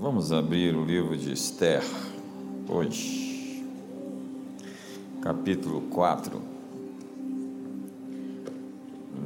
Vamos 0.00 0.32
abrir 0.32 0.74
o 0.74 0.82
livro 0.82 1.14
de 1.14 1.30
Esther 1.30 1.82
hoje, 2.66 3.62
capítulo 5.20 5.82
4, 5.90 6.40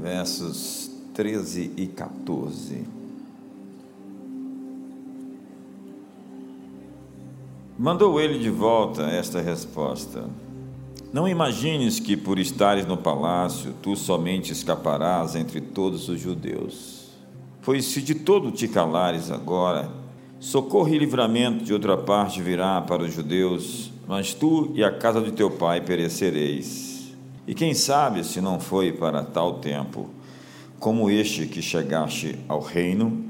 versos 0.03 0.91
13 1.15 1.75
e 1.77 1.87
14. 1.87 2.85
Mandou 7.79 8.21
ele 8.21 8.41
de 8.41 8.51
volta 8.51 9.05
esta 9.05 9.41
resposta: 9.41 10.29
Não 11.13 11.29
imagines 11.29 12.01
que 12.01 12.17
por 12.17 12.37
estares 12.37 12.85
no 12.85 12.97
palácio 12.97 13.75
tu 13.81 13.95
somente 13.95 14.51
escaparás 14.51 15.37
entre 15.37 15.61
todos 15.61 16.09
os 16.09 16.21
judeus. 16.21 17.11
Pois 17.63 17.85
se 17.85 18.03
de 18.03 18.17
todo 18.17 18.51
te 18.51 18.67
calares 18.67 19.31
agora, 19.31 20.03
socorro 20.45 20.95
e 20.95 20.99
livramento 20.99 21.65
de 21.65 21.73
outra 21.73 21.97
parte 21.97 22.43
virá 22.43 22.79
para 22.83 23.03
os 23.03 23.15
judeus, 23.15 23.91
mas 24.07 24.35
tu 24.35 24.71
e 24.75 24.85
a 24.85 24.93
casa 24.93 25.23
de 25.23 25.33
teu 25.33 25.51
pai 25.51 25.81
perecereis. 25.81 27.15
E 27.47 27.55
quem 27.55 27.73
sabe 27.73 28.23
se 28.23 28.43
não 28.43 28.61
foi 28.61 28.93
para 28.93 29.25
tal 29.25 29.55
tempo, 29.55 30.11
como 30.79 31.09
este 31.09 31.47
que 31.47 31.63
chegaste 31.63 32.39
ao 32.47 32.61
reino? 32.61 33.25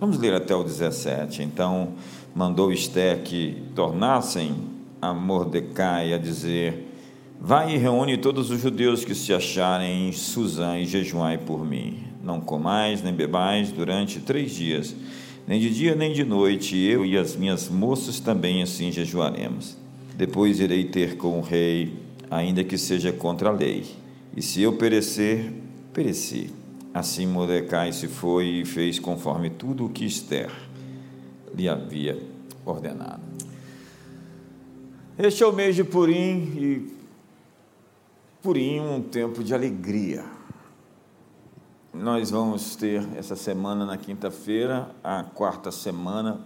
Vamos 0.00 0.18
ler 0.18 0.34
até 0.34 0.52
o 0.52 0.64
17. 0.64 1.44
Então 1.44 1.90
mandou 2.34 2.72
Esté 2.72 3.14
que 3.14 3.62
tornassem 3.76 4.52
a 5.00 5.14
Mordecai 5.14 6.12
a 6.12 6.18
dizer: 6.18 6.88
Vai 7.40 7.76
e 7.76 7.78
reúne 7.78 8.18
todos 8.18 8.50
os 8.50 8.60
judeus 8.60 9.04
que 9.04 9.14
se 9.14 9.32
acharem 9.32 10.08
em 10.08 10.12
Suzã 10.12 10.76
e 10.76 10.86
jejuai 10.86 11.38
por 11.38 11.64
mim. 11.64 12.02
Não 12.20 12.40
comais 12.40 13.00
nem 13.00 13.14
bebais 13.14 13.70
durante 13.70 14.18
três 14.18 14.52
dias, 14.56 14.94
nem 15.46 15.60
de 15.60 15.70
dia 15.70 15.94
nem 15.94 16.12
de 16.12 16.24
noite, 16.24 16.76
eu 16.76 17.04
e 17.04 17.16
as 17.16 17.36
minhas 17.36 17.68
moças 17.68 18.20
também 18.20 18.62
assim 18.62 18.92
jejuaremos. 18.92 19.76
Depois 20.16 20.60
irei 20.60 20.84
ter 20.84 21.16
com 21.16 21.38
o 21.38 21.42
rei, 21.42 21.94
ainda 22.30 22.62
que 22.62 22.78
seja 22.78 23.12
contra 23.12 23.48
a 23.48 23.52
lei. 23.52 23.84
E 24.36 24.42
se 24.42 24.62
eu 24.62 24.74
perecer, 24.74 25.52
pereci. 25.92 26.50
Assim 26.94 27.26
Mordecai 27.26 27.92
se 27.92 28.06
foi 28.06 28.46
e 28.46 28.64
fez 28.64 28.98
conforme 28.98 29.50
tudo 29.50 29.86
o 29.86 29.88
que 29.88 30.04
Esther 30.04 30.50
lhe 31.54 31.68
havia 31.68 32.18
ordenado. 32.64 33.22
Este 35.18 35.42
é 35.42 35.46
o 35.46 35.52
mês 35.52 35.74
de 35.76 35.84
Purim 35.84 36.52
e 36.56 36.92
Purim 38.42 38.80
um 38.80 39.00
tempo 39.00 39.42
de 39.44 39.54
alegria. 39.54 40.24
Nós 41.94 42.30
vamos 42.30 42.74
ter 42.74 43.06
essa 43.18 43.36
semana 43.36 43.84
na 43.84 43.98
quinta-feira, 43.98 44.88
a 45.04 45.24
quarta 45.24 45.70
semana. 45.70 46.40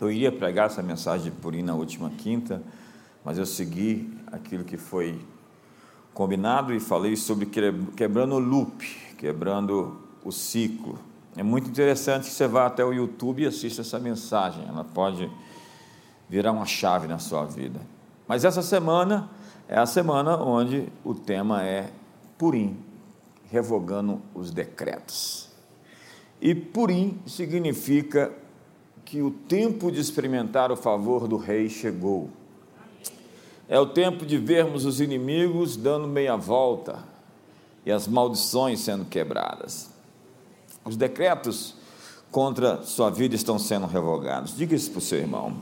Eu 0.00 0.10
iria 0.10 0.32
pregar 0.32 0.68
essa 0.68 0.82
mensagem 0.82 1.30
de 1.30 1.30
Purim 1.30 1.60
na 1.60 1.74
última 1.74 2.08
quinta, 2.08 2.62
mas 3.22 3.36
eu 3.36 3.44
segui 3.44 4.18
aquilo 4.32 4.64
que 4.64 4.78
foi 4.78 5.20
combinado 6.14 6.72
e 6.72 6.80
falei 6.80 7.16
sobre 7.16 7.44
quebrando 7.94 8.36
o 8.36 8.38
loop, 8.38 8.82
quebrando 9.18 10.00
o 10.24 10.32
ciclo. 10.32 10.98
É 11.36 11.42
muito 11.42 11.68
interessante 11.68 12.24
que 12.24 12.32
você 12.32 12.48
vá 12.48 12.64
até 12.64 12.82
o 12.82 12.94
YouTube 12.94 13.42
e 13.42 13.46
assista 13.46 13.82
essa 13.82 13.98
mensagem, 13.98 14.64
ela 14.66 14.84
pode 14.84 15.30
virar 16.30 16.52
uma 16.52 16.64
chave 16.64 17.06
na 17.06 17.18
sua 17.18 17.44
vida. 17.44 17.78
Mas 18.26 18.42
essa 18.42 18.62
semana 18.62 19.28
é 19.68 19.78
a 19.78 19.84
semana 19.84 20.34
onde 20.38 20.88
o 21.04 21.14
tema 21.14 21.62
é 21.62 21.90
Purim, 22.38 22.85
revogando 23.50 24.20
os 24.34 24.50
decretos. 24.50 25.48
E 26.40 26.54
Purim 26.54 27.20
significa 27.26 28.32
que 29.04 29.22
o 29.22 29.30
tempo 29.30 29.90
de 29.90 30.00
experimentar 30.00 30.70
o 30.72 30.76
favor 30.76 31.28
do 31.28 31.36
rei 31.36 31.68
chegou. 31.68 32.28
É 33.68 33.78
o 33.78 33.86
tempo 33.86 34.26
de 34.26 34.36
vermos 34.36 34.84
os 34.84 35.00
inimigos 35.00 35.76
dando 35.76 36.06
meia 36.06 36.36
volta 36.36 37.02
e 37.84 37.92
as 37.92 38.06
maldições 38.06 38.80
sendo 38.80 39.04
quebradas. 39.04 39.90
Os 40.84 40.96
decretos 40.96 41.74
contra 42.30 42.82
sua 42.82 43.10
vida 43.10 43.34
estão 43.34 43.58
sendo 43.58 43.86
revogados. 43.86 44.56
Diga 44.56 44.74
isso 44.74 44.90
para 44.90 44.98
o 44.98 45.02
seu 45.02 45.18
irmão. 45.18 45.56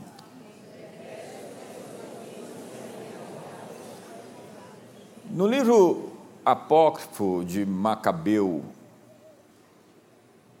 No 5.29 5.47
livro 5.47 6.14
apócrifo 6.45 7.43
de 7.43 7.65
Macabeu, 7.65 8.63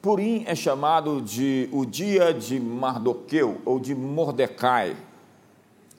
Purim 0.01 0.43
é 0.45 0.53
chamado 0.53 1.21
de 1.21 1.69
o 1.71 1.85
dia 1.85 2.33
de 2.33 2.59
Mardoqueu 2.59 3.61
ou 3.65 3.79
de 3.79 3.95
Mordecai. 3.95 4.95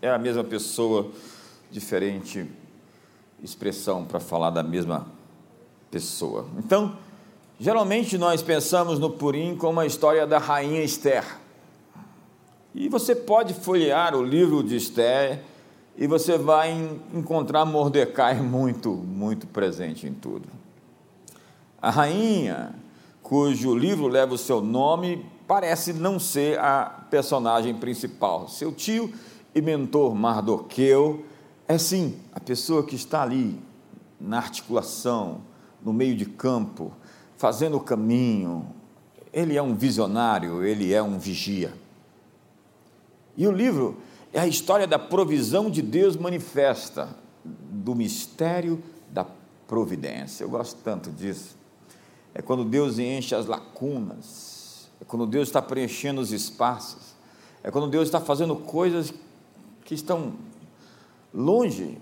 É 0.01 0.11
a 0.11 0.19
mesma 0.19 0.45
pessoa, 0.45 1.11
diferente 1.71 2.47
expressão 3.43 4.05
para 4.05 4.21
falar 4.21 4.51
da 4.51 4.63
mesma 4.63 5.07
pessoa. 5.91 6.47
Então, 6.59 6.97
Geralmente 7.59 8.19
nós 8.19 8.43
pensamos 8.43 8.99
no 8.99 9.09
Purim 9.09 9.57
como 9.57 9.81
a 9.81 9.87
história 9.87 10.27
da 10.27 10.37
rainha 10.39 10.83
Esther. 10.83 11.25
E 12.75 12.87
você 12.87 13.15
pode 13.15 13.55
folhear 13.55 14.15
o 14.15 14.23
livro 14.23 14.63
de 14.63 14.77
Esther 14.77 15.41
e 15.97 16.07
você 16.07 16.37
vai 16.37 16.73
encontrar 17.15 17.65
Mordecai 17.65 18.41
muito, 18.41 18.93
muito 18.93 19.47
presente 19.47 20.07
em 20.07 20.12
tudo. 20.12 20.49
A 21.81 21.91
rainha, 21.91 22.75
cujo 23.23 23.75
livro 23.75 24.06
leva 24.06 24.35
o 24.35 24.39
seu 24.39 24.61
nome, 24.61 25.25
parece 25.47 25.93
não 25.93 26.19
ser 26.19 26.59
a 26.59 26.85
personagem 27.11 27.75
principal. 27.75 28.49
Seu 28.49 28.73
tio 28.73 29.12
e 29.55 29.62
mentor 29.62 30.15
Mardoqueu 30.15 31.25
é 31.67 31.79
sim 31.79 32.19
a 32.33 32.41
pessoa 32.41 32.85
que 32.85 32.95
está 32.95 33.23
ali 33.23 33.59
na 34.21 34.39
articulação, 34.39 35.41
no 35.83 35.93
meio 35.93 36.15
de 36.15 36.27
campo, 36.27 36.93
fazendo 37.39 37.79
o 37.79 37.81
caminho. 37.81 38.67
Ele 39.33 39.56
é 39.56 39.62
um 39.62 39.75
visionário, 39.75 40.62
ele 40.62 40.93
é 40.93 41.03
um 41.03 41.19
vigia. 41.19 41.73
E 43.37 43.47
o 43.47 43.53
livro 43.53 43.97
é 44.37 44.41
a 44.41 44.47
história 44.47 44.87
da 44.87 44.99
provisão 44.99 45.71
de 45.71 45.81
Deus 45.81 46.15
manifesta, 46.15 47.09
do 47.43 47.95
mistério 47.95 48.83
da 49.11 49.27
providência. 49.67 50.45
Eu 50.45 50.51
gosto 50.51 50.77
tanto 50.85 51.11
disso. 51.11 51.57
É 52.35 52.43
quando 52.43 52.63
Deus 52.63 52.99
enche 52.99 53.35
as 53.35 53.47
lacunas, 53.47 54.91
é 55.01 55.07
quando 55.07 55.27
Deus 55.27 55.49
está 55.49 55.63
preenchendo 55.63 56.21
os 56.21 56.33
espaços, 56.33 57.15
é 57.65 57.71
quando 57.71 57.89
Deus 57.89 58.09
está 58.09 58.21
fazendo 58.21 58.55
coisas 58.57 59.11
que 59.87 59.95
estão 59.95 60.35
longe 61.33 61.97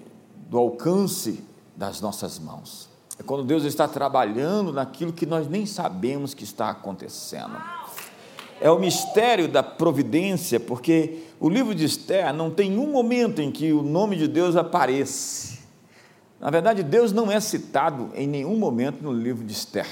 do 0.51 0.59
alcance 0.59 1.41
das 1.77 2.01
nossas 2.01 2.41
mãos. 2.41 2.89
É 3.17 3.23
quando 3.23 3.45
Deus 3.45 3.63
está 3.63 3.87
trabalhando 3.87 4.73
naquilo 4.73 5.13
que 5.13 5.25
nós 5.25 5.49
nem 5.49 5.67
sabemos 5.67 6.35
que 6.35 6.43
está 6.43 6.71
acontecendo. 6.71 7.57
É 8.61 8.71
o 8.71 8.79
mistério 8.79 9.49
da 9.49 9.63
providência, 9.63 10.59
porque 10.59 11.25
o 11.41 11.49
livro 11.49 11.75
de 11.75 11.85
Esther 11.85 12.33
não 12.33 12.51
tem 12.51 12.79
um 12.79 12.91
momento 12.91 13.43
em 13.43 13.51
que 13.51 13.73
o 13.73 13.83
nome 13.83 14.17
de 14.17 14.29
Deus 14.29 14.57
aparece. 14.57 15.59
Na 16.41 16.51
verdade, 16.51 16.83
Deus 16.83 17.13
não 17.13 17.31
é 17.31 17.41
citado 17.41 18.11
em 18.15 18.27
nenhum 18.27 18.57
momento 18.57 19.03
no 19.03 19.13
livro 19.13 19.45
de 19.45 19.53
Esther, 19.53 19.89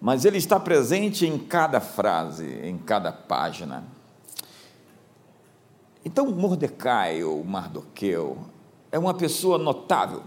mas 0.00 0.24
ele 0.24 0.38
está 0.38 0.58
presente 0.60 1.26
em 1.26 1.38
cada 1.38 1.80
frase, 1.80 2.46
em 2.62 2.76
cada 2.78 3.12
página. 3.12 3.84
Então, 6.04 6.30
Mordecai 6.30 7.22
ou 7.22 7.42
Mardoqueu 7.44 8.38
é 8.90 8.98
uma 8.98 9.14
pessoa 9.14 9.56
notável 9.56 10.22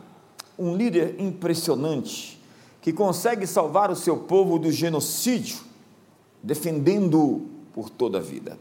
um 0.58 0.76
líder 0.76 1.16
impressionante 1.20 2.42
que 2.82 2.94
consegue 2.94 3.48
salvar 3.48 3.92
o 3.92 3.96
seu 3.96 4.18
povo 4.18 4.60
do 4.60 4.72
genocídio, 4.72 5.58
defendendo-o 6.46 7.50
por 7.74 7.90
toda 7.90 8.20
a 8.20 8.22
vida. 8.22 8.58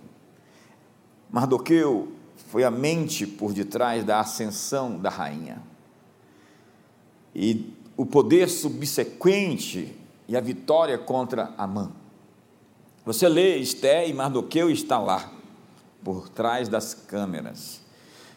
Mardoqueu 1.30 2.08
foi 2.48 2.64
a 2.64 2.70
mente 2.70 3.26
por 3.26 3.52
detrás 3.52 4.02
da 4.02 4.20
ascensão 4.20 4.98
da 4.98 5.10
rainha. 5.10 5.62
E 7.34 7.74
o 7.94 8.06
poder 8.06 8.48
subsequente 8.48 9.94
e 10.26 10.34
a 10.36 10.40
vitória 10.40 10.96
contra 10.96 11.52
Amã. 11.58 11.92
Você 13.04 13.28
lê 13.28 13.58
Esté 13.58 14.08
e 14.08 14.14
Mardoqueu 14.14 14.70
está 14.70 14.98
lá, 14.98 15.30
por 16.02 16.30
trás 16.30 16.70
das 16.70 16.94
câmeras. 16.94 17.82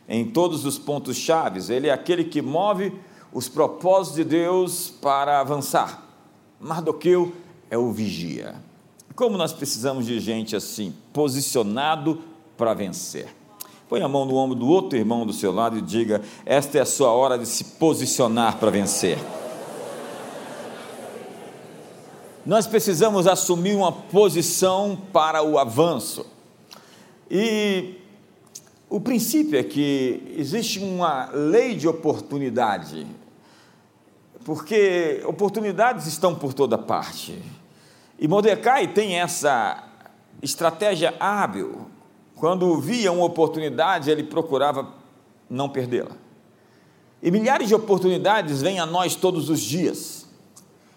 Em 0.10 0.30
todos 0.30 0.66
os 0.66 0.78
pontos 0.78 1.16
chaves, 1.16 1.70
ele 1.70 1.88
é 1.88 1.94
aquele 1.94 2.26
que 2.26 2.42
move 2.42 2.94
os 3.32 3.48
propósitos 3.48 4.18
de 4.18 4.24
Deus 4.26 4.90
para 4.90 5.40
avançar. 5.40 6.04
Mardoqueu 6.60 7.34
é 7.70 7.78
o 7.78 7.92
vigia. 7.94 8.67
Como 9.18 9.36
nós 9.36 9.52
precisamos 9.52 10.06
de 10.06 10.20
gente 10.20 10.56
assim, 10.56 10.94
posicionado 11.12 12.22
para 12.56 12.76
vencer. 12.76 13.28
Põe 13.90 14.04
a 14.04 14.08
mão 14.08 14.26
no 14.26 14.36
ombro 14.36 14.54
do 14.54 14.68
outro 14.68 14.96
irmão 14.96 15.26
do 15.26 15.34
seu 15.34 15.52
lado 15.52 15.76
e 15.76 15.82
diga: 15.82 16.22
Esta 16.46 16.78
é 16.78 16.82
a 16.82 16.86
sua 16.86 17.12
hora 17.12 17.36
de 17.36 17.48
se 17.48 17.64
posicionar 17.64 18.60
para 18.60 18.70
vencer. 18.70 19.18
Nós 22.46 22.68
precisamos 22.68 23.26
assumir 23.26 23.76
uma 23.76 23.92
posição 23.92 24.96
para 25.12 25.42
o 25.42 25.58
avanço. 25.58 26.24
E 27.28 27.96
o 28.88 29.00
princípio 29.00 29.60
é 29.60 29.64
que 29.64 30.36
existe 30.38 30.78
uma 30.78 31.32
lei 31.34 31.74
de 31.74 31.88
oportunidade, 31.88 33.08
porque 34.46 35.24
oportunidades 35.26 36.06
estão 36.06 36.36
por 36.36 36.54
toda 36.54 36.78
parte. 36.78 37.42
E 38.20 38.28
Mordecai 38.28 38.88
tem 38.88 39.20
essa 39.20 39.84
estratégia 40.42 41.14
hábil. 41.20 41.88
Quando 42.36 42.80
via 42.80 43.12
uma 43.12 43.26
oportunidade, 43.26 44.10
ele 44.10 44.24
procurava 44.24 44.94
não 45.50 45.70
perdê-la. 45.70 46.12
E 47.22 47.32
milhares 47.32 47.68
de 47.68 47.76
oportunidades 47.76 48.62
vêm 48.62 48.80
a 48.80 48.86
nós 48.86 49.16
todos 49.16 49.50
os 49.50 49.60
dias. 49.60 50.28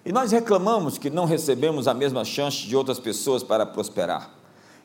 E 0.04 0.12
nós 0.12 0.32
reclamamos 0.32 0.98
que 0.98 1.10
não 1.10 1.24
recebemos 1.24 1.86
a 1.86 1.94
mesma 1.94 2.24
chance 2.24 2.66
de 2.66 2.76
outras 2.76 2.98
pessoas 2.98 3.42
para 3.42 3.66
prosperar. 3.66 4.30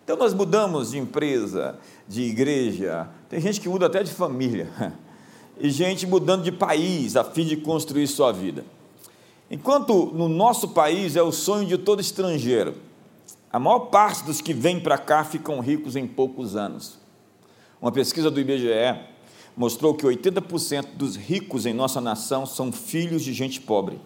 Então 0.04 0.16
nós 0.16 0.34
mudamos 0.34 0.92
de 0.92 1.00
empresa, 1.00 1.80
de 2.08 2.22
igreja, 2.24 3.10
tem 3.28 3.40
gente 3.40 3.60
que 3.60 3.68
muda 3.68 3.88
até 3.88 4.04
de 4.04 4.12
família, 4.12 4.70
e 5.60 5.70
gente 5.72 6.06
mudando 6.06 6.44
de 6.44 6.52
país 6.52 7.16
a 7.16 7.24
fim 7.24 7.44
de 7.44 7.58
construir 7.58 8.06
sua 8.08 8.32
vida. 8.32 8.64
Enquanto 9.56 10.08
no 10.08 10.28
nosso 10.28 10.68
país 10.68 11.16
é 11.16 11.24
o 11.24 11.32
sonho 11.32 11.66
de 11.66 11.78
todo 11.78 12.02
estrangeiro, 12.02 12.76
a 13.50 13.58
maior 13.58 13.86
parte 13.86 14.26
dos 14.26 14.42
que 14.42 14.54
vêm 14.54 14.82
para 14.82 14.98
cá 14.98 15.24
ficam 15.24 15.62
ricos 15.62 15.96
em 15.96 16.06
poucos 16.06 16.58
anos. 16.58 17.00
Uma 17.82 17.90
pesquisa 17.90 18.30
do 18.30 18.38
IBGE 18.38 19.00
mostrou 19.56 19.96
que 19.96 20.06
80% 20.06 20.98
dos 20.98 21.16
ricos 21.16 21.66
em 21.66 21.74
nossa 21.74 22.02
nação 22.02 22.46
são 22.46 22.70
filhos 22.70 23.24
de 23.24 23.32
gente 23.32 23.62
pobre, 23.62 24.02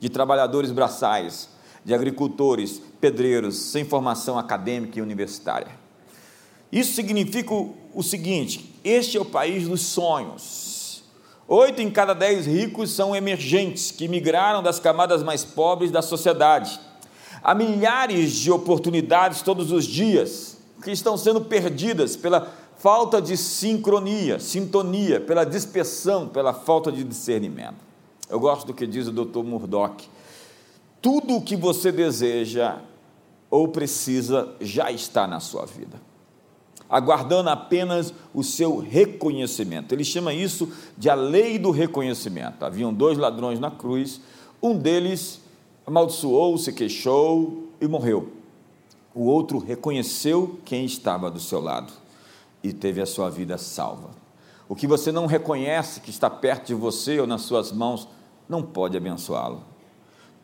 de 0.00 0.08
trabalhadores 0.08 0.72
braçais, 0.72 1.50
de 1.84 1.94
agricultores, 1.94 2.82
pedreiros, 3.00 3.56
sem 3.56 3.84
formação 3.84 4.36
acadêmica 4.36 4.98
e 4.98 5.02
universitária. 5.02 5.70
Isso 6.72 6.94
significa 6.94 7.54
o 7.54 8.02
seguinte: 8.02 8.74
este 8.82 9.16
é 9.16 9.20
o 9.20 9.24
país 9.24 9.68
dos 9.68 9.82
sonhos. 9.82 10.63
Oito 11.46 11.82
em 11.82 11.90
cada 11.90 12.14
dez 12.14 12.46
ricos 12.46 12.90
são 12.90 13.14
emergentes, 13.14 13.90
que 13.90 14.08
migraram 14.08 14.62
das 14.62 14.80
camadas 14.80 15.22
mais 15.22 15.44
pobres 15.44 15.90
da 15.90 16.00
sociedade. 16.00 16.80
Há 17.42 17.54
milhares 17.54 18.32
de 18.32 18.50
oportunidades 18.50 19.42
todos 19.42 19.70
os 19.70 19.84
dias 19.84 20.56
que 20.82 20.90
estão 20.90 21.16
sendo 21.16 21.42
perdidas 21.42 22.16
pela 22.16 22.52
falta 22.78 23.20
de 23.20 23.36
sincronia, 23.36 24.38
sintonia, 24.38 25.20
pela 25.20 25.44
dispersão, 25.44 26.28
pela 26.28 26.54
falta 26.54 26.90
de 26.90 27.04
discernimento. 27.04 27.76
Eu 28.28 28.40
gosto 28.40 28.66
do 28.66 28.74
que 28.74 28.86
diz 28.86 29.06
o 29.06 29.12
Dr. 29.12 29.42
Murdoch 29.42 30.08
tudo 31.04 31.36
o 31.36 31.42
que 31.42 31.54
você 31.54 31.92
deseja 31.92 32.78
ou 33.50 33.68
precisa 33.68 34.54
já 34.58 34.90
está 34.90 35.26
na 35.26 35.38
sua 35.38 35.66
vida, 35.66 36.00
aguardando 36.88 37.50
apenas 37.50 38.12
o 38.32 38.42
seu 38.42 38.78
reconhecimento. 38.78 39.92
Ele 39.92 40.04
chama 40.04 40.32
isso 40.32 40.70
de 40.96 41.10
a 41.10 41.14
lei 41.14 41.58
do 41.58 41.70
reconhecimento. 41.70 42.64
Haviam 42.64 42.92
dois 42.92 43.18
ladrões 43.18 43.58
na 43.58 43.70
cruz, 43.70 44.20
um 44.62 44.76
deles 44.76 45.40
amaldiçoou, 45.86 46.56
se 46.58 46.72
queixou 46.72 47.68
e 47.80 47.86
morreu. 47.86 48.32
O 49.14 49.26
outro 49.26 49.58
reconheceu 49.58 50.58
quem 50.64 50.84
estava 50.84 51.30
do 51.30 51.38
seu 51.38 51.60
lado 51.60 51.92
e 52.62 52.72
teve 52.72 53.00
a 53.00 53.06
sua 53.06 53.30
vida 53.30 53.58
salva. 53.58 54.10
O 54.68 54.74
que 54.74 54.86
você 54.86 55.12
não 55.12 55.26
reconhece 55.26 56.00
que 56.00 56.10
está 56.10 56.30
perto 56.30 56.68
de 56.68 56.74
você 56.74 57.20
ou 57.20 57.26
nas 57.26 57.42
suas 57.42 57.70
mãos, 57.70 58.08
não 58.48 58.62
pode 58.62 58.96
abençoá-lo. 58.96 59.62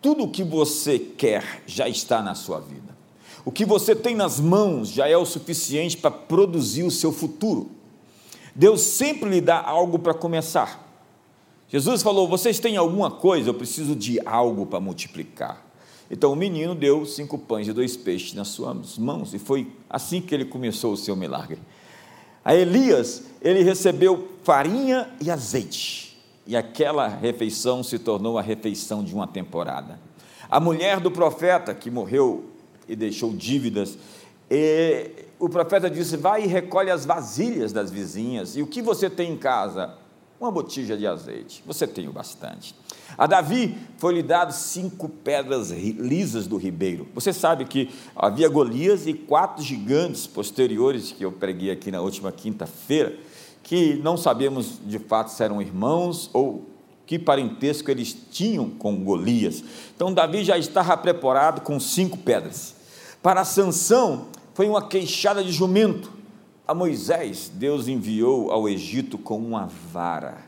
Tudo 0.01 0.25
o 0.25 0.31
que 0.31 0.45
você 0.45 0.99
quer 0.99 1.63
já 1.67 1.89
está 1.89 2.23
na 2.23 2.35
sua 2.35 2.61
vida. 2.61 3.00
O 3.45 3.51
que 3.51 3.65
você 3.65 3.95
tem 3.95 4.15
nas 4.15 4.39
mãos 4.39 4.89
já 4.89 5.09
é 5.09 5.17
o 5.17 5.25
suficiente 5.25 5.97
para 5.97 6.11
produzir 6.11 6.83
o 6.83 6.91
seu 6.91 7.13
futuro. 7.13 7.71
Deus 8.55 8.83
sempre 8.83 9.31
lhe 9.31 9.41
dá 9.41 9.61
algo 9.61 9.99
para 9.99 10.13
começar. 10.13 10.87
Jesus 11.69 12.03
falou: 12.03 12.29
Vocês 12.29 12.59
têm 12.59 12.77
alguma 12.77 13.11
coisa? 13.11 13.51
Eu 13.51 13.55
preciso 13.55 13.97
de 13.97 14.21
algo 14.27 14.67
para 14.67 14.81
multiplicar. 14.81 15.65
Então 16.11 16.33
o 16.33 16.37
menino 16.37 16.75
deu 16.75 17.07
cinco 17.07 17.39
pães 17.39 17.69
e 17.69 17.73
dois 17.73 17.97
peixes 17.97 18.35
nas 18.35 18.49
suas 18.49 18.99
mãos, 18.99 19.33
e 19.33 19.39
foi 19.39 19.73
assim 19.89 20.21
que 20.21 20.35
ele 20.35 20.45
começou 20.45 20.93
o 20.93 20.97
seu 20.97 21.15
milagre. 21.15 21.59
A 22.45 22.55
Elias, 22.55 23.25
ele 23.41 23.63
recebeu 23.63 24.29
farinha 24.43 25.09
e 25.21 25.31
azeite 25.31 26.11
e 26.51 26.57
aquela 26.57 27.07
refeição 27.07 27.81
se 27.81 27.97
tornou 27.97 28.37
a 28.37 28.43
refeição 28.43 29.05
de 29.05 29.15
uma 29.15 29.25
temporada. 29.25 30.01
A 30.51 30.59
mulher 30.59 30.99
do 30.99 31.09
profeta, 31.09 31.73
que 31.73 31.89
morreu 31.89 32.50
e 32.91 32.97
deixou 32.97 33.33
dívidas, 33.33 33.97
e 34.51 35.11
o 35.39 35.49
profeta 35.49 35.89
disse: 35.89 36.17
Vai 36.17 36.45
e 36.45 36.47
recolhe 36.47 36.91
as 36.91 37.07
vasilhas 37.07 37.73
das 37.73 37.91
vizinhas, 37.91 38.57
e 38.57 38.63
o 38.63 38.67
que 38.67 38.83
você 38.83 39.09
tem 39.09 39.33
em 39.33 39.37
casa? 39.37 39.95
Uma 40.41 40.51
botija 40.51 40.97
de 40.97 41.07
azeite. 41.07 41.63
Você 41.67 41.87
tem 41.87 42.09
o 42.09 42.13
bastante. 42.13 42.75
A 43.19 43.27
Davi 43.27 43.77
foi-lhe 43.99 44.23
dado 44.23 44.53
cinco 44.53 45.07
pedras 45.07 45.71
lisas 45.71 46.47
do 46.47 46.57
ribeiro. 46.57 47.07
Você 47.15 47.31
sabe 47.31 47.67
que 47.67 47.91
havia 48.17 48.49
Golias 48.49 49.07
e 49.07 49.13
quatro 49.13 49.63
gigantes 49.63 50.27
posteriores 50.27 51.13
que 51.13 51.25
eu 51.27 51.31
preguei 51.31 51.71
aqui 51.71 51.91
na 51.91 52.01
última 52.01 52.33
quinta-feira 52.33 53.19
que 53.63 54.01
não 54.03 54.17
sabemos 54.17 54.81
de 54.85 54.99
fato 54.99 55.29
se 55.29 55.43
eram 55.45 55.61
irmãos 55.61 56.31
ou 56.33 56.67
que 57.07 57.19
parentesco 57.19 57.91
eles 57.91 58.17
tinham 58.31 58.71
com 58.71 59.05
Golias. 59.05 59.63
Então 59.95 60.13
Davi 60.13 60.43
já 60.43 60.57
estava 60.57 60.97
preparado 60.97 61.61
com 61.61 61.79
cinco 61.79 62.17
pedras. 62.19 62.80
Para 63.23 63.45
Sansão 63.45 64.29
foi 64.55 64.69
uma 64.69 64.87
queixada 64.87 65.45
de 65.45 65.53
jumento. 65.53 66.11
A 66.67 66.75
Moisés, 66.75 67.51
Deus 67.53 67.89
enviou 67.89 68.51
ao 68.51 68.69
Egito 68.69 69.19
com 69.19 69.39
uma 69.39 69.67
vara, 69.67 70.39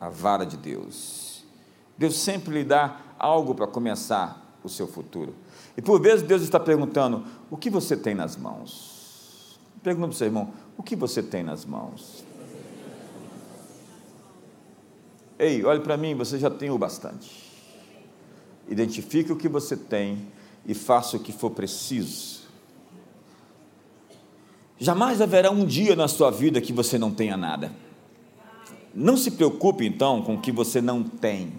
a 0.00 0.08
vara 0.08 0.44
de 0.44 0.56
Deus. 0.56 1.44
Deus 1.96 2.16
sempre 2.16 2.54
lhe 2.54 2.64
dá 2.64 3.00
algo 3.18 3.54
para 3.54 3.66
começar 3.66 4.58
o 4.64 4.68
seu 4.68 4.86
futuro. 4.86 5.34
E 5.76 5.82
por 5.82 6.00
vezes 6.00 6.26
Deus 6.26 6.42
está 6.42 6.58
perguntando: 6.58 7.24
o 7.50 7.56
que 7.56 7.70
você 7.70 7.96
tem 7.96 8.14
nas 8.14 8.36
mãos? 8.36 9.58
Pergunta 9.82 10.08
para 10.08 10.14
o 10.14 10.18
seu 10.18 10.26
irmão: 10.26 10.52
o 10.76 10.82
que 10.82 10.96
você 10.96 11.22
tem 11.22 11.42
nas 11.42 11.64
mãos? 11.64 12.24
Ei, 15.38 15.62
olhe 15.64 15.80
para 15.80 15.96
mim, 15.96 16.14
você 16.14 16.38
já 16.38 16.50
tem 16.50 16.70
o 16.70 16.78
bastante. 16.78 17.44
Identifique 18.68 19.30
o 19.30 19.36
que 19.36 19.48
você 19.48 19.76
tem 19.76 20.26
e 20.66 20.74
faça 20.74 21.16
o 21.16 21.20
que 21.20 21.32
for 21.32 21.50
preciso. 21.50 22.46
Jamais 24.78 25.22
haverá 25.22 25.50
um 25.50 25.64
dia 25.64 25.96
na 25.96 26.08
sua 26.08 26.30
vida 26.30 26.60
que 26.60 26.72
você 26.72 26.98
não 26.98 27.10
tenha 27.10 27.36
nada. 27.36 27.72
Não 28.94 29.16
se 29.16 29.30
preocupe 29.30 29.86
então 29.86 30.22
com 30.22 30.34
o 30.34 30.40
que 30.40 30.52
você 30.52 30.80
não 30.80 31.02
tem. 31.02 31.52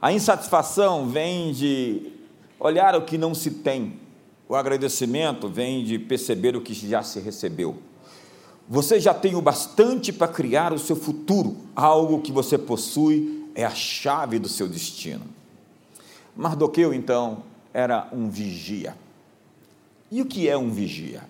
A 0.00 0.12
insatisfação 0.12 1.08
vem 1.08 1.52
de 1.52 2.12
olhar 2.58 2.94
o 2.94 3.02
que 3.02 3.16
não 3.16 3.34
se 3.34 3.50
tem. 3.50 3.98
O 4.46 4.54
agradecimento 4.54 5.48
vem 5.48 5.84
de 5.84 5.98
perceber 5.98 6.56
o 6.56 6.60
que 6.60 6.74
já 6.74 7.02
se 7.02 7.20
recebeu. 7.20 7.78
Você 8.68 9.00
já 9.00 9.14
tem 9.14 9.34
o 9.34 9.42
bastante 9.42 10.12
para 10.12 10.28
criar 10.28 10.72
o 10.72 10.78
seu 10.78 10.96
futuro. 10.96 11.56
Algo 11.74 12.20
que 12.20 12.32
você 12.32 12.58
possui 12.58 13.48
é 13.54 13.64
a 13.64 13.70
chave 13.70 14.38
do 14.38 14.48
seu 14.48 14.68
destino. 14.68 15.24
Mardoqueu, 16.36 16.92
então, 16.92 17.42
era 17.74 18.08
um 18.12 18.30
vigia. 18.30 18.96
E 20.10 20.22
o 20.22 20.26
que 20.26 20.48
é 20.48 20.56
um 20.56 20.70
vigia? 20.70 21.24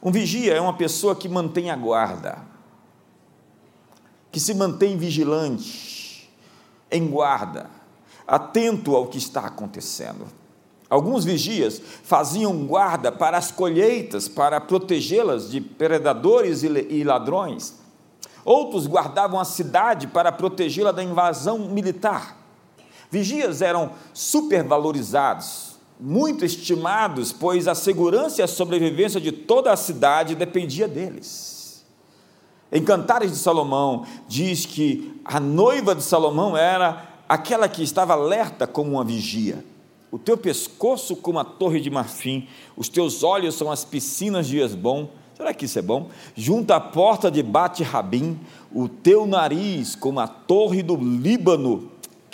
Um 0.00 0.12
vigia 0.12 0.54
é 0.54 0.60
uma 0.60 0.76
pessoa 0.76 1.16
que 1.16 1.28
mantém 1.28 1.70
a 1.70 1.76
guarda, 1.76 2.38
que 4.30 4.38
se 4.38 4.54
mantém 4.54 4.96
vigilante, 4.96 6.30
em 6.90 7.06
guarda, 7.08 7.68
atento 8.26 8.94
ao 8.94 9.08
que 9.08 9.18
está 9.18 9.40
acontecendo. 9.40 10.26
Alguns 10.88 11.24
vigias 11.24 11.80
faziam 12.02 12.66
guarda 12.66 13.12
para 13.12 13.36
as 13.36 13.50
colheitas, 13.50 14.28
para 14.28 14.60
protegê-las 14.60 15.50
de 15.50 15.60
predadores 15.60 16.62
e 16.62 17.04
ladrões. 17.04 17.74
Outros 18.44 18.86
guardavam 18.86 19.38
a 19.38 19.44
cidade 19.44 20.06
para 20.06 20.32
protegê-la 20.32 20.92
da 20.92 21.02
invasão 21.02 21.58
militar. 21.68 22.39
Vigias 23.10 23.60
eram 23.62 23.92
supervalorizados, 24.14 25.78
muito 25.98 26.44
estimados, 26.44 27.32
pois 27.32 27.66
a 27.66 27.74
segurança 27.74 28.40
e 28.40 28.44
a 28.44 28.48
sobrevivência 28.48 29.20
de 29.20 29.32
toda 29.32 29.72
a 29.72 29.76
cidade 29.76 30.34
dependia 30.34 30.86
deles. 30.86 31.84
Em 32.72 32.82
Cantares 32.84 33.32
de 33.32 33.36
Salomão 33.36 34.06
diz 34.28 34.64
que 34.64 35.20
a 35.24 35.40
noiva 35.40 35.94
de 35.94 36.02
Salomão 36.02 36.56
era 36.56 37.08
aquela 37.28 37.68
que 37.68 37.82
estava 37.82 38.12
alerta 38.12 38.66
como 38.66 38.92
uma 38.92 39.04
vigia 39.04 39.64
o 40.10 40.18
teu 40.18 40.36
pescoço 40.36 41.14
como 41.14 41.38
a 41.38 41.44
torre 41.44 41.80
de 41.80 41.90
marfim, 41.90 42.48
os 42.76 42.88
teus 42.88 43.22
olhos 43.22 43.54
são 43.54 43.70
as 43.70 43.84
piscinas 43.84 44.46
de 44.46 44.58
Esbom. 44.58 45.08
Será 45.34 45.54
que 45.54 45.64
isso 45.64 45.78
é 45.78 45.82
bom? 45.82 46.08
Junto 46.34 46.72
à 46.72 46.80
porta 46.80 47.30
de 47.30 47.42
Bate-Rabim, 47.42 48.38
o 48.74 48.88
teu 48.88 49.26
nariz 49.26 49.94
como 49.94 50.20
a 50.20 50.26
torre 50.26 50.82
do 50.82 50.96
Líbano 50.96 51.90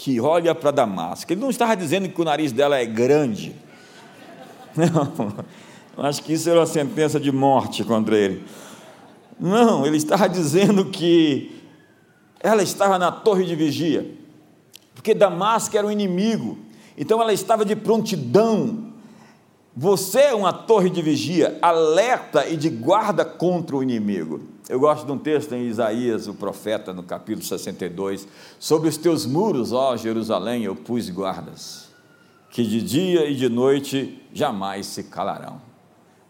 que 0.06 0.20
olha 0.20 0.54
para 0.54 0.70
Damasco. 0.70 1.32
Ele 1.32 1.40
não 1.40 1.50
estava 1.50 1.76
dizendo 1.76 2.08
que 2.08 2.20
o 2.20 2.24
nariz 2.24 2.52
dela 2.52 2.78
é 2.78 2.86
grande. 2.86 3.56
Não. 4.76 5.34
Acho 5.98 6.22
que 6.22 6.32
isso 6.32 6.48
era 6.48 6.60
uma 6.60 6.66
sentença 6.66 7.18
de 7.18 7.32
morte 7.32 7.82
contra 7.82 8.16
ele. 8.16 8.44
Não, 9.40 9.84
ele 9.84 9.96
estava 9.96 10.28
dizendo 10.28 10.84
que 10.84 11.60
ela 12.38 12.62
estava 12.62 13.00
na 13.00 13.10
torre 13.10 13.44
de 13.44 13.56
vigia, 13.56 14.08
porque 14.94 15.12
Damasco 15.12 15.76
era 15.76 15.84
um 15.84 15.90
inimigo, 15.90 16.56
então 16.96 17.20
ela 17.20 17.32
estava 17.32 17.64
de 17.64 17.74
prontidão. 17.74 18.92
Você 19.76 20.20
é 20.20 20.34
uma 20.34 20.52
torre 20.52 20.88
de 20.88 21.02
vigia, 21.02 21.58
alerta 21.60 22.46
e 22.46 22.56
de 22.56 22.70
guarda 22.70 23.24
contra 23.24 23.74
o 23.74 23.82
inimigo. 23.82 24.40
Eu 24.68 24.80
gosto 24.80 25.06
de 25.06 25.12
um 25.12 25.18
texto 25.18 25.54
em 25.54 25.68
Isaías, 25.68 26.26
o 26.26 26.34
profeta, 26.34 26.92
no 26.92 27.04
capítulo 27.04 27.46
62, 27.46 28.26
sobre 28.58 28.88
os 28.88 28.96
teus 28.96 29.24
muros, 29.24 29.72
ó 29.72 29.96
Jerusalém, 29.96 30.64
eu 30.64 30.74
pus 30.74 31.08
guardas, 31.08 31.88
que 32.50 32.64
de 32.64 32.82
dia 32.82 33.30
e 33.30 33.36
de 33.36 33.48
noite 33.48 34.20
jamais 34.34 34.86
se 34.86 35.04
calarão. 35.04 35.60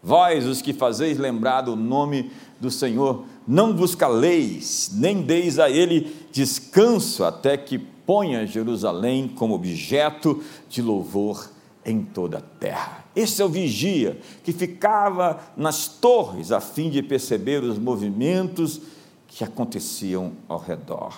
Vós, 0.03 0.45
os 0.45 0.61
que 0.61 0.71
fazeis 0.71 1.17
lembrar 1.17 1.61
do 1.61 1.75
nome 1.75 2.31
do 2.61 2.69
Senhor, 2.69 3.25
não 3.47 3.75
vos 3.75 3.95
caleis, 3.95 4.91
nem 4.93 5.23
deis 5.23 5.57
a 5.57 5.67
ele 5.67 6.15
descanso, 6.31 7.23
até 7.23 7.57
que 7.57 7.79
ponha 7.79 8.45
Jerusalém 8.45 9.27
como 9.27 9.55
objeto 9.55 10.43
de 10.69 10.83
louvor 10.83 11.56
em 11.87 12.03
toda 12.03 12.39
a 12.39 12.41
terra. 12.41 13.05
Esse 13.15 13.41
é 13.41 13.45
o 13.45 13.49
vigia 13.49 14.19
que 14.43 14.51
ficava 14.51 15.39
nas 15.55 15.87
torres 15.87 16.51
a 16.51 16.59
fim 16.59 16.89
de 16.89 17.01
perceber 17.01 17.63
os 17.63 17.79
movimentos 17.79 18.81
que 19.27 19.43
aconteciam 19.43 20.33
ao 20.49 20.59
redor. 20.59 21.13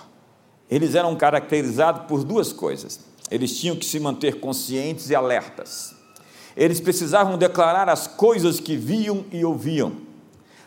Eles 0.70 0.94
eram 0.94 1.16
caracterizados 1.16 2.04
por 2.04 2.24
duas 2.24 2.54
coisas. 2.54 3.00
Eles 3.32 3.60
tinham 3.60 3.76
que 3.76 3.86
se 3.86 4.00
manter 4.00 4.40
conscientes 4.40 5.10
e 5.10 5.16
alertas. 5.16 5.96
Eles 6.56 6.80
precisavam 6.80 7.38
declarar 7.38 7.90
as 7.90 8.08
coisas 8.08 8.60
que 8.60 8.76
viam 8.76 9.26
e 9.32 9.44
ouviam. 9.44 9.94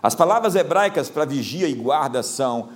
As 0.03 0.15
palavras 0.17 0.57
hebraicas 0.57 1.09
para 1.09 1.25
vigia 1.25 1.69
e 1.69 1.75
guarda 1.75 2.23
são 2.25 2.71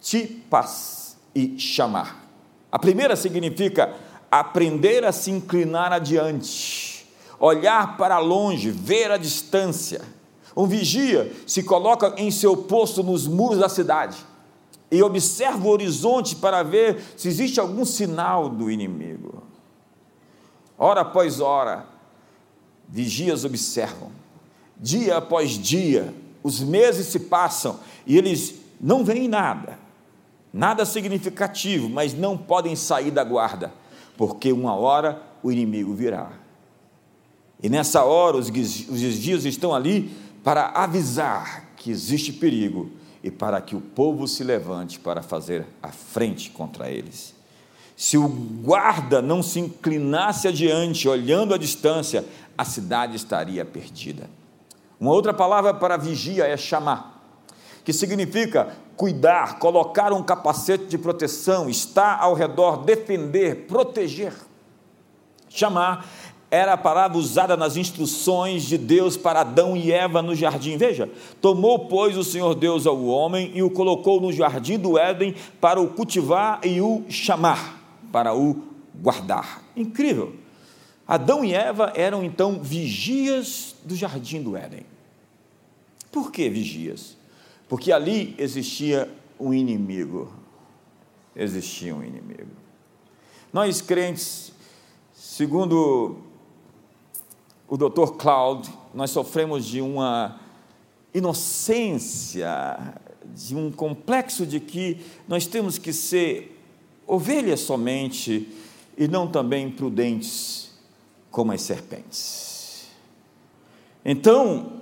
tipas 0.00 1.16
e 1.34 1.58
chamar. 1.58 2.28
A 2.70 2.78
primeira 2.78 3.16
significa 3.16 3.92
aprender 4.30 5.04
a 5.04 5.10
se 5.10 5.30
inclinar 5.30 5.92
adiante, 5.92 7.06
olhar 7.38 7.96
para 7.96 8.18
longe, 8.18 8.70
ver 8.70 9.10
a 9.10 9.16
distância. 9.16 10.02
Um 10.56 10.66
vigia 10.66 11.32
se 11.46 11.62
coloca 11.62 12.14
em 12.16 12.30
seu 12.30 12.56
posto 12.56 13.02
nos 13.02 13.26
muros 13.26 13.58
da 13.58 13.68
cidade 13.68 14.16
e 14.90 15.02
observa 15.02 15.66
o 15.66 15.70
horizonte 15.70 16.36
para 16.36 16.62
ver 16.62 17.02
se 17.16 17.28
existe 17.28 17.58
algum 17.58 17.84
sinal 17.84 18.48
do 18.48 18.70
inimigo. 18.70 19.42
Hora 20.76 21.02
após 21.02 21.40
hora, 21.40 21.86
vigias 22.88 23.44
observam, 23.44 24.10
dia 24.76 25.16
após 25.16 25.50
dia, 25.50 26.14
os 26.42 26.60
meses 26.60 27.06
se 27.06 27.20
passam 27.20 27.78
e 28.06 28.16
eles 28.16 28.54
não 28.80 29.04
veem 29.04 29.28
nada, 29.28 29.78
nada 30.52 30.84
significativo, 30.84 31.88
mas 31.88 32.14
não 32.14 32.36
podem 32.36 32.74
sair 32.74 33.10
da 33.10 33.22
guarda 33.22 33.72
porque 34.16 34.52
uma 34.52 34.74
hora 34.74 35.22
o 35.42 35.50
inimigo 35.50 35.94
virá. 35.94 36.32
E 37.62 37.68
nessa 37.68 38.04
hora 38.04 38.36
os 38.36 38.48
desvios 38.50 39.44
estão 39.44 39.74
ali 39.74 40.10
para 40.42 40.68
avisar 40.68 41.70
que 41.76 41.90
existe 41.90 42.32
perigo 42.32 42.90
e 43.22 43.30
para 43.30 43.60
que 43.60 43.76
o 43.76 43.80
povo 43.80 44.26
se 44.26 44.42
levante 44.42 44.98
para 44.98 45.22
fazer 45.22 45.66
a 45.82 45.88
frente 45.88 46.50
contra 46.50 46.90
eles. 46.90 47.34
Se 47.96 48.16
o 48.16 48.26
guarda 48.26 49.20
não 49.20 49.42
se 49.42 49.60
inclinasse 49.60 50.48
adiante, 50.48 51.06
olhando 51.06 51.52
a 51.52 51.58
distância, 51.58 52.24
a 52.56 52.64
cidade 52.64 53.16
estaria 53.16 53.62
perdida. 53.62 54.30
Uma 54.98 55.12
outra 55.12 55.34
palavra 55.34 55.74
para 55.74 55.98
vigia 55.98 56.46
é 56.46 56.56
chamar, 56.56 57.19
que 57.84 57.92
significa 57.92 58.76
cuidar, 58.96 59.58
colocar 59.58 60.12
um 60.12 60.22
capacete 60.22 60.84
de 60.84 60.98
proteção, 60.98 61.68
estar 61.68 62.20
ao 62.20 62.34
redor, 62.34 62.84
defender, 62.84 63.66
proteger. 63.66 64.34
Chamar 65.48 66.06
era 66.50 66.72
a 66.72 66.76
palavra 66.76 67.16
usada 67.16 67.56
nas 67.56 67.76
instruções 67.76 68.64
de 68.64 68.76
Deus 68.76 69.16
para 69.16 69.40
Adão 69.40 69.76
e 69.76 69.92
Eva 69.92 70.20
no 70.20 70.34
jardim. 70.34 70.76
Veja, 70.76 71.08
tomou, 71.40 71.86
pois, 71.86 72.16
o 72.16 72.24
Senhor 72.24 72.54
Deus 72.54 72.86
ao 72.86 73.04
homem 73.04 73.52
e 73.54 73.62
o 73.62 73.70
colocou 73.70 74.20
no 74.20 74.32
jardim 74.32 74.76
do 74.76 74.98
Éden 74.98 75.34
para 75.60 75.80
o 75.80 75.88
cultivar 75.88 76.60
e 76.64 76.80
o 76.80 77.04
chamar, 77.08 77.80
para 78.10 78.34
o 78.34 78.64
guardar. 78.94 79.62
Incrível. 79.76 80.34
Adão 81.06 81.44
e 81.44 81.54
Eva 81.54 81.92
eram 81.94 82.24
então 82.24 82.60
vigias 82.60 83.76
do 83.84 83.94
jardim 83.94 84.42
do 84.42 84.56
Éden. 84.56 84.84
Por 86.10 86.32
que 86.32 86.48
vigias? 86.48 87.16
Porque 87.70 87.92
ali 87.92 88.34
existia 88.36 89.08
um 89.38 89.54
inimigo. 89.54 90.34
Existia 91.36 91.94
um 91.94 92.02
inimigo. 92.02 92.50
Nós 93.52 93.80
crentes, 93.80 94.52
segundo 95.14 96.16
o 97.68 97.76
Dr. 97.76 98.16
Cloud, 98.18 98.68
nós 98.92 99.10
sofremos 99.12 99.64
de 99.64 99.80
uma 99.80 100.40
inocência, 101.14 102.92
de 103.24 103.54
um 103.54 103.70
complexo 103.70 104.44
de 104.44 104.58
que 104.58 105.00
nós 105.28 105.46
temos 105.46 105.78
que 105.78 105.92
ser 105.92 106.60
ovelhas 107.06 107.60
somente 107.60 108.48
e 108.98 109.06
não 109.06 109.28
também 109.28 109.70
prudentes 109.70 110.72
como 111.30 111.52
as 111.52 111.62
serpentes. 111.62 112.88
Então, 114.04 114.79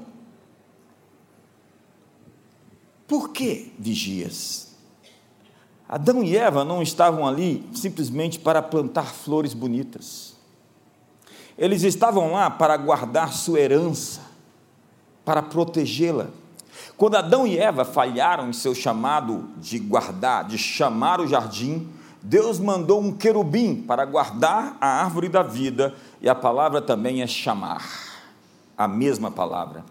Por 3.08 3.30
que 3.30 3.72
vigias? 3.78 4.68
Adão 5.88 6.22
e 6.22 6.36
Eva 6.36 6.62
não 6.62 6.82
estavam 6.82 7.26
ali 7.26 7.66
simplesmente 7.74 8.38
para 8.38 8.60
plantar 8.60 9.06
flores 9.06 9.54
bonitas. 9.54 10.36
Eles 11.56 11.82
estavam 11.82 12.32
lá 12.32 12.50
para 12.50 12.76
guardar 12.76 13.32
sua 13.32 13.58
herança, 13.58 14.20
para 15.24 15.42
protegê-la. 15.42 16.28
Quando 16.98 17.16
Adão 17.16 17.46
e 17.46 17.58
Eva 17.58 17.84
falharam 17.84 18.50
em 18.50 18.52
seu 18.52 18.74
chamado 18.74 19.48
de 19.56 19.78
guardar, 19.78 20.44
de 20.44 20.58
chamar 20.58 21.20
o 21.20 21.26
jardim, 21.26 21.88
Deus 22.22 22.58
mandou 22.60 23.00
um 23.00 23.12
querubim 23.12 23.76
para 23.76 24.04
guardar 24.04 24.76
a 24.80 25.02
árvore 25.02 25.28
da 25.28 25.42
vida, 25.42 25.94
e 26.20 26.28
a 26.28 26.34
palavra 26.34 26.82
também 26.82 27.22
é 27.22 27.26
chamar, 27.26 27.82
a 28.76 28.86
mesma 28.86 29.30
palavra. 29.30 29.84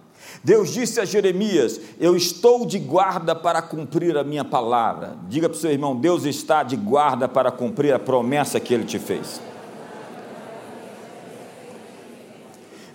Deus 0.43 0.73
disse 0.73 0.99
a 0.99 1.05
Jeremias: 1.05 1.79
Eu 1.99 2.15
estou 2.15 2.65
de 2.65 2.79
guarda 2.79 3.35
para 3.35 3.61
cumprir 3.61 4.17
a 4.17 4.23
minha 4.23 4.45
palavra. 4.45 5.17
Diga 5.27 5.49
para 5.49 5.57
o 5.57 5.59
seu 5.59 5.71
irmão: 5.71 5.95
Deus 5.95 6.25
está 6.25 6.63
de 6.63 6.75
guarda 6.75 7.27
para 7.27 7.51
cumprir 7.51 7.93
a 7.93 7.99
promessa 7.99 8.59
que 8.59 8.73
ele 8.73 8.85
te 8.85 8.99
fez. 8.99 9.41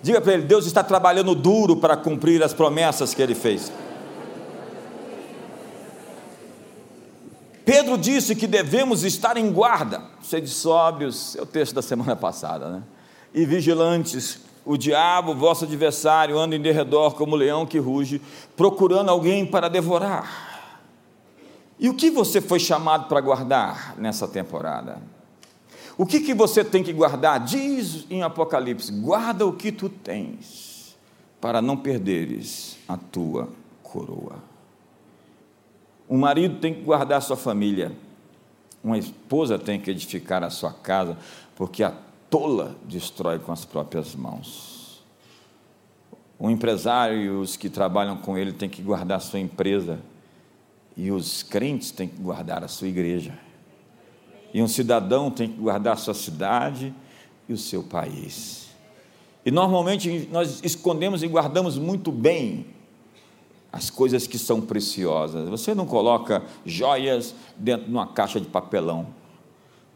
Diga 0.02 0.20
para 0.20 0.34
ele: 0.34 0.42
Deus 0.42 0.66
está 0.66 0.82
trabalhando 0.82 1.34
duro 1.34 1.76
para 1.76 1.96
cumprir 1.96 2.42
as 2.42 2.52
promessas 2.52 3.14
que 3.14 3.22
ele 3.22 3.34
fez. 3.34 3.72
Pedro 7.64 7.96
disse 7.96 8.34
que 8.34 8.46
devemos 8.46 9.04
estar 9.04 9.36
em 9.36 9.52
guarda, 9.52 10.02
sede 10.20 10.48
sóbrios, 10.48 11.36
é 11.36 11.42
o 11.42 11.46
texto 11.46 11.74
da 11.74 11.82
semana 11.82 12.16
passada, 12.16 12.68
né? 12.68 12.82
E 13.32 13.46
vigilantes, 13.46 14.40
o 14.64 14.76
diabo, 14.76 15.34
vosso 15.34 15.64
adversário, 15.64 16.38
anda 16.38 16.54
em 16.54 16.60
derredor 16.60 17.14
como 17.14 17.36
leão 17.36 17.66
que 17.66 17.78
ruge, 17.78 18.20
procurando 18.56 19.10
alguém 19.10 19.44
para 19.44 19.68
devorar. 19.68 20.52
E 21.78 21.88
o 21.88 21.94
que 21.94 22.10
você 22.10 22.40
foi 22.40 22.60
chamado 22.60 23.08
para 23.08 23.20
guardar 23.20 23.96
nessa 23.98 24.28
temporada? 24.28 25.02
O 25.98 26.06
que, 26.06 26.20
que 26.20 26.32
você 26.32 26.64
tem 26.64 26.82
que 26.82 26.92
guardar? 26.92 27.40
Diz 27.40 28.06
em 28.08 28.22
Apocalipse: 28.22 28.92
guarda 28.92 29.46
o 29.46 29.52
que 29.52 29.72
tu 29.72 29.88
tens, 29.88 30.96
para 31.40 31.60
não 31.60 31.76
perderes 31.76 32.78
a 32.88 32.96
tua 32.96 33.48
coroa. 33.82 34.36
Um 36.08 36.18
marido 36.18 36.60
tem 36.60 36.74
que 36.74 36.82
guardar 36.82 37.18
a 37.18 37.20
sua 37.20 37.36
família, 37.36 37.92
uma 38.82 38.98
esposa 38.98 39.58
tem 39.58 39.80
que 39.80 39.90
edificar 39.90 40.42
a 40.44 40.50
sua 40.50 40.72
casa, 40.72 41.16
porque 41.56 41.82
a 41.82 41.92
tola 42.32 42.74
destrói 42.84 43.38
com 43.38 43.52
as 43.52 43.66
próprias 43.66 44.14
mãos. 44.14 45.04
O 46.38 46.50
empresário 46.50 47.20
e 47.20 47.28
os 47.28 47.56
que 47.56 47.68
trabalham 47.68 48.16
com 48.16 48.38
ele 48.38 48.54
têm 48.54 48.70
que 48.70 48.80
guardar 48.80 49.18
a 49.18 49.20
sua 49.20 49.38
empresa, 49.38 50.00
e 50.96 51.12
os 51.12 51.42
crentes 51.42 51.90
têm 51.90 52.08
que 52.08 52.16
guardar 52.16 52.64
a 52.64 52.68
sua 52.68 52.88
igreja. 52.88 53.38
E 54.52 54.62
um 54.62 54.66
cidadão 54.66 55.30
tem 55.30 55.50
que 55.50 55.58
guardar 55.58 55.92
a 55.92 55.96
sua 55.96 56.14
cidade 56.14 56.94
e 57.46 57.52
o 57.52 57.58
seu 57.58 57.82
país. 57.82 58.70
E 59.44 59.50
normalmente 59.50 60.28
nós 60.32 60.60
escondemos 60.64 61.22
e 61.22 61.28
guardamos 61.28 61.76
muito 61.76 62.10
bem 62.10 62.66
as 63.70 63.90
coisas 63.90 64.26
que 64.26 64.38
são 64.38 64.60
preciosas. 64.60 65.48
Você 65.50 65.74
não 65.74 65.86
coloca 65.86 66.42
joias 66.64 67.34
dentro 67.56 67.86
de 67.86 67.92
uma 67.92 68.06
caixa 68.06 68.40
de 68.40 68.46
papelão. 68.46 69.08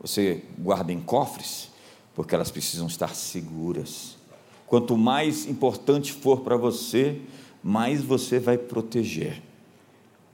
Você 0.01 0.45
guarda 0.59 0.93
em 0.93 1.01
cofres 1.01 1.75
porque 2.17 2.35
elas 2.35 2.51
precisam 2.51 2.87
estar 2.87 3.15
seguras. 3.15 4.17
Quanto 4.67 4.97
mais 4.97 5.47
importante 5.47 6.15
for 6.15 6.41
para 6.41 6.57
você, 6.57 7.21
mais 7.63 8.03
você 8.03 8.41
vai 8.41 8.57
proteger. 8.57 9.43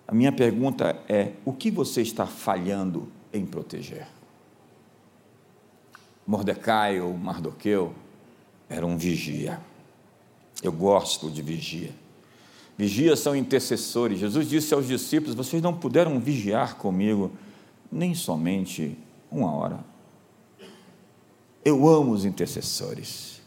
A 0.06 0.14
minha 0.14 0.30
pergunta 0.30 0.96
é: 1.08 1.32
o 1.44 1.52
que 1.52 1.70
você 1.72 2.00
está 2.00 2.24
falhando 2.24 3.08
em 3.32 3.44
proteger? 3.44 4.06
Mordecai 6.24 7.00
ou 7.00 7.12
Mardoqueu 7.14 7.92
era 8.68 8.86
um 8.86 8.96
vigia. 8.96 9.60
Eu 10.62 10.70
gosto 10.70 11.28
de 11.28 11.42
vigia. 11.42 11.90
Vigias 12.78 13.18
são 13.18 13.34
intercessores. 13.34 14.20
Jesus 14.20 14.48
disse 14.48 14.72
aos 14.72 14.86
discípulos: 14.86 15.34
Vocês 15.34 15.60
não 15.60 15.74
puderam 15.74 16.20
vigiar 16.20 16.76
comigo 16.76 17.32
nem 17.90 18.14
somente 18.14 18.96
uma 19.30 19.52
hora. 19.52 19.91
Eu 21.64 21.88
amo 21.88 22.12
os 22.12 22.24
intercessores. 22.24 23.40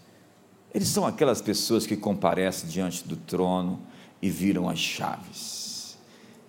Eles 0.74 0.88
são 0.88 1.06
aquelas 1.06 1.42
pessoas 1.42 1.86
que 1.86 1.96
comparecem 1.96 2.70
diante 2.70 3.08
do 3.08 3.16
trono 3.16 3.80
e 4.22 4.30
viram 4.30 4.70
as 4.70 4.80
chaves. 4.80 5.98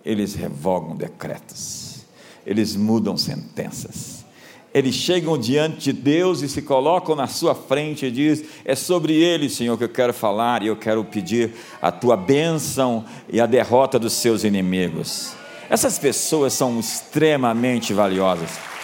Eles 0.03 0.33
revogam 0.33 0.95
decretos. 0.95 2.05
Eles 2.45 2.75
mudam 2.75 3.17
sentenças. 3.17 4.25
Eles 4.73 4.95
chegam 4.95 5.37
diante 5.37 5.79
de 5.79 5.93
Deus 5.93 6.41
e 6.41 6.49
se 6.49 6.61
colocam 6.61 7.15
na 7.15 7.27
sua 7.27 7.55
frente 7.55 8.05
e 8.05 8.11
diz: 8.11 8.43
É 8.63 8.75
sobre 8.75 9.13
ele, 9.13 9.49
Senhor, 9.49 9.77
que 9.77 9.83
eu 9.83 9.89
quero 9.89 10.13
falar 10.13 10.61
e 10.61 10.67
eu 10.67 10.75
quero 10.75 11.03
pedir 11.03 11.53
a 11.81 11.91
tua 11.91 12.15
bênção 12.15 13.03
e 13.29 13.41
a 13.41 13.45
derrota 13.45 13.97
dos 13.97 14.13
seus 14.13 14.43
inimigos. 14.43 15.33
Essas 15.69 15.97
pessoas 15.97 16.53
são 16.53 16.79
extremamente 16.79 17.93
valiosas. 17.93 18.76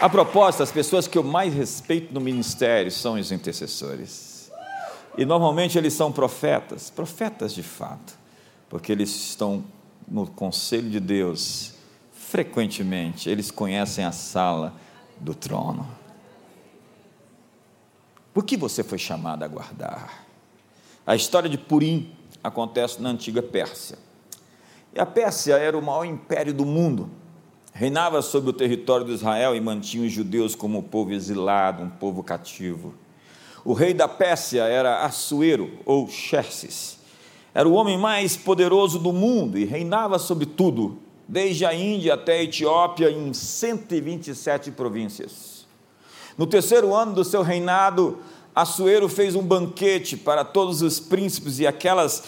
A 0.00 0.08
propósito, 0.08 0.62
as 0.62 0.72
pessoas 0.72 1.06
que 1.06 1.16
eu 1.16 1.22
mais 1.22 1.54
respeito 1.54 2.12
no 2.12 2.20
ministério 2.20 2.90
são 2.90 3.14
os 3.14 3.30
intercessores. 3.30 4.50
E 5.16 5.24
normalmente 5.24 5.78
eles 5.78 5.92
são 5.92 6.10
profetas, 6.10 6.90
profetas 6.90 7.54
de 7.54 7.62
fato, 7.62 8.18
porque 8.68 8.90
eles 8.90 9.10
estão 9.10 9.64
no 10.08 10.26
conselho 10.26 10.90
de 10.90 10.98
Deus 10.98 11.74
frequentemente, 12.12 13.30
eles 13.30 13.52
conhecem 13.52 14.04
a 14.04 14.10
sala 14.10 14.74
do 15.20 15.34
trono. 15.34 15.88
Por 18.32 18.44
que 18.44 18.56
você 18.56 18.82
foi 18.82 18.98
chamado 18.98 19.44
a 19.44 19.48
guardar? 19.48 20.26
A 21.06 21.14
história 21.14 21.48
de 21.48 21.56
Purim 21.56 22.12
acontece 22.42 23.00
na 23.00 23.10
antiga 23.10 23.40
Pérsia. 23.40 23.96
E 24.92 24.98
a 24.98 25.06
Pérsia 25.06 25.54
era 25.54 25.78
o 25.78 25.82
maior 25.82 26.04
império 26.04 26.52
do 26.52 26.66
mundo 26.66 27.08
reinava 27.74 28.22
sobre 28.22 28.50
o 28.50 28.52
território 28.52 29.04
de 29.04 29.12
Israel 29.12 29.54
e 29.54 29.60
mantinha 29.60 30.06
os 30.06 30.12
judeus 30.12 30.54
como 30.54 30.78
um 30.78 30.82
povo 30.82 31.12
exilado, 31.12 31.82
um 31.82 31.90
povo 31.90 32.22
cativo. 32.22 32.94
O 33.64 33.72
rei 33.72 33.92
da 33.92 34.06
Pérsia 34.06 34.62
era 34.62 35.04
Assuero, 35.04 35.72
ou 35.84 36.08
Xerxes. 36.08 36.98
Era 37.52 37.68
o 37.68 37.72
homem 37.72 37.98
mais 37.98 38.36
poderoso 38.36 38.98
do 39.00 39.12
mundo 39.12 39.58
e 39.58 39.64
reinava 39.64 40.20
sobre 40.20 40.46
tudo, 40.46 40.98
desde 41.26 41.66
a 41.66 41.74
Índia 41.74 42.14
até 42.14 42.34
a 42.34 42.42
Etiópia, 42.44 43.10
em 43.10 43.32
127 43.32 44.70
províncias. 44.70 45.66
No 46.38 46.46
terceiro 46.46 46.94
ano 46.94 47.12
do 47.12 47.24
seu 47.24 47.42
reinado, 47.42 48.18
Assuero 48.54 49.08
fez 49.08 49.34
um 49.34 49.42
banquete 49.42 50.16
para 50.16 50.44
todos 50.44 50.80
os 50.80 51.00
príncipes 51.00 51.58
e 51.58 51.66
aquelas 51.66 52.22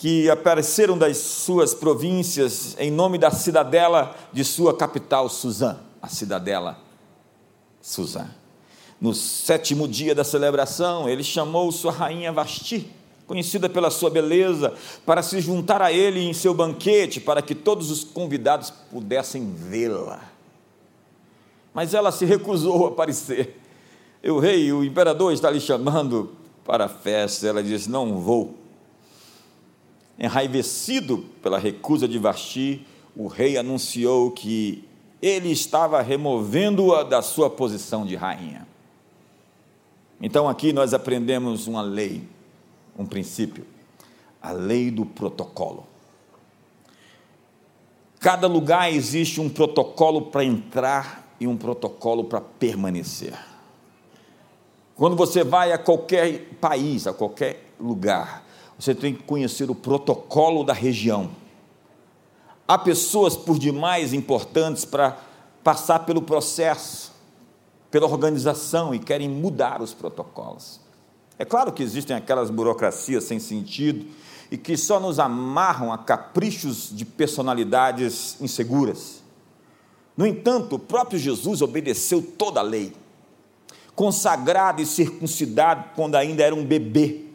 que 0.00 0.30
apareceram 0.30 0.96
das 0.96 1.18
suas 1.18 1.74
províncias 1.74 2.74
em 2.78 2.90
nome 2.90 3.18
da 3.18 3.30
cidadela 3.30 4.16
de 4.32 4.42
sua 4.42 4.74
capital, 4.74 5.28
Suzã, 5.28 5.76
a 6.00 6.08
cidadela 6.08 6.78
Suzã. 7.82 8.26
No 8.98 9.12
sétimo 9.12 9.86
dia 9.86 10.14
da 10.14 10.24
celebração, 10.24 11.06
ele 11.06 11.22
chamou 11.22 11.70
sua 11.70 11.92
rainha 11.92 12.32
Vasti, 12.32 12.90
conhecida 13.26 13.68
pela 13.68 13.90
sua 13.90 14.08
beleza, 14.08 14.72
para 15.04 15.22
se 15.22 15.38
juntar 15.38 15.82
a 15.82 15.92
ele 15.92 16.20
em 16.20 16.32
seu 16.32 16.54
banquete, 16.54 17.20
para 17.20 17.42
que 17.42 17.54
todos 17.54 17.90
os 17.90 18.02
convidados 18.02 18.70
pudessem 18.70 19.52
vê-la. 19.52 20.22
Mas 21.74 21.92
ela 21.92 22.10
se 22.10 22.24
recusou 22.24 22.86
a 22.86 22.88
aparecer. 22.88 23.60
O 24.24 24.38
rei, 24.38 24.72
o 24.72 24.82
imperador, 24.82 25.30
está 25.30 25.50
lhe 25.50 25.60
chamando 25.60 26.34
para 26.64 26.86
a 26.86 26.88
festa. 26.88 27.46
Ela 27.46 27.62
disse: 27.62 27.90
Não 27.90 28.18
vou. 28.18 28.59
Enraivecido 30.20 31.24
pela 31.42 31.58
recusa 31.58 32.06
de 32.06 32.18
Vasti, 32.18 32.86
o 33.16 33.26
rei 33.26 33.56
anunciou 33.56 34.30
que 34.30 34.84
ele 35.22 35.50
estava 35.50 36.02
removendo-a 36.02 37.02
da 37.02 37.22
sua 37.22 37.48
posição 37.48 38.04
de 38.04 38.16
rainha. 38.16 38.68
Então 40.20 40.46
aqui 40.46 40.72
nós 40.72 40.92
aprendemos 40.92 41.66
uma 41.66 41.80
lei, 41.80 42.22
um 42.98 43.06
princípio, 43.06 43.64
a 44.42 44.52
lei 44.52 44.90
do 44.90 45.06
protocolo. 45.06 45.86
Cada 48.18 48.46
lugar 48.46 48.92
existe 48.92 49.40
um 49.40 49.48
protocolo 49.48 50.26
para 50.26 50.44
entrar 50.44 51.34
e 51.40 51.46
um 51.46 51.56
protocolo 51.56 52.24
para 52.24 52.42
permanecer. 52.42 53.34
Quando 54.94 55.16
você 55.16 55.42
vai 55.42 55.72
a 55.72 55.78
qualquer 55.78 56.50
país, 56.60 57.06
a 57.06 57.14
qualquer 57.14 57.72
lugar, 57.80 58.44
você 58.80 58.94
tem 58.94 59.12
que 59.12 59.22
conhecer 59.24 59.70
o 59.70 59.74
protocolo 59.74 60.64
da 60.64 60.72
região. 60.72 61.30
Há 62.66 62.78
pessoas 62.78 63.36
por 63.36 63.58
demais 63.58 64.14
importantes 64.14 64.86
para 64.86 65.18
passar 65.62 66.00
pelo 66.00 66.22
processo, 66.22 67.12
pela 67.90 68.06
organização 68.06 68.94
e 68.94 68.98
querem 68.98 69.28
mudar 69.28 69.82
os 69.82 69.92
protocolos. 69.92 70.80
É 71.38 71.44
claro 71.44 71.72
que 71.72 71.82
existem 71.82 72.16
aquelas 72.16 72.48
burocracias 72.48 73.24
sem 73.24 73.38
sentido 73.38 74.06
e 74.50 74.56
que 74.56 74.78
só 74.78 74.98
nos 74.98 75.18
amarram 75.18 75.92
a 75.92 75.98
caprichos 75.98 76.88
de 76.90 77.04
personalidades 77.04 78.40
inseguras. 78.40 79.22
No 80.16 80.26
entanto, 80.26 80.76
o 80.76 80.78
próprio 80.78 81.18
Jesus 81.18 81.60
obedeceu 81.60 82.22
toda 82.22 82.60
a 82.60 82.62
lei, 82.62 82.94
consagrado 83.94 84.80
e 84.80 84.86
circuncidado 84.86 85.90
quando 85.94 86.14
ainda 86.14 86.42
era 86.42 86.54
um 86.54 86.64
bebê 86.64 87.29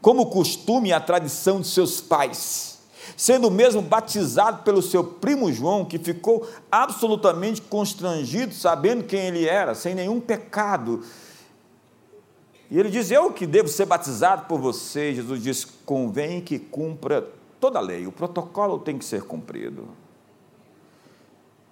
como 0.00 0.22
o 0.22 0.26
costume 0.26 0.88
e 0.88 0.92
a 0.92 1.00
tradição 1.00 1.60
de 1.60 1.66
seus 1.66 2.00
pais, 2.00 2.78
sendo 3.16 3.50
mesmo 3.50 3.82
batizado 3.82 4.62
pelo 4.62 4.80
seu 4.80 5.04
primo 5.04 5.52
João, 5.52 5.84
que 5.84 5.98
ficou 5.98 6.48
absolutamente 6.70 7.60
constrangido, 7.60 8.54
sabendo 8.54 9.04
quem 9.04 9.26
ele 9.26 9.46
era, 9.46 9.74
sem 9.74 9.94
nenhum 9.94 10.20
pecado. 10.20 11.04
E 12.70 12.78
ele 12.78 12.88
diz: 12.88 13.10
Eu 13.10 13.32
que 13.32 13.46
devo 13.46 13.68
ser 13.68 13.86
batizado 13.86 14.46
por 14.46 14.60
você. 14.60 15.14
Jesus 15.14 15.42
diz: 15.42 15.64
Convém 15.84 16.40
que 16.40 16.58
cumpra 16.58 17.28
toda 17.60 17.78
a 17.78 17.82
lei, 17.82 18.06
o 18.06 18.12
protocolo 18.12 18.78
tem 18.78 18.96
que 18.96 19.04
ser 19.04 19.22
cumprido. 19.24 19.88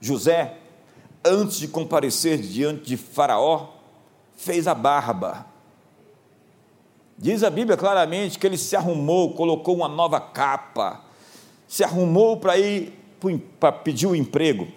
José, 0.00 0.58
antes 1.24 1.58
de 1.58 1.68
comparecer 1.68 2.38
diante 2.38 2.82
de 2.82 2.96
Faraó, 2.96 3.70
fez 4.36 4.68
a 4.68 4.74
barba 4.74 5.46
Diz 7.18 7.42
a 7.42 7.50
Bíblia 7.50 7.76
claramente 7.76 8.38
que 8.38 8.46
ele 8.46 8.56
se 8.56 8.76
arrumou, 8.76 9.34
colocou 9.34 9.74
uma 9.74 9.88
nova 9.88 10.20
capa, 10.20 11.04
se 11.66 11.82
arrumou 11.82 12.36
para 12.36 12.56
ir 12.56 12.96
para 13.58 13.72
pedir 13.72 14.06
um 14.06 14.14
emprego. 14.14 14.68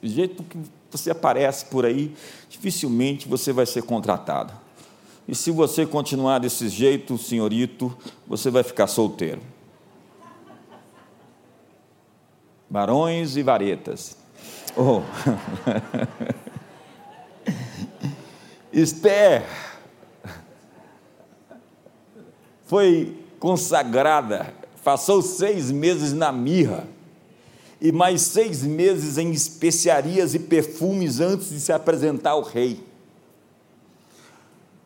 Do 0.00 0.08
jeito 0.08 0.42
que 0.42 0.56
você 0.90 1.10
aparece 1.10 1.66
por 1.66 1.84
aí, 1.84 2.16
dificilmente 2.48 3.28
você 3.28 3.52
vai 3.52 3.66
ser 3.66 3.82
contratado. 3.82 4.54
E 5.28 5.34
se 5.34 5.50
você 5.50 5.84
continuar 5.84 6.38
desse 6.38 6.70
jeito, 6.70 7.18
senhorito, 7.18 7.94
você 8.26 8.48
vai 8.48 8.62
ficar 8.62 8.86
solteiro. 8.86 9.42
Barões 12.70 13.36
e 13.36 13.42
varetas. 13.42 14.16
Oh. 14.74 15.02
Esther 18.72 19.44
foi 22.66 23.16
consagrada, 23.38 24.52
passou 24.84 25.22
seis 25.22 25.70
meses 25.70 26.12
na 26.12 26.30
mirra 26.30 26.86
e 27.80 27.92
mais 27.92 28.22
seis 28.22 28.62
meses 28.62 29.18
em 29.18 29.30
especiarias 29.30 30.34
e 30.34 30.38
perfumes 30.38 31.20
antes 31.20 31.50
de 31.50 31.60
se 31.60 31.72
apresentar 31.72 32.30
ao 32.30 32.42
rei. 32.42 32.80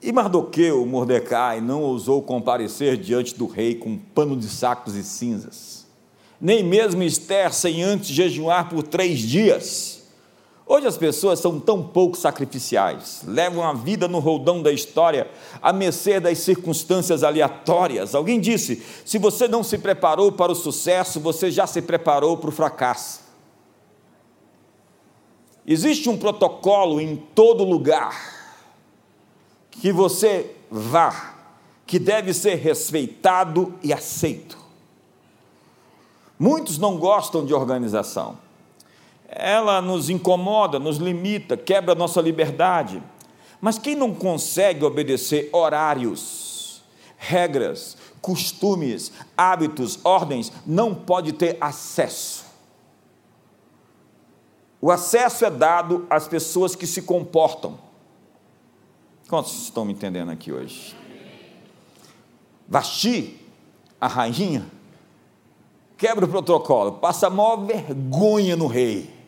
E 0.02 0.12
Mardoqueu, 0.12 0.84
Mordecai, 0.86 1.60
não 1.60 1.82
ousou 1.82 2.22
comparecer 2.22 2.96
diante 2.96 3.34
do 3.34 3.46
rei 3.46 3.74
com 3.74 3.98
pano 3.98 4.36
de 4.36 4.48
sacos 4.48 4.94
e 4.94 5.04
cinzas, 5.04 5.86
nem 6.40 6.64
mesmo 6.64 7.02
Esther 7.02 7.52
sem 7.52 7.82
antes 7.82 8.08
jejuar 8.08 8.68
por 8.70 8.82
três 8.82 9.18
dias. 9.18 9.99
Hoje 10.72 10.86
as 10.86 10.96
pessoas 10.96 11.40
são 11.40 11.58
tão 11.58 11.82
pouco 11.82 12.16
sacrificiais, 12.16 13.22
levam 13.26 13.64
a 13.64 13.72
vida 13.72 14.06
no 14.06 14.20
roldão 14.20 14.62
da 14.62 14.70
história, 14.70 15.28
a 15.60 15.72
mercê 15.72 16.20
das 16.20 16.38
circunstâncias 16.38 17.24
aleatórias. 17.24 18.14
Alguém 18.14 18.38
disse: 18.38 18.80
se 19.04 19.18
você 19.18 19.48
não 19.48 19.64
se 19.64 19.78
preparou 19.78 20.30
para 20.30 20.52
o 20.52 20.54
sucesso, 20.54 21.18
você 21.18 21.50
já 21.50 21.66
se 21.66 21.82
preparou 21.82 22.36
para 22.36 22.50
o 22.50 22.52
fracasso. 22.52 23.22
Existe 25.66 26.08
um 26.08 26.16
protocolo 26.16 27.00
em 27.00 27.16
todo 27.16 27.64
lugar 27.64 28.16
que 29.72 29.90
você 29.90 30.54
vá, 30.70 31.34
que 31.84 31.98
deve 31.98 32.32
ser 32.32 32.54
respeitado 32.54 33.74
e 33.82 33.92
aceito. 33.92 34.56
Muitos 36.38 36.78
não 36.78 36.96
gostam 36.96 37.44
de 37.44 37.52
organização. 37.52 38.49
Ela 39.32 39.80
nos 39.80 40.10
incomoda, 40.10 40.78
nos 40.78 40.96
limita, 40.96 41.56
quebra 41.56 41.94
nossa 41.94 42.20
liberdade. 42.20 43.02
Mas 43.60 43.78
quem 43.78 43.94
não 43.94 44.14
consegue 44.14 44.84
obedecer 44.84 45.48
horários, 45.52 46.82
regras, 47.16 47.96
costumes, 48.20 49.12
hábitos, 49.36 50.00
ordens, 50.04 50.52
não 50.66 50.94
pode 50.94 51.32
ter 51.32 51.56
acesso 51.60 52.50
o 54.80 54.90
acesso 54.90 55.44
é 55.44 55.50
dado 55.50 56.06
às 56.08 56.26
pessoas 56.26 56.74
que 56.74 56.86
se 56.86 57.02
comportam. 57.02 57.78
Quantos 59.28 59.64
estão 59.64 59.84
me 59.84 59.92
entendendo 59.92 60.30
aqui 60.30 60.50
hoje? 60.50 60.96
Vasti, 62.66 63.38
a 64.00 64.06
rainha, 64.06 64.66
quebra 65.98 66.24
o 66.24 66.28
protocolo, 66.28 66.92
passa 66.92 67.26
a 67.26 67.30
maior 67.30 67.56
vergonha 67.56 68.56
no 68.56 68.66
rei. 68.66 69.19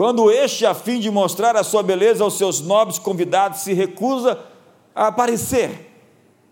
Quando 0.00 0.30
este, 0.30 0.64
a 0.64 0.72
fim 0.72 0.98
de 0.98 1.10
mostrar 1.10 1.54
a 1.56 1.62
sua 1.62 1.82
beleza 1.82 2.24
aos 2.24 2.38
seus 2.38 2.62
nobres 2.62 2.98
convidados, 2.98 3.60
se 3.60 3.74
recusa 3.74 4.40
a 4.94 5.08
aparecer, 5.08 5.92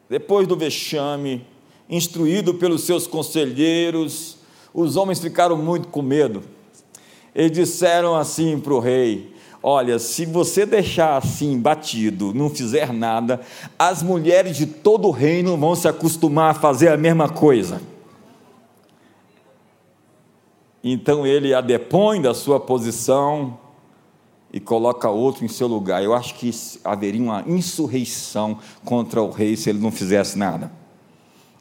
depois 0.07 0.47
do 0.47 0.55
vexame, 0.55 1.47
instruído 1.89 2.53
pelos 2.53 2.83
seus 2.85 3.07
conselheiros, 3.07 4.37
os 4.75 4.97
homens 4.97 5.19
ficaram 5.19 5.57
muito 5.57 5.89
com 5.89 6.03
medo 6.03 6.43
eles 7.35 7.53
disseram 7.53 8.17
assim 8.17 8.59
para 8.59 8.75
o 8.75 8.81
rei: 8.81 9.33
Olha, 9.63 9.99
se 9.99 10.27
você 10.27 10.67
deixar 10.67 11.17
assim 11.17 11.59
batido, 11.59 12.35
não 12.35 12.51
fizer 12.51 12.93
nada, 12.93 13.41
as 13.79 14.03
mulheres 14.03 14.57
de 14.57 14.67
todo 14.67 15.09
o 15.09 15.13
reino 15.13 15.57
vão 15.57 15.75
se 15.75 15.87
acostumar 15.89 16.51
a 16.51 16.55
fazer 16.55 16.89
a 16.89 16.97
mesma 16.97 17.29
coisa. 17.29 17.81
Então 20.93 21.27
ele 21.27 21.53
a 21.53 21.61
depõe 21.61 22.21
da 22.21 22.33
sua 22.35 22.59
posição 22.59 23.59
e 24.53 24.59
coloca 24.59 25.09
outro 25.11 25.45
em 25.45 25.49
seu 25.49 25.67
lugar. 25.67 26.03
Eu 26.03 26.15
acho 26.15 26.35
que 26.35 26.51
haveria 26.85 27.23
uma 27.23 27.45
insurreição 27.47 28.59
contra 28.85 29.23
o 29.23 29.31
rei 29.31 29.57
se 29.57 29.69
ele 29.69 29.79
não 29.79 29.93
fizesse 29.93 30.39
nada. 30.39 30.71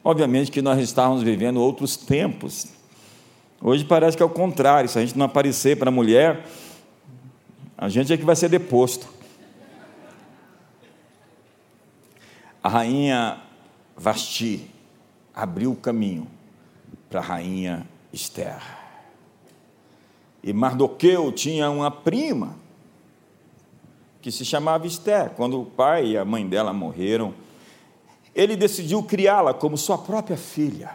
Obviamente 0.04 0.52
que 0.52 0.62
nós 0.62 0.80
estávamos 0.80 1.22
vivendo 1.22 1.58
outros 1.58 1.98
tempos. 1.98 2.68
Hoje 3.62 3.84
parece 3.84 4.16
que 4.16 4.24
é 4.24 4.26
o 4.26 4.30
contrário, 4.30 4.88
se 4.88 4.98
a 4.98 5.02
gente 5.02 5.18
não 5.18 5.26
aparecer 5.26 5.78
para 5.78 5.90
a 5.90 5.92
mulher, 5.92 6.46
a 7.78 7.90
gente 7.90 8.14
é 8.14 8.18
que 8.18 8.24
vai 8.24 8.36
ser 8.36 8.50
deposto. 8.50 9.08
A 12.64 12.70
rainha 12.70 13.42
Vasti 13.98 14.70
abriu 15.34 15.72
o 15.72 15.76
caminho 15.76 16.28
para 17.10 17.20
a 17.20 17.24
rainha 17.24 17.86
Esther. 18.14 18.87
E 20.48 20.54
Mardoqueu 20.54 21.30
tinha 21.34 21.70
uma 21.70 21.92
prima 21.92 22.56
que 24.22 24.32
se 24.32 24.46
chamava 24.46 24.88
Esther. 24.88 25.32
Quando 25.32 25.60
o 25.60 25.66
pai 25.66 26.12
e 26.12 26.18
a 26.18 26.24
mãe 26.24 26.48
dela 26.48 26.72
morreram, 26.72 27.34
ele 28.34 28.56
decidiu 28.56 29.04
criá-la 29.04 29.54
como 29.54 29.78
sua 29.78 29.98
própria 29.98 30.38
filha. 30.38 30.92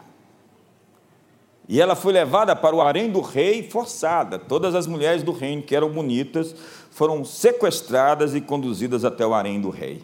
E 1.69 1.83
ela 1.83 1.95
foi 1.95 2.15
levada 2.15 2.57
para 2.57 2.75
o 2.75 2.81
harém 2.81 3.11
do 3.11 3.21
rei 3.21 3.63
forçada. 3.69 4.39
Todas 4.39 4.75
as 4.75 4.87
mulheres 4.87 5.23
do 5.23 5.33
reino 5.33 5.63
que 5.63 5.77
eram 5.77 5.91
bonitas 5.91 6.57
foram 6.91 7.23
sequestradas 7.23 8.35
e 8.35 8.41
conduzidas 8.41 9.05
até 9.05 9.27
o 9.27 9.35
harém 9.35 9.61
do 9.61 9.69
rei. 9.69 10.03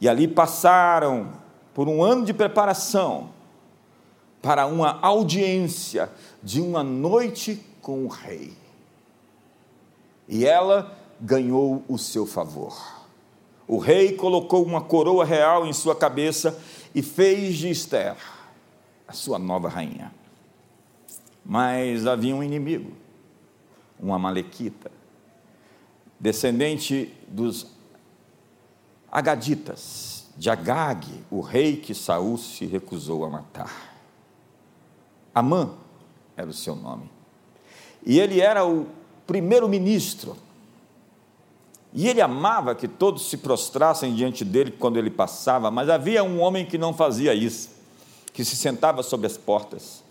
E 0.00 0.08
ali 0.08 0.26
passaram 0.26 1.34
por 1.72 1.86
um 1.86 2.02
ano 2.02 2.24
de 2.24 2.34
preparação 2.34 3.28
para 4.42 4.66
uma 4.66 4.98
audiência 5.02 6.10
de 6.42 6.60
uma 6.60 6.82
noite 6.82 7.64
com 7.86 8.04
o 8.04 8.08
rei. 8.08 8.52
E 10.26 10.44
ela 10.44 10.98
ganhou 11.20 11.84
o 11.86 11.96
seu 11.96 12.26
favor. 12.26 12.76
O 13.68 13.78
rei 13.78 14.16
colocou 14.16 14.64
uma 14.64 14.80
coroa 14.80 15.24
real 15.24 15.64
em 15.64 15.72
sua 15.72 15.94
cabeça 15.94 16.60
e 16.92 17.00
fez 17.00 17.56
de 17.56 17.70
Esther 17.70 18.16
a 19.06 19.12
sua 19.12 19.38
nova 19.38 19.68
rainha. 19.68 20.12
Mas 21.44 22.08
havia 22.08 22.34
um 22.34 22.42
inimigo, 22.42 22.90
um 24.02 24.12
Amalequita, 24.12 24.90
descendente 26.18 27.14
dos 27.28 27.68
Agaditas, 29.12 30.26
de 30.36 30.50
Agag, 30.50 31.06
o 31.30 31.40
rei 31.40 31.76
que 31.76 31.94
Saul 31.94 32.36
se 32.36 32.66
recusou 32.66 33.24
a 33.24 33.30
matar. 33.30 33.96
Amã 35.32 35.72
era 36.36 36.50
o 36.50 36.52
seu 36.52 36.74
nome. 36.74 37.15
E 38.06 38.18
ele 38.18 38.40
era 38.40 38.64
o 38.64 38.86
primeiro-ministro. 39.26 40.36
E 41.92 42.08
ele 42.08 42.22
amava 42.22 42.74
que 42.74 42.88
todos 42.88 43.28
se 43.28 43.36
prostrassem 43.36 44.14
diante 44.14 44.44
dele 44.44 44.70
quando 44.70 44.96
ele 44.96 45.10
passava, 45.10 45.70
mas 45.70 45.90
havia 45.90 46.24
um 46.24 46.40
homem 46.40 46.64
que 46.64 46.78
não 46.78 46.94
fazia 46.94 47.34
isso, 47.34 47.70
que 48.32 48.44
se 48.44 48.56
sentava 48.56 49.02
sobre 49.02 49.26
as 49.26 49.36
portas 49.36 50.06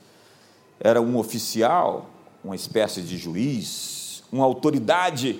era 0.79 1.01
um 1.01 1.17
oficial, 1.17 2.09
uma 2.43 2.55
espécie 2.55 3.01
de 3.01 3.17
juiz, 3.17 4.23
uma 4.31 4.45
autoridade. 4.45 5.39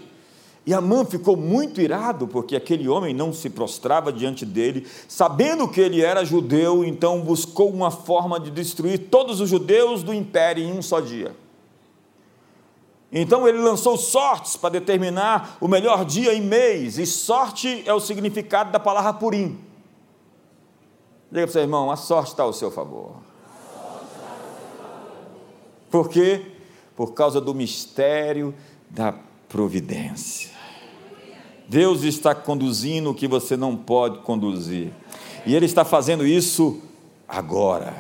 E 0.65 0.73
Amã 0.73 1.05
ficou 1.05 1.37
muito 1.37 1.79
irado 1.79 2.27
porque 2.27 2.55
aquele 2.55 2.87
homem 2.87 3.13
não 3.13 3.31
se 3.31 3.49
prostrava 3.49 4.11
diante 4.11 4.45
dele, 4.45 4.87
sabendo 5.07 5.67
que 5.67 5.79
ele 5.79 6.01
era 6.01 6.25
judeu, 6.25 6.83
então 6.83 7.21
buscou 7.21 7.69
uma 7.69 7.91
forma 7.91 8.39
de 8.39 8.49
destruir 8.49 9.07
todos 9.09 9.39
os 9.39 9.49
judeus 9.49 10.01
do 10.01 10.13
império 10.13 10.63
em 10.63 10.71
um 10.71 10.81
só 10.81 10.99
dia. 10.99 11.35
Então 13.11 13.47
ele 13.47 13.59
lançou 13.59 13.97
sortes 13.97 14.55
para 14.55 14.71
determinar 14.71 15.57
o 15.61 15.67
melhor 15.67 16.03
dia 16.03 16.33
e 16.33 16.41
mês, 16.41 16.97
e 16.97 17.05
sorte 17.05 17.83
é 17.85 17.93
o 17.93 17.99
significado 17.99 18.71
da 18.71 18.79
palavra 18.79 19.13
purim. 19.13 19.59
Diga 21.31 21.45
para 21.45 21.49
o 21.49 21.53
seu 21.53 21.61
irmão, 21.61 21.91
a 21.91 21.95
sorte 21.95 22.31
está 22.31 22.43
ao 22.43 22.53
seu 22.53 22.71
favor. 22.71 23.13
Por 25.89 26.09
quê? 26.09 26.51
Por 26.95 27.13
causa 27.13 27.39
do 27.39 27.53
mistério 27.53 28.53
da 28.89 29.13
providência. 29.47 30.51
Deus 31.67 32.03
está 32.03 32.35
conduzindo 32.35 33.09
o 33.09 33.15
que 33.15 33.27
você 33.27 33.57
não 33.57 33.75
pode 33.75 34.19
conduzir. 34.19 34.91
E 35.45 35.55
Ele 35.55 35.65
está 35.65 35.83
fazendo 35.83 36.25
isso 36.25 36.81
agora. 37.27 37.93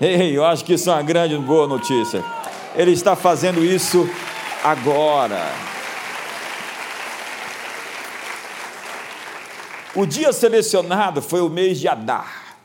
Ei, 0.00 0.36
eu 0.36 0.44
acho 0.44 0.64
que 0.64 0.74
isso 0.74 0.90
é 0.90 0.92
uma 0.92 1.02
grande 1.02 1.36
boa 1.38 1.66
notícia. 1.66 2.22
Ele 2.76 2.92
está 2.92 3.16
fazendo 3.16 3.64
isso 3.64 4.06
agora. 4.62 5.42
O 9.94 10.04
dia 10.04 10.30
selecionado 10.30 11.22
foi 11.22 11.40
o 11.40 11.48
mês 11.48 11.80
de 11.80 11.88
Adar, 11.88 12.58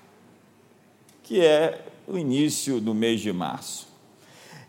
que 1.24 1.40
é 1.40 1.86
o 2.06 2.18
início 2.18 2.82
do 2.82 2.94
mês 2.94 3.22
de 3.22 3.32
março. 3.32 3.88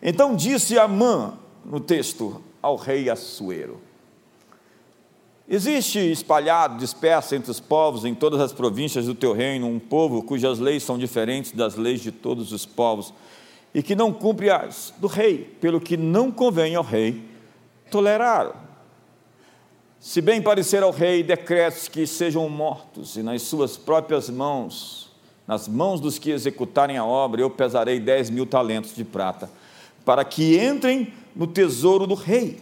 Então 0.00 0.36
disse 0.36 0.78
Amã, 0.78 1.36
no 1.64 1.80
texto, 1.80 2.40
ao 2.62 2.76
rei 2.76 3.10
Assuero: 3.10 3.80
Existe 5.48 5.98
espalhado, 5.98 6.78
disperso 6.78 7.34
entre 7.34 7.50
os 7.50 7.58
povos, 7.58 8.04
em 8.04 8.14
todas 8.14 8.40
as 8.40 8.52
províncias 8.52 9.06
do 9.06 9.14
teu 9.14 9.32
reino, 9.32 9.66
um 9.66 9.80
povo 9.80 10.22
cujas 10.22 10.60
leis 10.60 10.84
são 10.84 10.96
diferentes 10.96 11.50
das 11.50 11.74
leis 11.74 12.00
de 12.00 12.12
todos 12.12 12.52
os 12.52 12.64
povos, 12.64 13.12
e 13.74 13.82
que 13.82 13.94
não 13.94 14.12
cumpre 14.12 14.50
as 14.50 14.92
do 14.98 15.06
rei, 15.06 15.56
pelo 15.60 15.80
que 15.80 15.96
não 15.96 16.30
convém 16.30 16.74
ao 16.74 16.84
rei 16.84 17.24
tolerar. 17.90 18.52
Se 20.00 20.20
bem 20.20 20.42
parecer 20.42 20.82
ao 20.82 20.90
rei 20.90 21.22
decretos 21.22 21.88
que 21.88 22.06
sejam 22.06 22.48
mortos, 22.48 23.16
e 23.16 23.22
nas 23.22 23.42
suas 23.42 23.76
próprias 23.76 24.28
mãos, 24.28 25.10
nas 25.46 25.68
mãos 25.68 26.00
dos 26.00 26.18
que 26.18 26.30
executarem 26.30 26.98
a 26.98 27.04
obra, 27.04 27.40
eu 27.40 27.50
pesarei 27.50 28.00
dez 28.00 28.28
mil 28.28 28.46
talentos 28.46 28.94
de 28.94 29.04
prata 29.04 29.48
para 30.04 30.24
que 30.24 30.58
entrem 30.58 31.12
no 31.34 31.46
tesouro 31.46 32.06
do 32.06 32.14
rei. 32.14 32.60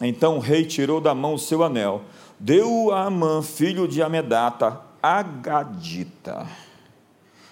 Então 0.00 0.36
o 0.36 0.40
rei 0.40 0.64
tirou 0.64 1.00
da 1.00 1.14
mão 1.14 1.34
o 1.34 1.38
seu 1.38 1.62
anel, 1.62 2.02
deu 2.38 2.90
a 2.92 3.04
Amã, 3.04 3.42
filho 3.42 3.86
de 3.86 4.02
Amedata, 4.02 4.80
Agadita, 5.02 6.46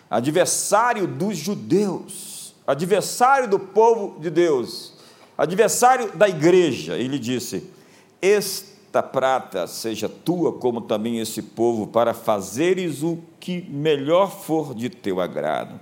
adversário 0.09 1.07
dos 1.07 1.37
judeus, 1.37 2.30
adversário 2.71 3.49
do 3.49 3.59
povo 3.59 4.19
de 4.21 4.31
Deus, 4.31 4.95
adversário 5.37 6.17
da 6.17 6.29
igreja. 6.29 6.97
Ele 6.97 7.19
disse: 7.19 7.71
Esta 8.21 9.03
prata 9.03 9.67
seja 9.67 10.09
tua, 10.09 10.53
como 10.53 10.81
também 10.81 11.19
esse 11.19 11.43
povo, 11.43 11.87
para 11.87 12.15
fazeres 12.15 13.03
o 13.03 13.19
que 13.39 13.63
melhor 13.69 14.31
for 14.31 14.75
de 14.75 14.89
teu 14.89 15.21
agrado. 15.21 15.79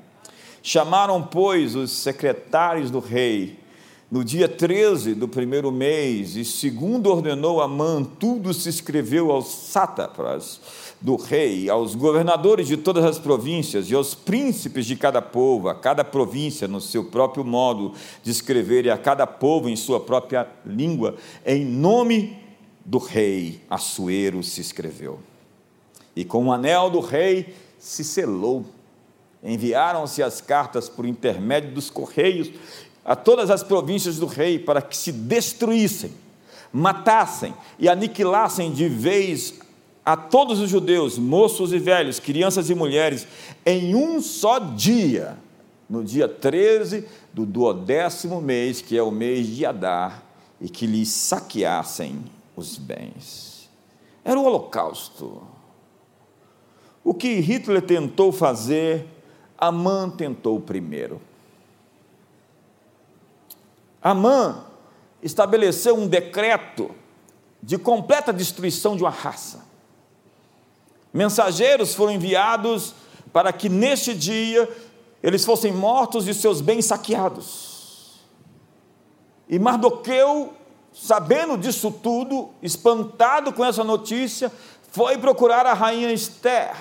Chamaram, 0.63 1.23
pois, 1.23 1.75
os 1.75 1.91
secretários 1.91 2.91
do 2.91 2.99
rei, 2.99 3.59
No 4.11 4.25
dia 4.25 4.49
13 4.49 5.15
do 5.15 5.29
primeiro 5.29 5.71
mês, 5.71 6.35
e 6.35 6.43
segundo 6.43 7.11
ordenou 7.11 7.61
Amã, 7.61 8.03
tudo 8.03 8.55
se 8.55 8.71
escreveu 8.71 9.31
aos 9.31 9.49
sátrapas 9.49 10.63
do 11.01 11.17
rei, 11.17 11.71
aos 11.71 11.95
governadores 11.95 12.67
de 12.67 12.77
todas 12.77 13.05
as 13.05 13.19
províncias 13.19 13.91
e 13.91 13.95
aos 13.95 14.15
príncipes 14.15 14.85
de 14.85 14.97
cada 14.97 15.23
povo, 15.23 15.69
a 15.69 15.75
cada 15.75 16.03
província 16.05 16.67
no 16.67 16.81
seu 16.81 17.05
próprio 17.05 17.45
modo 17.45 17.93
de 18.23 18.31
escrever 18.31 18.87
e 18.87 18.91
a 18.91 18.99
cada 18.99 19.27
povo 19.27 19.69
em 19.69 19.77
sua 19.77 20.01
própria 20.01 20.49
língua, 20.67 21.17
em 21.47 21.65
nome 21.65 22.37
do 22.85 22.99
rei 22.99 23.61
Assuero 23.71 24.43
se 24.43 24.61
escreveu. 24.61 25.21
E 26.17 26.25
com 26.25 26.47
o 26.47 26.53
anel 26.53 26.91
do 26.91 27.01
rei 27.01 27.55
se 27.79 28.03
selou. 28.03 28.65
Enviaram-se 29.43 30.21
as 30.21 30.41
cartas 30.41 30.89
por 30.89 31.07
intermédio 31.07 31.71
dos 31.71 31.91
correios 31.91 32.51
a 33.05 33.15
todas 33.15 33.51
as 33.51 33.63
províncias 33.63 34.19
do 34.19 34.27
rei 34.27 34.59
para 34.59 34.83
que 34.83 34.97
se 34.97 35.13
destruíssem, 35.13 36.13
matassem 36.73 37.55
e 37.79 37.89
aniquilassem 37.89 38.73
de 38.73 38.89
vez 38.89 39.61
a 40.09 40.17
todos 40.17 40.59
os 40.59 40.71
judeus, 40.71 41.19
moços 41.19 41.71
e 41.71 41.79
velhos, 41.79 42.19
crianças 42.19 42.71
e 42.71 42.75
mulheres, 42.75 43.29
em 43.67 43.95
um 43.95 44.23
só 44.23 44.59
dia, 44.59 45.37
no 45.87 46.03
dia 46.03 46.27
13 46.27 47.07
do 47.31 47.45
duodécimo 47.45 48.41
mês, 48.41 48.81
que 48.81 48.97
é 48.97 49.03
o 49.03 49.11
mês 49.11 49.47
de 49.47 49.67
Adar, 49.67 50.23
e 50.59 50.67
que 50.71 50.87
lhes 50.87 51.11
saqueassem 51.11 52.25
os 52.57 52.79
bens. 52.79 53.69
Era 54.25 54.41
o 54.41 54.47
holocausto. 54.47 55.43
O 57.05 57.13
que 57.13 57.39
Hitler 57.41 57.83
tentou 57.83 58.33
fazer, 58.33 59.07
Amã 59.59 60.09
tentou 60.09 60.59
primeiro. 60.59 61.21
Amã 64.01 64.65
estabeleceu 65.23 65.95
um 65.95 66.09
decreto 66.09 66.93
de 67.63 67.77
completa 67.77 68.33
destruição 68.33 68.97
de 68.97 69.03
uma 69.03 69.11
raça. 69.11 69.68
Mensageiros 71.13 71.95
foram 71.95 72.13
enviados 72.13 72.95
para 73.33 73.53
que 73.53 73.69
neste 73.69 74.15
dia 74.15 74.69
eles 75.23 75.45
fossem 75.45 75.73
mortos 75.73 76.29
e 76.29 76.35
seus 76.35 76.61
bens 76.61 76.87
saqueados. 76.87 78.21
E 79.49 79.59
Mardoqueu, 79.59 80.53
sabendo 80.93 81.57
disso 81.57 81.91
tudo, 81.91 82.51
espantado 82.63 83.53
com 83.53 83.65
essa 83.65 83.83
notícia, 83.83 84.53
foi 84.91 85.17
procurar 85.19 85.67
a 85.67 85.73
rainha 85.73 86.13
Esther. 86.13 86.75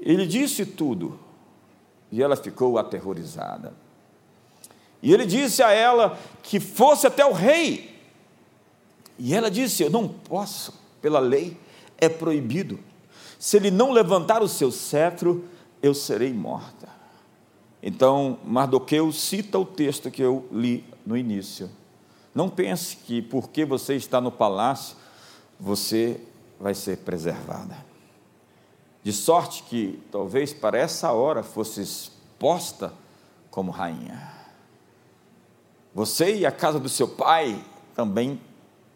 Ele 0.00 0.26
disse 0.26 0.64
tudo 0.66 1.18
e 2.10 2.22
ela 2.22 2.36
ficou 2.36 2.78
aterrorizada. 2.78 3.72
E 5.02 5.12
ele 5.12 5.26
disse 5.26 5.62
a 5.62 5.70
ela 5.70 6.18
que 6.42 6.58
fosse 6.58 7.06
até 7.06 7.24
o 7.24 7.32
rei. 7.32 7.96
E 9.18 9.34
ela 9.34 9.50
disse: 9.50 9.82
Eu 9.82 9.90
não 9.90 10.08
posso, 10.08 10.72
pela 11.00 11.20
lei 11.20 11.56
é 11.98 12.08
proibido. 12.08 12.78
Se 13.38 13.56
ele 13.56 13.70
não 13.70 13.92
levantar 13.92 14.42
o 14.42 14.48
seu 14.48 14.70
cetro, 14.70 15.44
eu 15.82 15.94
serei 15.94 16.32
morta. 16.32 16.88
Então, 17.82 18.38
Mardoqueu 18.44 19.12
cita 19.12 19.58
o 19.58 19.64
texto 19.64 20.10
que 20.10 20.22
eu 20.22 20.48
li 20.50 20.84
no 21.06 21.16
início. 21.16 21.70
Não 22.34 22.48
pense 22.48 22.96
que 22.96 23.22
porque 23.22 23.64
você 23.64 23.94
está 23.94 24.20
no 24.20 24.32
palácio, 24.32 24.96
você 25.58 26.20
vai 26.58 26.74
ser 26.74 26.98
preservada. 26.98 27.76
De 29.02 29.12
sorte 29.12 29.62
que 29.62 30.02
talvez 30.10 30.52
para 30.52 30.78
essa 30.78 31.12
hora 31.12 31.42
fosse 31.42 31.80
exposta 31.80 32.92
como 33.50 33.70
rainha. 33.70 34.32
Você 35.94 36.36
e 36.36 36.46
a 36.46 36.52
casa 36.52 36.78
do 36.78 36.88
seu 36.88 37.08
pai 37.08 37.64
também 37.94 38.40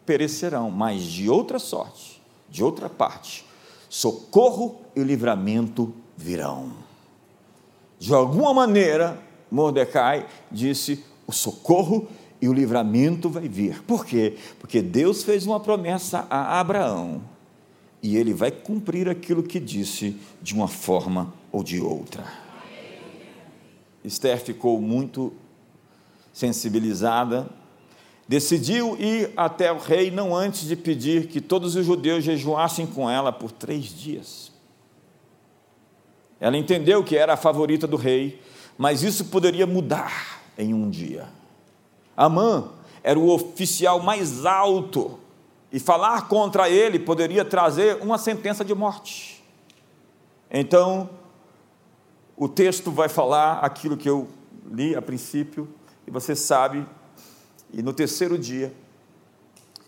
perecerão, 0.05 0.69
mas 0.69 1.03
de 1.03 1.29
outra 1.29 1.59
sorte, 1.59 2.12
de 2.53 2.63
outra 2.63 2.87
parte, 2.87 3.43
socorro 3.89 4.79
e 4.95 5.01
livramento 5.01 5.91
virão. 6.15 6.71
De 7.97 8.13
alguma 8.13 8.53
maneira, 8.53 9.19
Mordecai 9.49 10.27
disse: 10.51 11.03
o 11.25 11.31
socorro 11.31 12.07
e 12.39 12.47
o 12.47 12.53
livramento 12.53 13.27
vai 13.27 13.47
vir. 13.49 13.81
Por 13.81 14.05
quê? 14.05 14.37
Porque 14.59 14.83
Deus 14.83 15.23
fez 15.23 15.47
uma 15.47 15.59
promessa 15.59 16.27
a 16.29 16.59
Abraão 16.59 17.23
e 18.03 18.17
ele 18.17 18.35
vai 18.35 18.51
cumprir 18.51 19.09
aquilo 19.09 19.41
que 19.41 19.59
disse 19.59 20.15
de 20.39 20.53
uma 20.53 20.67
forma 20.67 21.33
ou 21.51 21.63
de 21.63 21.81
outra. 21.81 22.23
Esther 24.03 24.39
ficou 24.39 24.79
muito 24.79 25.33
sensibilizada, 26.31 27.49
decidiu 28.27 28.95
ir 28.99 29.31
até 29.35 29.71
o 29.71 29.77
rei 29.77 30.09
não 30.09 30.35
antes 30.35 30.67
de 30.67 30.75
pedir 30.75 31.27
que 31.27 31.41
todos 31.41 31.75
os 31.75 31.85
judeus 31.85 32.23
jejuassem 32.23 32.85
com 32.85 33.09
ela 33.09 33.31
por 33.31 33.51
três 33.51 33.85
dias. 33.85 34.51
Ela 36.39 36.57
entendeu 36.57 37.03
que 37.03 37.15
era 37.15 37.33
a 37.33 37.37
favorita 37.37 37.87
do 37.87 37.95
rei, 37.95 38.41
mas 38.77 39.03
isso 39.03 39.25
poderia 39.25 39.65
mudar 39.65 40.41
em 40.57 40.73
um 40.73 40.89
dia. 40.89 41.27
Amã 42.15 42.69
era 43.01 43.19
o 43.19 43.29
oficial 43.29 44.01
mais 44.01 44.45
alto 44.45 45.19
e 45.71 45.79
falar 45.79 46.27
contra 46.27 46.69
ele 46.69 46.99
poderia 46.99 47.43
trazer 47.43 47.97
uma 48.01 48.17
sentença 48.17 48.63
de 48.63 48.75
morte. 48.75 49.43
Então, 50.51 51.09
o 52.37 52.47
texto 52.47 52.91
vai 52.91 53.09
falar 53.09 53.59
aquilo 53.59 53.97
que 53.97 54.09
eu 54.09 54.27
li 54.71 54.95
a 54.95 55.01
princípio, 55.01 55.67
e 56.05 56.11
você 56.11 56.35
sabe, 56.35 56.85
e 57.73 57.81
no 57.81 57.91
terceiro 57.91 58.37
dia, 58.37 58.71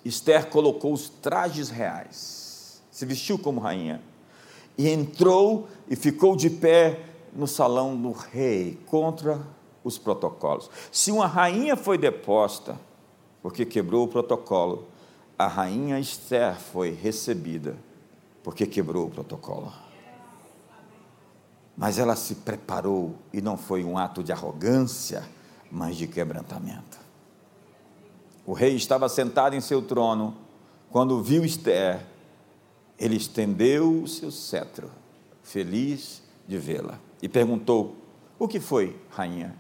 Esther 0.03 0.47
colocou 0.47 0.91
os 0.91 1.07
trajes 1.07 1.69
reais, 1.69 2.81
se 2.91 3.05
vestiu 3.05 3.37
como 3.37 3.59
rainha, 3.59 4.01
e 4.77 4.89
entrou 4.89 5.69
e 5.89 5.95
ficou 5.95 6.35
de 6.35 6.49
pé 6.49 7.05
no 7.33 7.47
salão 7.47 7.95
do 7.95 8.11
rei, 8.11 8.79
contra 8.87 9.45
os 9.83 9.97
protocolos. 9.97 10.69
Se 10.91 11.11
uma 11.11 11.27
rainha 11.27 11.75
foi 11.75 11.97
deposta, 11.97 12.79
porque 13.41 13.65
quebrou 13.65 14.05
o 14.05 14.07
protocolo, 14.07 14.87
a 15.37 15.47
rainha 15.47 15.99
Esther 15.99 16.55
foi 16.55 16.91
recebida, 16.91 17.77
porque 18.43 18.65
quebrou 18.65 19.07
o 19.07 19.11
protocolo. 19.11 19.71
Mas 21.77 21.99
ela 21.99 22.15
se 22.15 22.35
preparou 22.35 23.15
e 23.31 23.41
não 23.41 23.57
foi 23.57 23.83
um 23.83 23.97
ato 23.97 24.23
de 24.23 24.31
arrogância, 24.31 25.23
mas 25.69 25.97
de 25.97 26.07
quebrantamento. 26.07 27.04
O 28.45 28.53
rei 28.53 28.75
estava 28.75 29.09
sentado 29.09 29.55
em 29.55 29.61
seu 29.61 29.81
trono, 29.81 30.35
quando 30.91 31.21
viu 31.21 31.43
Esther, 31.43 32.05
ele 32.97 33.17
estendeu 33.17 34.03
o 34.03 34.07
seu 34.07 34.31
cetro, 34.31 34.89
feliz 35.43 36.21
de 36.47 36.57
vê-la, 36.57 36.99
e 37.21 37.27
perguntou: 37.27 37.95
O 38.37 38.47
que 38.47 38.59
foi, 38.59 38.95
rainha? 39.09 39.55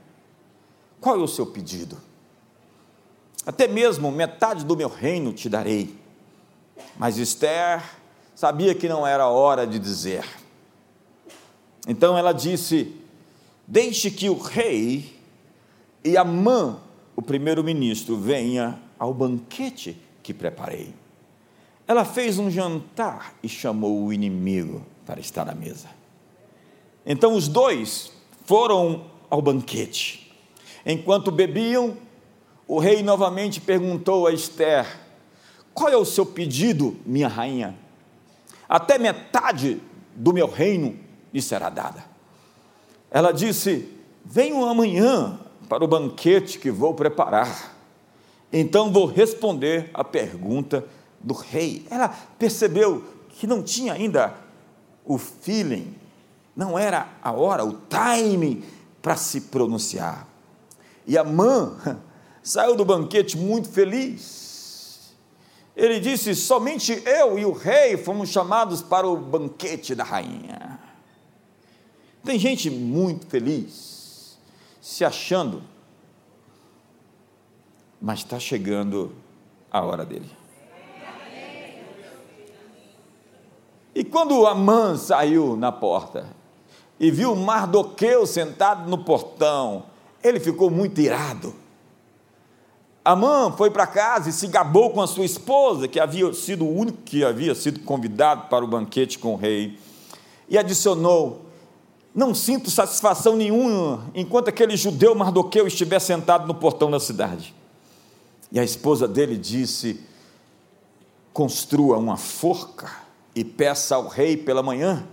Qual 1.01 1.15
é 1.15 1.19
o 1.19 1.27
seu 1.27 1.45
pedido? 1.45 1.97
Até 3.45 3.67
mesmo 3.67 4.11
metade 4.11 4.65
do 4.65 4.75
meu 4.75 4.89
reino 4.89 5.33
te 5.33 5.49
darei. 5.49 5.95
Mas 6.97 7.17
Esther 7.17 7.83
sabia 8.33 8.73
que 8.73 8.89
não 8.89 9.05
era 9.05 9.27
hora 9.27 9.67
de 9.67 9.77
dizer. 9.77 10.25
Então 11.87 12.17
ela 12.17 12.33
disse: 12.33 12.95
Deixe 13.67 14.09
que 14.09 14.29
o 14.29 14.37
rei 14.37 15.19
e 16.03 16.17
Amã, 16.17 16.79
o 17.15 17.21
primeiro-ministro, 17.21 18.17
venha 18.17 18.79
ao 18.99 19.13
banquete 19.13 19.97
que 20.21 20.33
preparei. 20.33 20.93
Ela 21.87 22.03
fez 22.03 22.39
um 22.39 22.49
jantar 22.49 23.35
e 23.43 23.47
chamou 23.47 24.03
o 24.03 24.11
inimigo 24.11 24.85
para 25.05 25.19
estar 25.19 25.47
à 25.47 25.53
mesa. 25.53 25.87
Então 27.05 27.33
os 27.33 27.47
dois 27.47 28.11
foram 28.45 29.05
ao 29.29 29.41
banquete. 29.41 30.31
Enquanto 30.85 31.31
bebiam, 31.31 31.95
o 32.67 32.79
rei 32.79 33.03
novamente 33.03 33.61
perguntou 33.61 34.25
a 34.25 34.33
Esther: 34.33 34.85
Qual 35.73 35.89
é 35.89 35.97
o 35.97 36.05
seu 36.05 36.25
pedido, 36.25 36.97
minha 37.05 37.27
rainha? 37.27 37.75
Até 38.67 38.97
metade 38.97 39.79
do 40.15 40.33
meu 40.33 40.47
reino 40.49 40.97
lhe 41.31 41.41
será 41.41 41.69
dada. 41.69 42.03
Ela 43.11 43.31
disse: 43.31 43.87
Venham 44.23 44.67
amanhã 44.67 45.39
para 45.67 45.83
o 45.83 45.87
banquete 45.87 46.59
que 46.59 46.71
vou 46.71 46.93
preparar. 46.93 47.75
Então 48.51 48.91
vou 48.91 49.05
responder 49.05 49.89
a 49.93 50.03
pergunta 50.03 50.85
do 51.19 51.33
rei. 51.33 51.85
Ela 51.89 52.09
percebeu 52.37 53.03
que 53.29 53.47
não 53.47 53.61
tinha 53.61 53.93
ainda 53.93 54.33
o 55.03 55.17
feeling, 55.17 55.93
não 56.55 56.77
era 56.77 57.09
a 57.21 57.31
hora, 57.31 57.65
o 57.65 57.79
time 57.89 58.63
para 59.01 59.15
se 59.15 59.41
pronunciar. 59.41 60.27
E 61.05 61.17
a 61.17 61.23
mãe 61.23 61.71
saiu 62.41 62.75
do 62.75 62.85
banquete 62.85 63.37
muito 63.37 63.69
feliz. 63.69 65.13
Ele 65.75 65.99
disse: 65.99 66.33
Somente 66.35 67.03
eu 67.05 67.37
e 67.37 67.45
o 67.45 67.51
rei 67.51 67.97
fomos 67.97 68.29
chamados 68.29 68.81
para 68.81 69.07
o 69.07 69.17
banquete 69.17 69.93
da 69.93 70.03
rainha. 70.03 70.79
Tem 72.23 72.39
gente 72.39 72.69
muito 72.69 73.27
feliz 73.27 73.94
se 74.85 75.03
achando 75.03 75.63
mas 77.99 78.19
está 78.19 78.39
chegando 78.39 79.15
a 79.71 79.81
hora 79.81 80.05
dele. 80.05 80.29
E 83.95 84.03
quando 84.03 84.45
Amã 84.45 84.95
saiu 84.95 85.55
na 85.55 85.71
porta 85.71 86.27
e 86.99 87.09
viu 87.09 87.35
Mardoqueu 87.35 88.27
sentado 88.27 88.87
no 88.87 89.03
portão, 89.03 89.85
ele 90.23 90.39
ficou 90.39 90.69
muito 90.69 91.01
irado. 91.01 91.55
Amã 93.03 93.51
foi 93.57 93.71
para 93.71 93.87
casa 93.87 94.29
e 94.29 94.33
se 94.33 94.45
gabou 94.45 94.91
com 94.91 95.01
a 95.01 95.07
sua 95.07 95.25
esposa, 95.25 95.87
que 95.87 95.99
havia 95.99 96.31
sido 96.31 96.63
o 96.63 96.71
único 96.71 96.99
que 97.01 97.25
havia 97.25 97.55
sido 97.55 97.79
convidado 97.79 98.49
para 98.49 98.63
o 98.63 98.67
banquete 98.67 99.17
com 99.17 99.33
o 99.33 99.37
rei, 99.37 99.79
e 100.47 100.59
adicionou: 100.59 101.44
Não 102.15 102.33
sinto 102.33 102.71
satisfação 102.71 103.35
nenhuma 103.35 104.09
enquanto 104.15 104.47
aquele 104.47 104.77
judeu 104.77 105.13
Mardoqueu 105.13 105.67
estiver 105.67 105.99
sentado 105.99 106.47
no 106.47 106.55
portão 106.55 106.89
da 106.89 106.97
cidade. 106.97 107.53
E 108.49 108.57
a 108.57 108.63
esposa 108.63 109.05
dele 109.05 109.35
disse: 109.37 109.99
Construa 111.33 111.97
uma 111.97 112.15
forca 112.15 112.89
e 113.35 113.43
peça 113.43 113.97
ao 113.97 114.07
rei 114.07 114.37
pela 114.37 114.63
manhã 114.63 115.05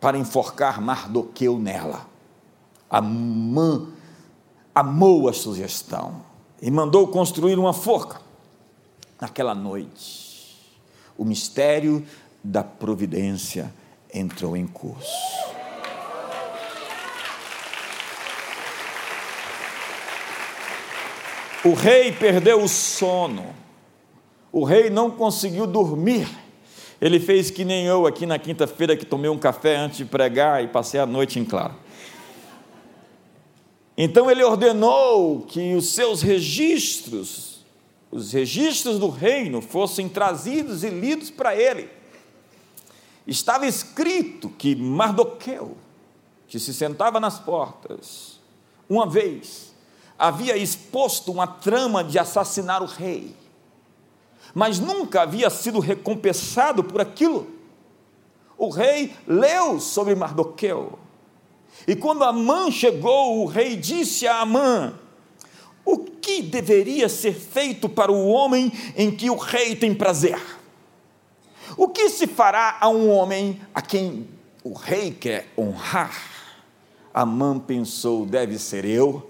para 0.00 0.16
enforcar 0.16 0.80
Mardoqueu 0.80 1.58
nela. 1.58 2.06
Amã 2.88 3.88
amou 4.72 5.28
a 5.28 5.32
sugestão 5.32 6.22
e 6.62 6.70
mandou 6.70 7.08
construir 7.08 7.58
uma 7.58 7.72
forca. 7.72 8.20
Naquela 9.20 9.54
noite, 9.54 10.56
o 11.18 11.24
mistério 11.24 12.06
da 12.42 12.62
providência 12.62 13.74
entrou 14.14 14.56
em 14.56 14.66
curso. 14.66 15.59
O 21.64 21.74
rei 21.74 22.12
perdeu 22.12 22.62
o 22.62 22.68
sono. 22.68 23.54
O 24.50 24.64
rei 24.64 24.90
não 24.90 25.10
conseguiu 25.10 25.66
dormir 25.66 26.28
ele 27.00 27.18
fez 27.18 27.50
que 27.50 27.64
nem 27.64 27.86
eu 27.86 28.06
aqui 28.06 28.26
na 28.26 28.38
quinta-feira, 28.38 28.94
que 28.94 29.06
tomei 29.06 29.30
um 29.30 29.38
café 29.38 29.76
antes 29.76 29.96
de 29.98 30.04
pregar 30.04 30.62
e 30.62 30.68
passei 30.68 31.00
a 31.00 31.06
noite 31.06 31.38
em 31.38 31.44
claro. 31.44 31.74
Então 33.96 34.30
ele 34.30 34.44
ordenou 34.44 35.40
que 35.42 35.74
os 35.74 35.88
seus 35.88 36.20
registros, 36.20 37.64
os 38.10 38.32
registros 38.32 38.98
do 38.98 39.08
reino, 39.08 39.62
fossem 39.62 40.08
trazidos 40.08 40.84
e 40.84 40.90
lidos 40.90 41.30
para 41.30 41.56
ele. 41.56 41.88
Estava 43.26 43.66
escrito 43.66 44.50
que 44.50 44.76
Mardoqueu, 44.76 45.76
que 46.48 46.58
se 46.58 46.74
sentava 46.74 47.18
nas 47.18 47.38
portas, 47.38 48.38
uma 48.88 49.08
vez 49.08 49.69
havia 50.20 50.56
exposto 50.56 51.32
uma 51.32 51.46
trama 51.46 52.04
de 52.04 52.18
assassinar 52.18 52.82
o 52.82 52.86
rei 52.86 53.34
mas 54.54 54.78
nunca 54.78 55.22
havia 55.22 55.48
sido 55.50 55.78
recompensado 55.78 56.82
por 56.82 57.00
aquilo. 57.00 57.46
O 58.56 58.68
rei 58.68 59.14
leu 59.26 59.80
sobre 59.80 60.14
Mardoqueu. 60.14 60.98
E 61.86 61.96
quando 61.96 62.24
Amã 62.24 62.70
chegou, 62.70 63.42
o 63.42 63.46
rei 63.46 63.76
disse 63.76 64.26
a 64.26 64.40
Amã: 64.40 64.94
O 65.84 65.98
que 65.98 66.42
deveria 66.42 67.08
ser 67.08 67.34
feito 67.34 67.88
para 67.88 68.12
o 68.12 68.28
homem 68.28 68.72
em 68.96 69.10
que 69.10 69.30
o 69.30 69.36
rei 69.36 69.74
tem 69.74 69.94
prazer? 69.94 70.40
O 71.76 71.88
que 71.88 72.10
se 72.10 72.26
fará 72.26 72.76
a 72.80 72.88
um 72.88 73.08
homem 73.08 73.60
a 73.74 73.80
quem 73.80 74.28
o 74.62 74.72
rei 74.72 75.12
quer 75.12 75.52
honrar? 75.56 76.12
Amã 77.14 77.58
pensou: 77.58 78.26
deve 78.26 78.58
ser 78.58 78.84
eu. 78.84 79.29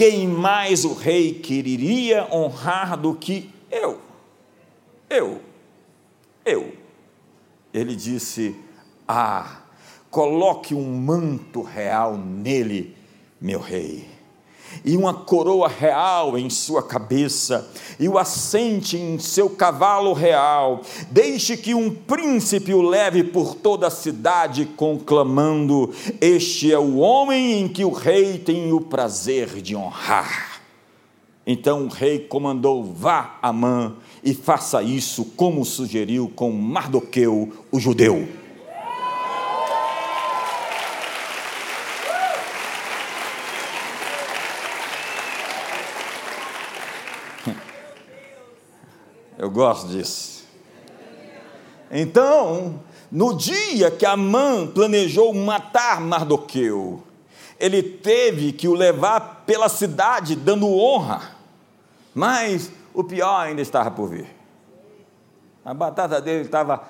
Quem 0.00 0.26
mais 0.26 0.86
o 0.86 0.94
rei 0.94 1.34
quereria 1.34 2.26
honrar 2.34 2.96
do 2.96 3.14
que 3.14 3.50
eu? 3.70 4.00
Eu, 5.10 5.42
eu. 6.42 6.72
Ele 7.70 7.94
disse: 7.94 8.56
Ah, 9.06 9.60
coloque 10.10 10.74
um 10.74 10.90
manto 10.90 11.60
real 11.60 12.16
nele, 12.16 12.96
meu 13.38 13.60
rei, 13.60 14.08
e 14.84 14.96
uma 14.96 15.12
coroa 15.12 15.68
real 15.68 16.38
em 16.38 16.48
sua 16.48 16.82
cabeça, 16.82 17.70
e 17.98 18.08
o 18.08 18.18
assente 18.18 18.96
em 18.96 19.18
seu 19.18 19.50
cavalo 19.50 20.12
real. 20.12 20.82
Deixe 21.10 21.56
que 21.56 21.74
um 21.74 21.90
príncipe 21.90 22.72
o 22.74 22.82
leve 22.82 23.24
por 23.24 23.54
toda 23.54 23.86
a 23.86 23.90
cidade, 23.90 24.64
conclamando: 24.76 25.92
Este 26.20 26.72
é 26.72 26.78
o 26.78 26.98
homem 26.98 27.60
em 27.60 27.68
que 27.68 27.84
o 27.84 27.92
rei 27.92 28.38
tem 28.38 28.72
o 28.72 28.80
prazer 28.80 29.60
de 29.60 29.76
honrar. 29.76 30.60
Então 31.46 31.84
o 31.84 31.88
rei 31.88 32.20
comandou: 32.20 32.84
Vá, 32.84 33.38
Amã 33.42 33.96
e 34.22 34.34
faça 34.34 34.82
isso 34.82 35.24
como 35.36 35.64
sugeriu 35.64 36.30
com 36.34 36.52
Mardoqueu, 36.52 37.52
o 37.72 37.80
judeu. 37.80 38.39
Eu 49.40 49.50
gosto 49.50 49.88
disso. 49.88 50.44
Então, 51.90 52.78
no 53.10 53.34
dia 53.34 53.90
que 53.90 54.04
Amã 54.04 54.66
planejou 54.66 55.32
matar 55.32 55.98
Mardoqueu, 55.98 57.02
ele 57.58 57.82
teve 57.82 58.52
que 58.52 58.68
o 58.68 58.74
levar 58.74 59.44
pela 59.46 59.70
cidade 59.70 60.36
dando 60.36 60.68
honra. 60.68 61.36
Mas 62.14 62.70
o 62.92 63.02
pior 63.02 63.46
ainda 63.46 63.62
estava 63.62 63.90
por 63.90 64.10
vir. 64.10 64.26
A 65.64 65.72
batata 65.72 66.20
dele 66.20 66.44
estava. 66.44 66.84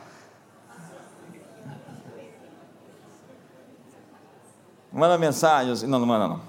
Manda 4.92 5.16
mensagem 5.16 5.72
assim. 5.72 5.86
Não, 5.86 6.00
não 6.00 6.06
manda 6.06 6.26
não. 6.26 6.40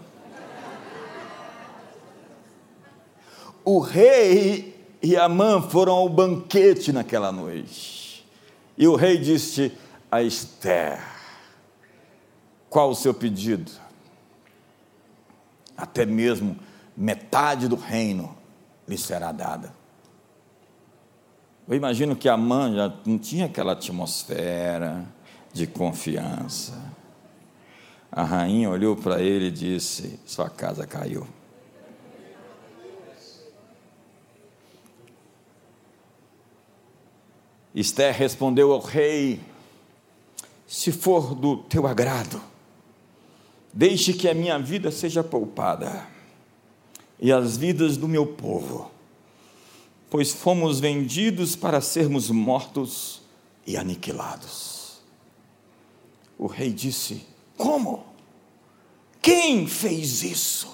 O 3.64 3.78
rei 3.78 4.71
e 5.02 5.18
Amã 5.18 5.62
foram 5.62 5.94
ao 5.94 6.08
banquete 6.08 6.92
naquela 6.92 7.32
noite. 7.32 8.26
E 8.78 8.88
o 8.88 8.96
rei 8.96 9.18
disse 9.18 9.72
a 10.12 10.22
Esther: 10.22 11.02
Qual 12.70 12.92
o 12.92 12.96
seu 12.96 13.14
pedido? 13.14 13.72
Até 15.76 16.06
mesmo 16.06 16.58
metade 16.96 17.68
do 17.68 17.76
reino 17.76 18.38
lhe 18.88 18.98
será 18.98 19.32
dada. 19.32 19.74
Eu 21.68 21.76
imagino 21.76 22.16
que 22.16 22.30
a 22.30 22.38
mãe 22.38 22.76
já 22.76 22.94
não 23.06 23.18
tinha 23.18 23.46
aquela 23.46 23.72
atmosfera 23.74 25.06
de 25.54 25.66
confiança. 25.66 26.74
A 28.12 28.24
rainha 28.24 28.70
olhou 28.70 28.96
para 28.96 29.22
ele 29.22 29.48
e 29.48 29.52
disse: 29.52 30.20
Sua 30.26 30.50
casa 30.50 30.86
caiu. 30.86 31.26
Esther 37.74 38.14
respondeu 38.14 38.74
ao 38.74 38.80
rei: 38.80 39.40
Se 40.68 40.92
for 40.92 41.34
do 41.34 41.58
teu 41.58 41.88
agrado, 41.88 42.42
deixe 43.74 44.14
que 44.14 44.28
a 44.28 44.34
minha 44.34 44.60
vida 44.60 44.92
seja 44.92 45.24
poupada 45.24 46.08
e 47.20 47.32
as 47.32 47.56
vidas 47.56 47.96
do 47.96 48.08
meu 48.08 48.26
povo, 48.26 48.92
pois 50.10 50.34
fomos 50.34 50.80
vendidos 50.80 51.56
para 51.56 51.80
sermos 51.80 52.30
mortos 52.30 53.22
e 53.66 53.78
aniquilados. 53.78 55.00
O 56.38 56.48
rei 56.48 56.72
disse: 56.72 57.26
Como? 57.56 58.04
Quem 59.22 59.68
fez 59.68 60.24
isso? 60.24 60.70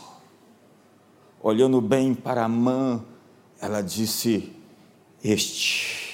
Olhando 1.42 1.80
bem 1.80 2.16
para 2.16 2.46
Amã, 2.46 3.04
ela 3.62 3.82
disse: 3.82 4.52
Este. 5.24 6.07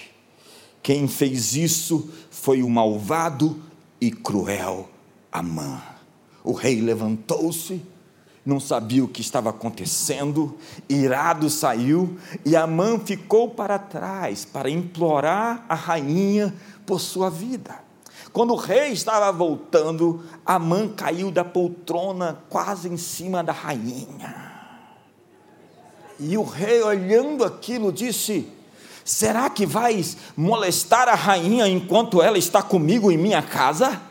Quem 0.84 1.07
fez 1.07 1.55
isso 1.55 2.09
foi 2.29 2.61
o 2.61 2.69
malvado 2.69 3.59
e 3.99 4.11
cruel 4.11 4.89
Amã. 5.31 5.81
O 6.43 6.51
rei 6.51 6.79
levantou-se 6.81 7.81
não 8.45 8.59
sabia 8.59 9.03
o 9.03 9.07
que 9.07 9.21
estava 9.21 9.51
acontecendo, 9.51 10.57
irado 10.89 11.49
saiu 11.49 12.17
e 12.45 12.57
Amã 12.57 12.99
ficou 12.99 13.49
para 13.49 13.79
trás 13.79 14.43
para 14.43 14.69
implorar 14.69 15.65
a 15.69 15.75
rainha 15.75 16.53
por 16.86 16.99
sua 16.99 17.29
vida. 17.29 17.79
Quando 18.34 18.51
o 18.51 18.57
rei 18.57 18.91
estava 18.91 19.31
voltando, 19.31 20.23
Amã 20.45 20.89
caiu 20.89 21.31
da 21.31 21.45
poltrona 21.45 22.39
quase 22.49 22.89
em 22.89 22.97
cima 22.97 23.41
da 23.43 23.53
rainha. 23.53 24.51
E 26.19 26.38
o 26.38 26.43
rei, 26.43 26.81
olhando 26.81 27.45
aquilo, 27.45 27.93
disse: 27.93 28.47
Será 29.04 29.49
que 29.49 29.66
vais 29.66 30.18
molestar 30.36 31.10
a 31.10 31.16
rainha 31.16 31.68
enquanto 31.68 32.22
ela 32.22 32.38
está 32.38 32.62
comigo 32.62 33.12
em 33.12 33.18
minha 33.18 33.41
casa? 33.41 34.01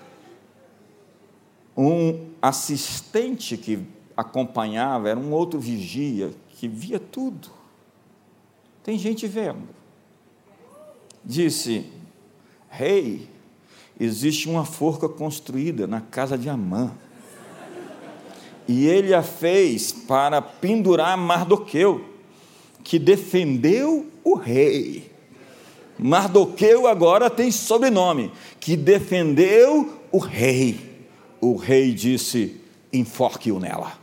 Um 1.77 2.29
assistente 2.43 3.57
que 3.57 3.87
acompanhava 4.17 5.09
era 5.09 5.19
um 5.19 5.33
outro 5.33 5.59
vigia 5.59 6.33
que 6.51 6.69
via 6.69 7.01
tudo. 7.01 7.49
Tem 8.83 8.99
gente 8.99 9.27
vendo. 9.27 9.69
Disse: 11.25 11.87
Rei, 12.69 13.29
existe 13.99 14.49
uma 14.49 14.65
forca 14.65 15.09
construída 15.09 15.87
na 15.87 16.01
casa 16.03 16.37
de 16.37 16.51
Amã. 16.51 16.93
E 18.69 18.87
ele 18.87 19.15
a 19.15 19.23
fez 19.23 19.91
para 19.91 20.43
pendurar 20.43 21.17
Mardoqueu, 21.17 22.05
que 22.85 22.99
defendeu 22.99 24.12
o 24.25 24.35
rei. 24.35 25.11
Mardoqueu 25.99 26.87
agora 26.87 27.31
tem 27.31 27.51
sobrenome, 27.51 28.33
que 28.59 28.77
defendeu 28.77 30.01
o 30.11 30.19
rei. 30.19 30.81
O 31.41 31.57
rei 31.57 31.93
disse: 31.93 32.61
enforque-o 32.93 33.61
nela. 33.61 34.01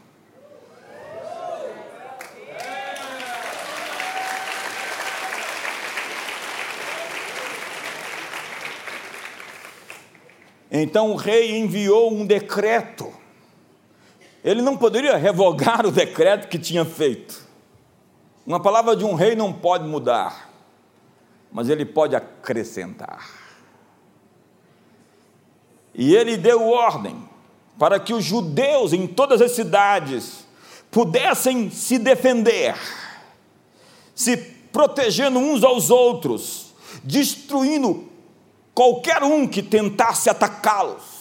Então 10.71 11.11
o 11.11 11.15
rei 11.15 11.57
enviou 11.57 12.13
um 12.13 12.25
decreto. 12.25 13.11
Ele 14.43 14.61
não 14.61 14.77
poderia 14.77 15.17
revogar 15.17 15.85
o 15.85 15.91
decreto 15.91 16.47
que 16.47 16.59
tinha 16.59 16.85
feito. 16.85 17.48
Uma 18.45 18.59
palavra 18.59 18.95
de 18.95 19.05
um 19.05 19.13
rei 19.13 19.35
não 19.35 19.53
pode 19.53 19.87
mudar, 19.87 20.49
mas 21.51 21.69
ele 21.69 21.85
pode 21.85 22.15
acrescentar. 22.15 23.29
E 25.93 26.15
ele 26.15 26.37
deu 26.37 26.67
ordem 26.67 27.27
para 27.77 27.99
que 27.99 28.13
os 28.13 28.23
judeus 28.23 28.93
em 28.93 29.07
todas 29.07 29.41
as 29.41 29.51
cidades 29.51 30.45
pudessem 30.91 31.69
se 31.69 31.97
defender, 31.97 32.75
se 34.15 34.37
protegendo 34.71 35.39
uns 35.39 35.63
aos 35.63 35.89
outros, 35.89 36.73
destruindo 37.03 38.09
qualquer 38.73 39.23
um 39.23 39.47
que 39.47 39.61
tentasse 39.61 40.29
atacá-los. 40.29 41.19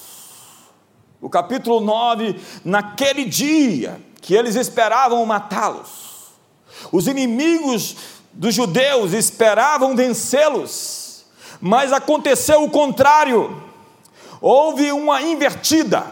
O 1.20 1.28
capítulo 1.28 1.80
9, 1.80 2.40
naquele 2.64 3.24
dia 3.24 4.00
que 4.20 4.34
eles 4.34 4.54
esperavam 4.54 5.24
matá-los, 5.26 5.97
os 6.92 7.06
inimigos 7.06 7.96
dos 8.32 8.54
judeus 8.54 9.12
esperavam 9.12 9.96
vencê-los, 9.96 11.24
mas 11.60 11.92
aconteceu 11.92 12.62
o 12.62 12.70
contrário. 12.70 13.62
Houve 14.40 14.92
uma 14.92 15.20
invertida, 15.20 16.06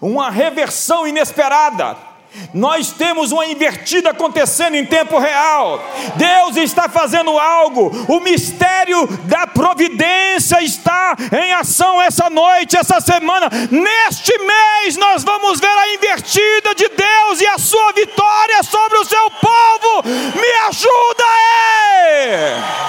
uma 0.00 0.30
reversão 0.30 1.06
inesperada 1.06 2.07
nós 2.54 2.92
temos 2.92 3.32
uma 3.32 3.46
invertida 3.46 4.10
acontecendo 4.10 4.74
em 4.74 4.84
tempo 4.84 5.18
real. 5.18 5.82
Deus 6.16 6.56
está 6.56 6.88
fazendo 6.88 7.38
algo. 7.38 7.90
O 8.08 8.20
mistério 8.20 9.06
da 9.24 9.46
providência 9.46 10.62
está 10.62 11.16
em 11.32 11.52
ação 11.54 12.00
essa 12.00 12.30
noite, 12.30 12.76
essa 12.76 13.00
semana. 13.00 13.48
Neste 13.70 14.36
mês 14.38 14.96
nós 14.96 15.24
vamos 15.24 15.60
ver 15.60 15.66
a 15.66 15.94
invertida 15.94 16.74
de 16.74 16.88
Deus 16.88 17.40
e 17.40 17.46
a 17.46 17.58
sua 17.58 17.92
vitória 17.92 18.62
sobre 18.62 18.98
o 18.98 19.04
seu 19.04 19.30
povo. 19.30 20.08
Me 20.34 20.52
ajuda 20.68 21.24
aí. 21.24 22.88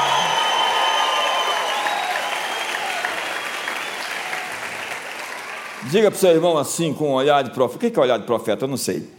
Diga 5.90 6.12
para 6.12 6.18
o 6.18 6.20
seu 6.20 6.30
irmão 6.30 6.58
assim, 6.58 6.94
com 6.94 7.10
um 7.10 7.14
olhar 7.14 7.44
de 7.44 7.50
profeta. 7.50 7.88
O 7.88 7.92
que 7.92 8.00
é 8.00 8.02
olhar 8.02 8.20
de 8.20 8.26
profeta? 8.26 8.66
Eu 8.66 8.68
não 8.68 8.78
sei. 8.78 9.19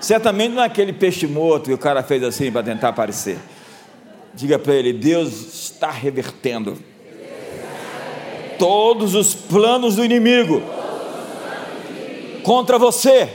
Certamente 0.00 0.52
não 0.52 0.62
é 0.62 0.66
aquele 0.66 0.92
peixe 0.92 1.26
morto 1.26 1.66
que 1.66 1.72
o 1.72 1.78
cara 1.78 2.02
fez 2.02 2.22
assim 2.22 2.52
para 2.52 2.62
tentar 2.62 2.88
aparecer. 2.90 3.38
Diga 4.34 4.58
para 4.58 4.74
ele: 4.74 4.92
Deus 4.92 5.64
está 5.70 5.90
revertendo 5.90 6.76
todos 8.58 9.14
os 9.14 9.34
planos 9.34 9.96
do 9.96 10.04
inimigo 10.04 10.62
contra 12.42 12.78
você. 12.78 13.28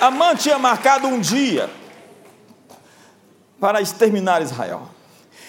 Amã 0.00 0.34
tinha 0.34 0.58
marcado 0.58 1.06
um 1.06 1.20
dia 1.20 1.68
para 3.60 3.82
exterminar 3.82 4.40
Israel. 4.40 4.88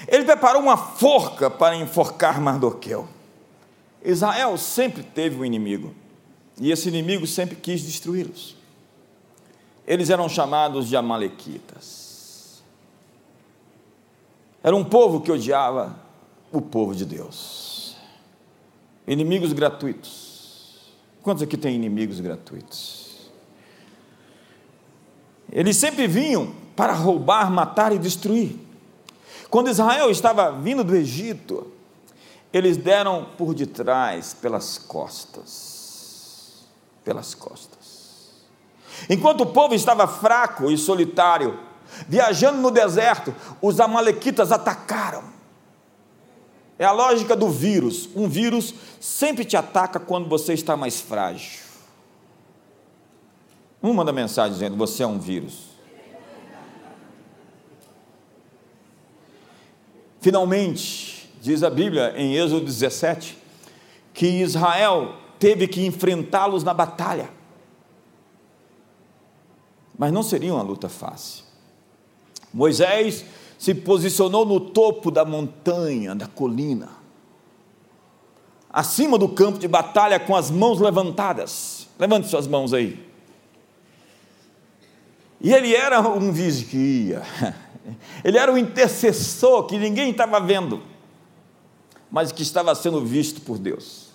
Ele 0.07 0.25
preparou 0.25 0.61
uma 0.61 0.77
forca 0.77 1.49
para 1.49 1.75
enforcar 1.75 2.41
Mardoqueu. 2.41 3.07
Israel 4.03 4.57
sempre 4.57 5.03
teve 5.03 5.39
um 5.39 5.45
inimigo, 5.45 5.93
e 6.59 6.71
esse 6.71 6.89
inimigo 6.89 7.27
sempre 7.27 7.55
quis 7.55 7.83
destruí-los. 7.83 8.55
Eles 9.85 10.09
eram 10.09 10.27
chamados 10.27 10.87
de 10.87 10.95
Amalequitas. 10.95 12.63
Era 14.63 14.75
um 14.75 14.83
povo 14.83 15.21
que 15.21 15.31
odiava 15.31 15.95
o 16.51 16.61
povo 16.61 16.95
de 16.95 17.05
Deus. 17.05 17.95
Inimigos 19.07 19.53
gratuitos. 19.53 20.91
Quantos 21.23 21.43
aqui 21.43 21.57
têm 21.57 21.75
inimigos 21.75 22.19
gratuitos? 22.19 23.31
Eles 25.51 25.77
sempre 25.77 26.07
vinham 26.07 26.53
para 26.75 26.93
roubar, 26.93 27.51
matar 27.51 27.91
e 27.91 27.99
destruir. 27.99 28.55
Quando 29.51 29.69
Israel 29.69 30.09
estava 30.09 30.49
vindo 30.49 30.81
do 30.81 30.95
Egito, 30.95 31.73
eles 32.53 32.77
deram 32.77 33.27
por 33.37 33.53
detrás, 33.53 34.33
pelas 34.33 34.77
costas. 34.77 36.69
Pelas 37.03 37.35
costas. 37.35 38.29
Enquanto 39.09 39.41
o 39.41 39.47
povo 39.47 39.75
estava 39.75 40.07
fraco 40.07 40.71
e 40.71 40.77
solitário, 40.77 41.59
viajando 42.07 42.61
no 42.61 42.71
deserto, 42.71 43.35
os 43.61 43.81
Amalequitas 43.81 44.53
atacaram. 44.53 45.23
É 46.79 46.85
a 46.85 46.93
lógica 46.93 47.35
do 47.35 47.49
vírus. 47.49 48.09
Um 48.15 48.29
vírus 48.29 48.73
sempre 49.01 49.43
te 49.43 49.57
ataca 49.57 49.99
quando 49.99 50.29
você 50.29 50.53
está 50.53 50.77
mais 50.77 51.01
frágil. 51.01 51.59
Um 53.83 53.93
manda 53.93 54.13
mensagem 54.13 54.53
dizendo: 54.53 54.77
Você 54.77 55.03
é 55.03 55.07
um 55.07 55.19
vírus. 55.19 55.70
Finalmente, 60.21 61.27
diz 61.41 61.63
a 61.63 61.69
Bíblia 61.69 62.13
em 62.15 62.35
Êxodo 62.35 62.63
17, 62.63 63.35
que 64.13 64.27
Israel 64.27 65.15
teve 65.39 65.67
que 65.67 65.83
enfrentá-los 65.83 66.63
na 66.63 66.75
batalha. 66.75 67.27
Mas 69.97 70.13
não 70.13 70.21
seria 70.21 70.53
uma 70.53 70.61
luta 70.61 70.87
fácil. 70.87 71.43
Moisés 72.53 73.25
se 73.57 73.73
posicionou 73.73 74.45
no 74.45 74.59
topo 74.59 75.09
da 75.09 75.25
montanha, 75.25 76.13
da 76.13 76.27
colina, 76.27 76.89
acima 78.69 79.17
do 79.17 79.27
campo 79.27 79.57
de 79.57 79.67
batalha, 79.67 80.19
com 80.19 80.35
as 80.35 80.51
mãos 80.51 80.79
levantadas. 80.79 81.87
Levante 81.97 82.27
suas 82.27 82.45
mãos 82.45 82.73
aí. 82.73 83.03
E 85.39 85.51
ele 85.51 85.75
era 85.75 85.99
um 85.99 86.31
vigia. 86.31 87.23
Ele 88.23 88.37
era 88.37 88.51
o 88.51 88.57
intercessor 88.57 89.65
que 89.65 89.77
ninguém 89.77 90.11
estava 90.11 90.39
vendo, 90.39 90.81
mas 92.09 92.31
que 92.31 92.41
estava 92.41 92.73
sendo 92.75 93.03
visto 93.03 93.41
por 93.41 93.57
Deus. 93.57 94.09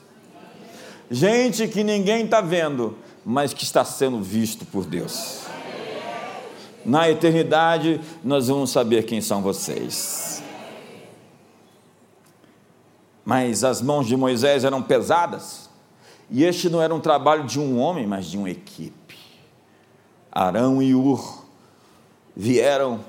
Gente 1.11 1.69
que 1.69 1.85
ninguém 1.85 2.25
está 2.25 2.41
vendo, 2.41 2.97
mas 3.25 3.53
que 3.53 3.65
está 3.65 3.85
sendo 3.85 4.21
visto 4.21 4.65
por 4.67 4.85
Deus. 4.85 5.43
Na 6.85 7.11
eternidade, 7.11 8.01
nós 8.23 8.49
vamos 8.49 8.71
saber 8.71 9.05
quem 9.05 9.21
são 9.21 9.43
vocês. 9.43 10.43
Mas 13.25 13.65
as 13.65 13.83
mãos 13.83 14.07
de 14.07 14.17
Moisés 14.17 14.63
eram 14.63 14.81
pesadas, 14.81 15.69
e 16.31 16.45
este 16.45 16.69
não 16.69 16.81
era 16.81 16.95
um 16.95 17.01
trabalho 17.01 17.45
de 17.45 17.59
um 17.59 17.79
homem, 17.79 18.07
mas 18.07 18.27
de 18.27 18.39
uma 18.39 18.51
equipe. 18.51 19.17
Arão 20.31 20.81
e 20.81 20.95
Ur 20.95 21.45
vieram 22.37 23.01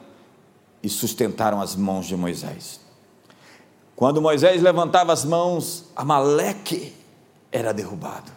e 0.81 0.89
sustentaram 0.89 1.61
as 1.61 1.75
mãos 1.75 2.05
de 2.05 2.15
Moisés. 2.15 2.79
Quando 3.95 4.21
Moisés 4.21 4.61
levantava 4.61 5.11
as 5.11 5.25
mãos, 5.25 5.85
Amaleque 5.95 6.93
era 7.51 7.73
derrubado. 7.73 8.31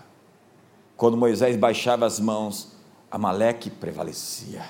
Quando 0.96 1.16
Moisés 1.16 1.56
baixava 1.56 2.06
as 2.06 2.18
mãos, 2.18 2.72
Amaleque 3.10 3.68
prevalecia. 3.68 4.64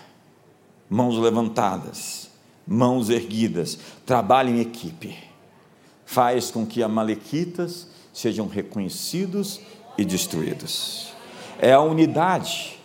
Mãos 0.89 1.17
levantadas, 1.17 2.31
mãos 2.67 3.09
erguidas, 3.09 3.79
trabalho 4.05 4.51
em 4.51 4.61
equipe, 4.61 5.17
faz 6.05 6.51
com 6.51 6.67
que 6.67 6.83
Amalequitas 6.83 7.87
sejam 8.13 8.49
reconhecidos 8.49 9.61
e 9.97 10.05
destruídos. 10.05 11.13
É 11.61 11.73
a 11.73 11.81
unidade 11.81 12.80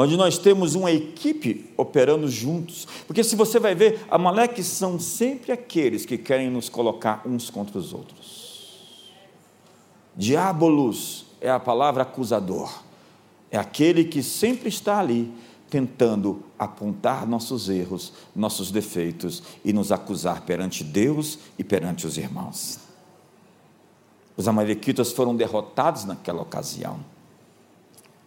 onde 0.00 0.16
nós 0.16 0.38
temos 0.38 0.76
uma 0.76 0.92
equipe 0.92 1.72
operando 1.76 2.28
juntos. 2.28 2.86
Porque 3.04 3.24
se 3.24 3.34
você 3.34 3.58
vai 3.58 3.74
ver, 3.74 4.06
Amaleques 4.08 4.66
são 4.66 4.98
sempre 5.00 5.50
aqueles 5.50 6.06
que 6.06 6.16
querem 6.16 6.48
nos 6.48 6.68
colocar 6.68 7.22
uns 7.26 7.50
contra 7.50 7.76
os 7.76 7.92
outros. 7.92 9.10
Diabolos 10.16 11.26
é 11.40 11.50
a 11.50 11.58
palavra 11.58 12.04
acusador. 12.04 12.82
É 13.50 13.58
aquele 13.58 14.04
que 14.04 14.22
sempre 14.22 14.68
está 14.68 15.00
ali 15.00 15.32
tentando 15.68 16.44
apontar 16.56 17.26
nossos 17.26 17.68
erros, 17.68 18.12
nossos 18.36 18.70
defeitos 18.70 19.42
e 19.64 19.72
nos 19.72 19.90
acusar 19.90 20.42
perante 20.42 20.84
Deus 20.84 21.40
e 21.58 21.64
perante 21.64 22.06
os 22.06 22.16
irmãos. 22.16 22.78
Os 24.36 24.46
amalequitas 24.46 25.10
foram 25.10 25.34
derrotados 25.34 26.04
naquela 26.04 26.40
ocasião. 26.40 27.00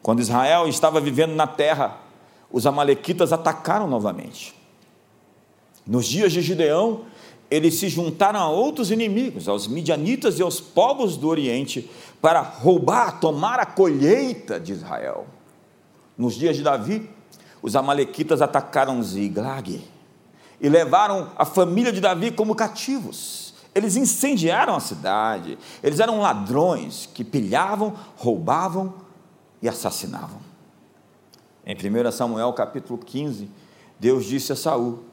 Quando 0.01 0.19
Israel 0.19 0.67
estava 0.67 0.99
vivendo 0.99 1.35
na 1.35 1.45
terra, 1.45 1.97
os 2.51 2.65
amalequitas 2.65 3.31
atacaram 3.31 3.87
novamente. 3.87 4.55
Nos 5.85 6.05
dias 6.05 6.31
de 6.31 6.41
Gideão, 6.41 7.01
eles 7.49 7.75
se 7.75 7.89
juntaram 7.89 8.39
a 8.39 8.49
outros 8.49 8.91
inimigos, 8.91 9.47
aos 9.47 9.67
midianitas 9.67 10.39
e 10.39 10.41
aos 10.41 10.59
povos 10.59 11.17
do 11.17 11.27
Oriente, 11.27 11.89
para 12.21 12.41
roubar, 12.41 13.19
tomar 13.19 13.59
a 13.59 13.65
colheita 13.65 14.59
de 14.59 14.71
Israel. 14.71 15.27
Nos 16.17 16.35
dias 16.35 16.55
de 16.55 16.63
Davi, 16.63 17.09
os 17.61 17.75
amalequitas 17.75 18.41
atacaram 18.41 19.03
Ziglag 19.03 19.83
e 20.59 20.69
levaram 20.69 21.31
a 21.35 21.45
família 21.45 21.91
de 21.91 21.99
Davi 21.99 22.31
como 22.31 22.55
cativos. 22.55 23.53
Eles 23.73 23.95
incendiaram 23.95 24.75
a 24.75 24.79
cidade, 24.79 25.57
eles 25.81 25.99
eram 25.99 26.19
ladrões 26.19 27.09
que 27.13 27.23
pilhavam, 27.23 27.93
roubavam 28.17 28.93
e 29.62 29.70
assassinavam. 29.70 30.39
Em 31.66 31.76
1 31.76 32.12
Samuel 32.12 32.51
capítulo 32.53 32.97
15, 32.97 33.49
Deus 33.99 34.26
disse 34.26 34.51
a 34.51 34.55
Saul 34.55 35.03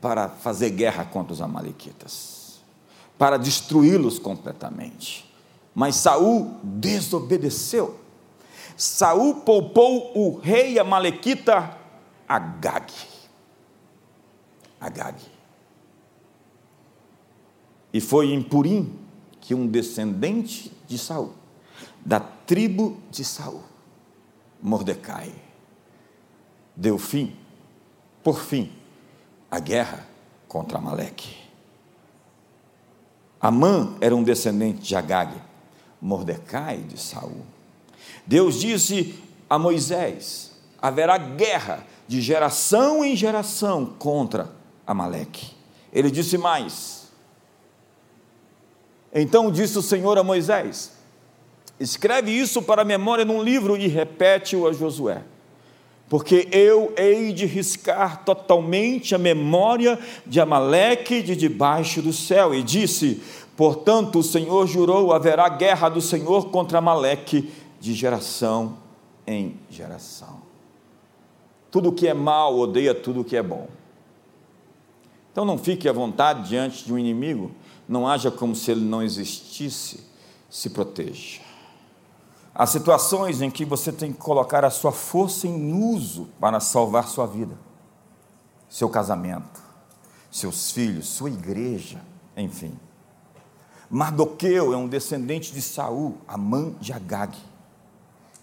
para 0.00 0.28
fazer 0.28 0.70
guerra 0.70 1.04
contra 1.04 1.32
os 1.32 1.40
amalequitas, 1.40 2.60
para 3.16 3.38
destruí-los 3.38 4.18
completamente. 4.18 5.32
Mas 5.74 5.96
Saul 5.96 6.54
desobedeceu. 6.62 7.98
Saul 8.76 9.36
poupou 9.36 10.12
o 10.14 10.38
rei 10.38 10.78
amalequita 10.78 11.76
Agag. 12.28 12.92
Agag. 14.80 15.18
E 17.92 18.00
foi 18.00 18.32
em 18.32 18.42
Purim 18.42 18.98
que 19.40 19.54
um 19.54 19.66
descendente 19.66 20.72
de 20.86 20.98
Saul, 20.98 21.32
da 22.04 22.18
tribo 22.18 22.98
de 23.10 23.24
Saul, 23.24 23.62
Mordecai, 24.64 25.30
deu 26.74 26.96
fim, 26.96 27.36
por 28.22 28.40
fim, 28.40 28.72
à 29.50 29.60
guerra 29.60 30.06
contra 30.48 30.78
Amaleque. 30.78 31.36
Amã 33.38 33.94
era 34.00 34.16
um 34.16 34.22
descendente 34.22 34.80
de 34.80 34.96
Agag, 34.96 35.34
Mordecai 36.00 36.78
de 36.78 36.98
Saul. 36.98 37.44
Deus 38.26 38.58
disse 38.58 39.22
a 39.50 39.58
Moisés: 39.58 40.52
haverá 40.80 41.18
guerra 41.18 41.86
de 42.08 42.22
geração 42.22 43.04
em 43.04 43.14
geração 43.14 43.84
contra 43.84 44.50
Amaleque. 44.86 45.54
Ele 45.92 46.10
disse 46.10 46.38
mais. 46.38 47.12
Então 49.12 49.52
disse 49.52 49.78
o 49.78 49.82
Senhor 49.82 50.16
a 50.16 50.24
Moisés: 50.24 50.92
Escreve 51.78 52.30
isso 52.30 52.62
para 52.62 52.82
a 52.82 52.84
memória 52.84 53.24
num 53.24 53.42
livro 53.42 53.76
e 53.76 53.88
repete-o 53.88 54.66
a 54.66 54.72
Josué. 54.72 55.22
Porque 56.08 56.48
eu 56.52 56.92
hei 56.96 57.32
de 57.32 57.46
riscar 57.46 58.24
totalmente 58.24 59.14
a 59.14 59.18
memória 59.18 59.98
de 60.26 60.40
Amaleque 60.40 61.22
de 61.22 61.34
debaixo 61.34 62.00
do 62.02 62.12
céu. 62.12 62.54
E 62.54 62.62
disse: 62.62 63.22
Portanto, 63.56 64.18
o 64.18 64.22
Senhor 64.22 64.66
jurou: 64.66 65.12
haverá 65.12 65.48
guerra 65.48 65.88
do 65.88 66.00
Senhor 66.00 66.50
contra 66.50 66.78
Amaleque 66.78 67.50
de 67.80 67.94
geração 67.94 68.78
em 69.26 69.56
geração. 69.70 70.42
Tudo 71.70 71.92
que 71.92 72.06
é 72.06 72.14
mal 72.14 72.56
odeia 72.56 72.94
tudo 72.94 73.24
que 73.24 73.36
é 73.36 73.42
bom. 73.42 73.66
Então 75.32 75.44
não 75.44 75.58
fique 75.58 75.88
à 75.88 75.92
vontade 75.92 76.48
diante 76.48 76.84
de 76.84 76.92
um 76.92 76.98
inimigo, 76.98 77.50
não 77.88 78.06
haja 78.06 78.30
como 78.30 78.54
se 78.54 78.70
ele 78.70 78.82
não 78.82 79.02
existisse, 79.02 80.06
se 80.48 80.70
proteja. 80.70 81.43
Há 82.54 82.66
situações 82.66 83.42
em 83.42 83.50
que 83.50 83.64
você 83.64 83.90
tem 83.90 84.12
que 84.12 84.18
colocar 84.18 84.64
a 84.64 84.70
sua 84.70 84.92
força 84.92 85.48
em 85.48 85.72
uso 85.72 86.28
para 86.38 86.60
salvar 86.60 87.08
sua 87.08 87.26
vida, 87.26 87.58
seu 88.68 88.88
casamento, 88.88 89.60
seus 90.30 90.70
filhos, 90.70 91.08
sua 91.08 91.30
igreja, 91.30 92.00
enfim. 92.36 92.78
Mardoqueu 93.90 94.72
é 94.72 94.76
um 94.76 94.86
descendente 94.86 95.52
de 95.52 95.60
Saul, 95.60 96.16
a 96.28 96.36
mãe 96.38 96.76
de 96.80 96.92
Agag. 96.92 97.36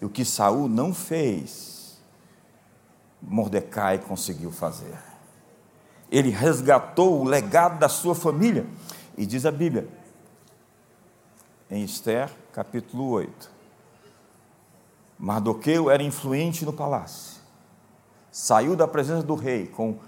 E 0.00 0.04
o 0.04 0.10
que 0.10 0.24
Saul 0.24 0.68
não 0.68 0.92
fez, 0.92 1.98
Mordecai 3.20 3.98
conseguiu 3.98 4.50
fazer. 4.50 4.98
Ele 6.10 6.28
resgatou 6.28 7.20
o 7.20 7.24
legado 7.24 7.78
da 7.78 7.88
sua 7.88 8.14
família. 8.14 8.66
E 9.16 9.24
diz 9.24 9.46
a 9.46 9.50
Bíblia, 9.50 9.88
em 11.70 11.84
Esther, 11.84 12.30
capítulo 12.52 13.08
8, 13.10 13.51
Mardoqueu 15.22 15.88
era 15.88 16.02
influente 16.02 16.64
no 16.64 16.72
palácio. 16.72 17.40
Saiu 18.32 18.74
da 18.74 18.88
presença 18.88 19.22
do 19.22 19.36
rei 19.36 19.68
com 19.68 20.00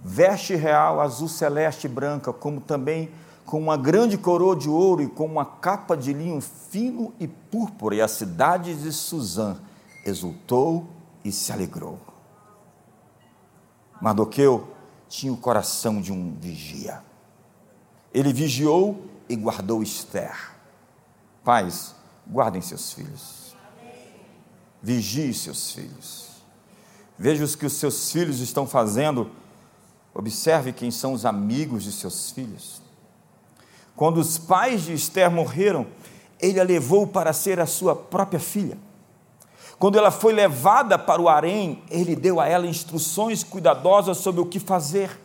veste 0.00 0.54
real 0.54 0.98
azul 0.98 1.28
celeste 1.28 1.86
e 1.86 1.90
branca, 1.90 2.32
como 2.32 2.58
também 2.58 3.10
com 3.44 3.60
uma 3.60 3.76
grande 3.76 4.16
coroa 4.16 4.56
de 4.56 4.70
ouro 4.70 5.02
e 5.02 5.08
com 5.08 5.26
uma 5.26 5.44
capa 5.44 5.94
de 5.94 6.14
linho 6.14 6.40
fino 6.40 7.12
e 7.20 7.28
púrpura. 7.28 7.96
E 7.96 8.00
a 8.00 8.08
cidade 8.08 8.74
de 8.74 8.90
Suzã 8.90 9.58
exultou 10.06 10.86
e 11.22 11.30
se 11.30 11.52
alegrou. 11.52 11.98
Mardoqueu 14.00 14.68
tinha 15.06 15.34
o 15.34 15.36
coração 15.36 16.00
de 16.00 16.10
um 16.10 16.34
vigia. 16.40 17.02
Ele 18.10 18.32
vigiou 18.32 19.04
e 19.28 19.36
guardou 19.36 19.82
Esther. 19.82 20.50
Pais, 21.44 21.94
guardem 22.26 22.62
seus 22.62 22.94
filhos. 22.94 23.41
Vigie 24.82 25.32
seus 25.32 25.72
filhos. 25.72 26.28
Veja 27.16 27.44
o 27.44 27.56
que 27.56 27.66
os 27.66 27.74
seus 27.74 28.10
filhos 28.10 28.40
estão 28.40 28.66
fazendo. 28.66 29.30
Observe 30.12 30.72
quem 30.72 30.90
são 30.90 31.12
os 31.12 31.24
amigos 31.24 31.84
de 31.84 31.92
seus 31.92 32.32
filhos. 32.32 32.82
Quando 33.94 34.18
os 34.18 34.38
pais 34.38 34.82
de 34.82 34.92
Esther 34.92 35.30
morreram, 35.30 35.86
ele 36.40 36.58
a 36.58 36.64
levou 36.64 37.06
para 37.06 37.32
ser 37.32 37.60
a 37.60 37.66
sua 37.66 37.94
própria 37.94 38.40
filha. 38.40 38.76
Quando 39.78 39.98
ela 39.98 40.10
foi 40.10 40.32
levada 40.32 40.98
para 40.98 41.20
o 41.20 41.28
harém, 41.28 41.82
ele 41.90 42.16
deu 42.16 42.40
a 42.40 42.48
ela 42.48 42.66
instruções 42.66 43.44
cuidadosas 43.44 44.18
sobre 44.18 44.40
o 44.40 44.46
que 44.46 44.58
fazer. 44.58 45.16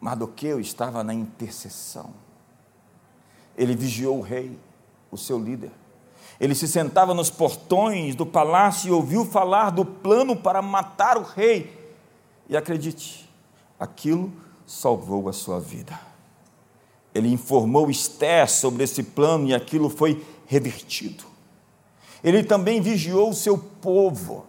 Mardoqueu 0.00 0.60
estava 0.60 1.02
na 1.02 1.14
intercessão. 1.14 2.10
Ele 3.56 3.74
vigiou 3.74 4.18
o 4.18 4.22
rei, 4.22 4.58
o 5.10 5.16
seu 5.16 5.38
líder. 5.38 5.70
Ele 6.40 6.54
se 6.54 6.68
sentava 6.68 7.14
nos 7.14 7.30
portões 7.30 8.14
do 8.14 8.26
palácio 8.26 8.88
e 8.88 8.92
ouviu 8.92 9.24
falar 9.24 9.70
do 9.70 9.84
plano 9.84 10.36
para 10.36 10.60
matar 10.60 11.16
o 11.16 11.22
rei. 11.22 11.94
E 12.48 12.56
acredite, 12.56 13.28
aquilo 13.80 14.32
salvou 14.66 15.28
a 15.28 15.32
sua 15.32 15.58
vida. 15.58 15.98
Ele 17.14 17.32
informou 17.32 17.90
Esther 17.90 18.50
sobre 18.50 18.84
esse 18.84 19.02
plano 19.02 19.48
e 19.48 19.54
aquilo 19.54 19.88
foi 19.88 20.24
revertido 20.46 21.36
ele 22.26 22.42
também 22.42 22.80
vigiou 22.80 23.30
o 23.30 23.34
seu 23.34 23.56
povo. 23.56 24.46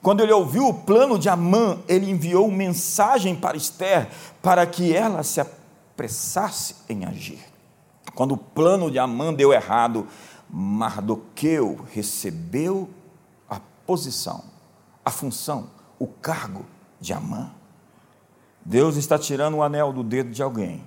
Quando 0.00 0.22
ele 0.22 0.32
ouviu 0.32 0.68
o 0.68 0.74
plano 0.74 1.18
de 1.18 1.28
Amã, 1.28 1.78
ele 1.88 2.08
enviou 2.08 2.48
mensagem 2.48 3.34
para 3.34 3.56
Esther 3.56 4.08
para 4.40 4.64
que 4.64 4.94
ela 4.94 5.24
se 5.24 5.40
apressasse 5.40 6.76
em 6.88 7.04
agir. 7.04 7.40
Quando 8.14 8.32
o 8.32 8.36
plano 8.36 8.92
de 8.92 8.98
Amã 8.98 9.34
deu 9.34 9.52
errado, 9.52 10.06
Mardoqueu 10.48 11.86
recebeu 11.90 12.88
a 13.48 13.60
posição, 13.86 14.44
a 15.04 15.10
função, 15.10 15.70
o 15.98 16.06
cargo 16.06 16.64
de 17.00 17.12
Amã. 17.12 17.50
Deus 18.64 18.96
está 18.96 19.18
tirando 19.18 19.56
o 19.56 19.62
anel 19.62 19.92
do 19.92 20.02
dedo 20.02 20.30
de 20.30 20.42
alguém 20.42 20.86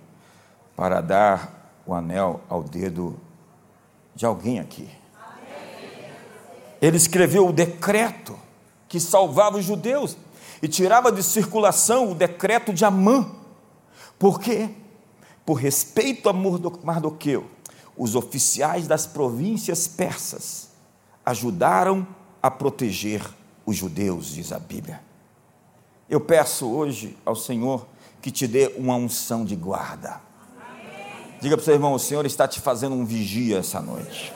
para 0.76 1.02
dar 1.02 1.82
o 1.86 1.94
anel 1.94 2.42
ao 2.50 2.64
dedo 2.64 3.20
de 4.16 4.26
alguém 4.26 4.60
aqui 4.60 4.90
ele 6.82 6.98
escreveu 6.98 7.48
o 7.48 7.54
decreto 7.54 8.38
que 8.88 9.00
salvava 9.00 9.58
os 9.58 9.66
judeus 9.66 10.18
e 10.62 10.68
tirava 10.68 11.12
de 11.12 11.22
circulação 11.24 12.12
o 12.12 12.16
decreto 12.16 12.74
de 12.74 12.86
Amã. 12.86 13.30
Por 14.18 14.40
quê? 14.40 14.70
Por 15.46 15.56
respeito 15.56 16.30
a 16.30 16.34
Mardoqueu, 16.34 17.46
os 17.98 18.16
oficiais 18.16 18.88
das 18.88 19.06
províncias 19.06 19.88
persas 19.88 20.70
ajudaram 21.26 22.08
a 22.42 22.52
proteger 22.52 23.22
os 23.66 23.76
judeus, 23.76 24.34
diz 24.34 24.52
a 24.52 24.60
Bíblia. 24.60 25.02
Eu 26.10 26.22
peço 26.22 26.70
hoje 26.70 27.18
ao 27.26 27.36
Senhor 27.36 27.86
que 28.22 28.32
te 28.32 28.48
dê 28.48 28.74
uma 28.78 28.96
unção 28.96 29.44
de 29.44 29.56
guarda. 29.56 30.22
Diga 31.42 31.58
para 31.58 31.62
o 31.62 31.66
seu 31.66 31.74
irmão: 31.74 31.94
o 31.94 32.00
Senhor 32.00 32.26
está 32.26 32.48
te 32.48 32.62
fazendo 32.62 32.96
um 32.96 33.04
vigia 33.04 33.58
essa 33.58 33.82
noite. 33.82 34.34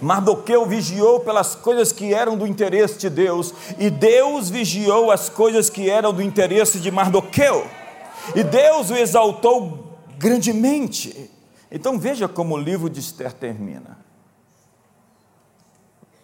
Mardoqueu 0.00 0.66
vigiou 0.66 1.20
pelas 1.20 1.54
coisas 1.54 1.92
que 1.92 2.12
eram 2.12 2.36
do 2.36 2.46
interesse 2.46 2.98
de 2.98 3.08
Deus, 3.08 3.54
e 3.78 3.88
Deus 3.88 4.50
vigiou 4.50 5.10
as 5.10 5.28
coisas 5.28 5.70
que 5.70 5.88
eram 5.88 6.12
do 6.12 6.22
interesse 6.22 6.80
de 6.80 6.90
Mardoqueu, 6.90 7.66
e 8.34 8.42
Deus 8.42 8.90
o 8.90 8.96
exaltou 8.96 9.96
grandemente. 10.18 11.30
Então 11.72 11.98
veja 11.98 12.28
como 12.28 12.54
o 12.54 12.58
livro 12.58 12.90
de 12.90 13.00
Esther 13.00 13.32
termina. 13.32 13.98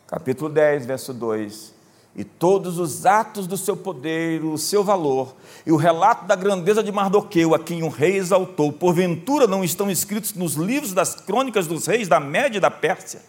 Capítulo 0.07 0.51
10, 0.51 0.87
verso 0.87 1.13
2 1.15 1.79
e 2.19 2.25
todos 2.25 2.81
os 2.81 3.07
atos 3.07 3.47
do 3.47 3.57
seu 3.57 3.77
poder, 3.77 4.43
o 4.45 4.59
seu 4.59 4.83
valor, 4.83 5.37
e 5.65 5.71
o 5.71 5.77
relato 5.77 6.27
da 6.27 6.35
grandeza 6.35 6.83
de 6.83 6.91
Mardoqueu, 6.91 7.55
a 7.55 7.61
quem 7.61 7.85
o 7.85 7.89
rei 7.89 8.17
exaltou, 8.17 8.73
porventura 8.73 9.47
não 9.47 9.63
estão 9.63 9.89
escritos 9.89 10.35
nos 10.35 10.55
livros 10.55 10.93
das 10.93 11.15
crônicas 11.15 11.69
dos 11.69 11.87
reis 11.87 12.09
da 12.09 12.19
Média 12.19 12.59
e 12.59 12.61
da 12.61 12.73
Pérsia? 12.73 13.23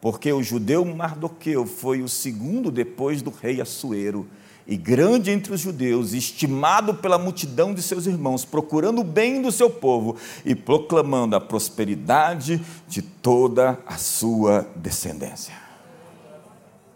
Porque 0.00 0.32
o 0.32 0.44
judeu 0.44 0.84
Mardoqueu 0.84 1.66
foi 1.66 2.02
o 2.02 2.08
segundo 2.08 2.70
depois 2.70 3.20
do 3.20 3.30
rei 3.30 3.60
Assuero, 3.60 4.28
e 4.66 4.76
grande 4.76 5.30
entre 5.30 5.52
os 5.52 5.60
judeus, 5.60 6.12
estimado 6.12 6.94
pela 6.94 7.18
multidão 7.18 7.74
de 7.74 7.82
seus 7.82 8.06
irmãos, 8.06 8.44
procurando 8.44 9.00
o 9.00 9.04
bem 9.04 9.42
do 9.42 9.50
seu 9.50 9.68
povo 9.68 10.16
e 10.44 10.54
proclamando 10.54 11.34
a 11.34 11.40
prosperidade 11.40 12.64
de 12.86 13.02
toda 13.02 13.78
a 13.86 13.96
sua 13.96 14.66
descendência. 14.76 15.54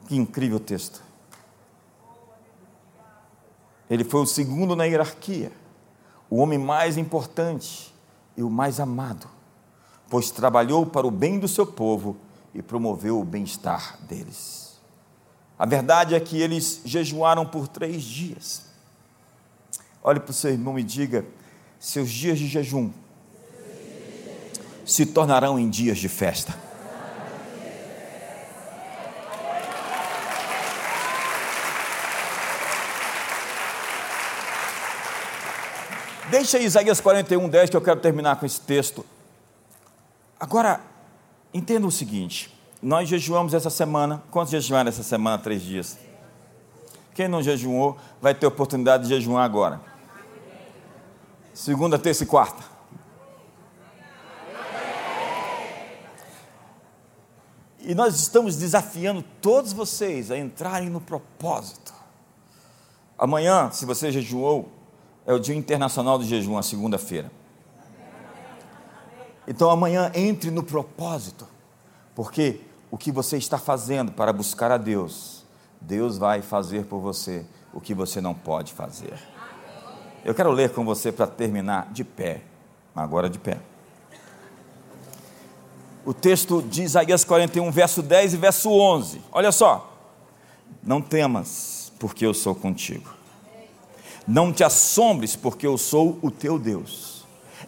Que 0.07 0.17
incrível 0.17 0.61
texto. 0.61 1.03
Ele 3.89 4.05
foi 4.05 4.21
o 4.21 4.27
segundo 4.27 4.75
na 4.75 4.85
hierarquia, 4.85 5.53
o 6.29 6.37
homem 6.37 6.59
mais 6.59 6.97
importante 6.97 7.95
e 8.37 8.43
o 8.43 8.51
mais 8.51 8.81
amado, 8.81 9.29
pois 10.09 10.31
trabalhou 10.31 10.87
para 10.87 11.07
o 11.07 11.11
bem 11.11 11.39
do 11.39 11.47
seu 11.47 11.67
povo 11.67 12.17
e 12.55 12.62
promoveu 12.62 13.21
o 13.21 13.25
bem-estar 13.25 13.99
deles. 14.03 14.66
A 15.59 15.64
verdade 15.64 16.14
é 16.14 16.20
que 16.20 16.40
eles 16.40 16.82
jejuaram 16.84 17.46
por 17.46 17.66
três 17.66 18.02
dias. 18.02 18.62
Olhe 20.02 20.20
para 20.20 20.30
o 20.30 20.34
seu 20.34 20.50
irmão 20.50 20.78
e 20.78 20.82
diga: 20.82 21.24
seus 21.78 22.11
dias 22.11 22.38
de 22.38 22.46
jejum 22.46 22.90
se 24.84 25.04
tornarão 25.07 25.59
em 25.59 25.68
dias 25.68 25.98
de 25.98 26.09
festa. 26.09 26.54
Deixa 36.30 36.59
Isaías 36.59 37.00
41, 37.00 37.48
10 37.48 37.70
que 37.70 37.76
eu 37.76 37.80
quero 37.80 38.00
terminar 38.00 38.36
com 38.36 38.46
esse 38.46 38.61
texto. 38.61 39.07
Agora, 40.38 40.80
entenda 41.54 41.86
o 41.86 41.90
seguinte: 41.90 42.55
nós 42.83 43.09
jejuamos 43.09 43.55
essa 43.55 43.70
semana. 43.70 44.22
Quantos 44.31 44.51
jejuaram 44.51 44.89
essa 44.89 45.03
semana? 45.03 45.39
Três 45.39 45.62
dias. 45.62 45.99
Quem 47.14 47.29
não 47.29 47.43
jejuou 47.43 47.97
vai 48.20 48.35
ter 48.35 48.47
oportunidade 48.47 49.05
de 49.05 49.09
jejuar 49.09 49.45
agora. 49.45 49.81
Segunda, 51.55 51.99
terça 51.99 52.24
e 52.24 52.27
quarta. 52.27 52.62
E 57.81 57.95
nós 57.95 58.14
estamos 58.16 58.57
desafiando 58.57 59.24
todos 59.41 59.72
vocês 59.72 60.31
a 60.31 60.37
entrarem 60.37 60.91
no 60.91 61.01
propósito. 61.01 61.95
Amanhã, 63.16 63.70
se 63.70 63.87
você 63.87 64.12
jejuou, 64.12 64.68
é 65.24 65.33
o 65.33 65.39
Dia 65.39 65.55
Internacional 65.55 66.18
do 66.18 66.24
Jejum, 66.24 66.59
a 66.59 66.62
segunda-feira. 66.62 67.31
Então 69.49 69.70
amanhã 69.70 70.11
entre 70.14 70.51
no 70.51 70.62
propósito, 70.62 71.47
porque 72.14 72.61
o 72.91 72.97
que 72.97 73.11
você 73.11 73.37
está 73.37 73.59
fazendo 73.59 74.12
para 74.12 74.32
buscar 74.32 74.70
a 74.70 74.76
Deus, 74.76 75.45
Deus 75.80 76.18
vai 76.18 76.43
fazer 76.43 76.84
por 76.84 77.01
você 77.01 77.45
o 77.72 77.80
que 77.80 77.95
você 77.95 78.20
não 78.20 78.34
pode 78.34 78.72
fazer. 78.72 79.18
Eu 80.24 80.34
quero 80.34 80.51
ler 80.51 80.70
com 80.70 80.84
você 80.84 81.12
para 81.12 81.26
terminar 81.26 81.93
de 81.93 82.03
pé, 82.03 82.43
agora 82.95 83.28
de 83.28 83.39
pé. 83.39 83.59
O 86.05 86.14
texto 86.14 86.62
de 86.62 86.82
Isaías 86.82 87.24
41, 87.24 87.70
verso 87.70 88.03
10 88.03 88.34
e 88.34 88.37
verso 88.37 88.70
11. 88.70 89.20
Olha 89.32 89.51
só. 89.51 89.93
Não 90.82 91.03
temas, 91.03 91.93
porque 91.99 92.24
eu 92.24 92.32
sou 92.32 92.55
contigo. 92.55 93.12
Não 94.26 94.53
te 94.53 94.64
assombres, 94.64 95.37
porque 95.37 95.66
eu 95.66 95.76
sou 95.76 96.18
o 96.22 96.30
teu 96.30 96.59
Deus. 96.59 97.24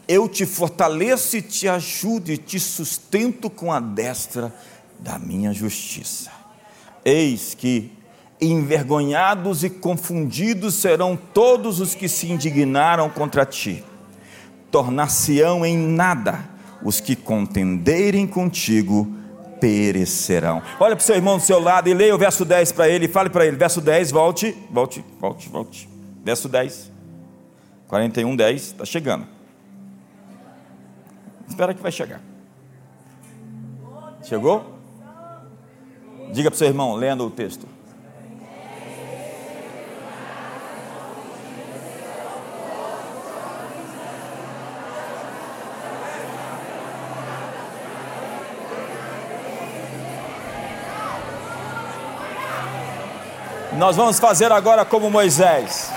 Eu 0.07 0.29
te 0.29 0.47
fortaleço 0.47 1.37
e 1.37 1.43
te 1.43 1.69
ajudo 1.69 2.31
e 2.31 2.39
te 2.39 2.59
sustento 2.59 3.51
com 3.51 3.73
a 3.73 3.81
destra 3.81 4.55
da 4.99 5.19
minha 5.19 5.53
justiça. 5.53 6.31
Eis 7.05 7.55
que 7.55 7.93
envergonhados 8.41 9.65
e 9.65 9.71
confundidos 9.71 10.75
serão 10.75 11.17
todos 11.17 11.81
os 11.81 11.95
que 11.95 12.09
se 12.09 12.31
indignaram 12.31 13.09
contra 13.11 13.45
ti. 13.45 13.85
Tornar-se-ão 14.71 15.65
em 15.65 15.77
nada 15.77 16.45
os 16.83 17.01
que 17.01 17.17
contenderem 17.17 18.27
contigo 18.27 19.13
perecerão. 19.61 20.63
Olha 20.79 20.95
para 20.95 21.03
o 21.03 21.07
seu 21.07 21.17
irmão 21.17 21.39
do 21.39 21.43
seu 21.43 21.59
lado 21.59 21.89
e 21.89 21.95
leia 21.95 22.15
o 22.15 22.19
verso 22.19 22.45
10 22.45 22.73
para 22.73 22.89
ele, 22.89 23.09
fale 23.09 23.31
para 23.31 23.45
ele, 23.47 23.57
verso 23.57 23.81
10, 23.81 24.11
volte, 24.11 24.57
volte, 24.71 25.05
volte, 25.19 25.49
volte. 25.49 25.89
Verso 26.25 26.49
10. 26.49 26.93
41, 27.89 28.37
10. 28.37 28.63
Está 28.63 28.85
chegando. 28.85 29.27
Espera 31.49 31.73
que 31.73 31.83
vai 31.83 31.91
chegar. 31.91 32.21
Chegou? 34.23 34.78
Diga 36.33 36.51
para 36.51 36.57
o 36.57 36.59
seu 36.59 36.68
irmão, 36.68 36.95
lendo 36.95 37.26
o 37.26 37.31
texto. 37.31 37.66
Nós 53.79 53.95
vamos 53.95 54.18
fazer 54.18 54.51
agora 54.51 54.85
como 54.85 55.09
Moisés. 55.09 55.89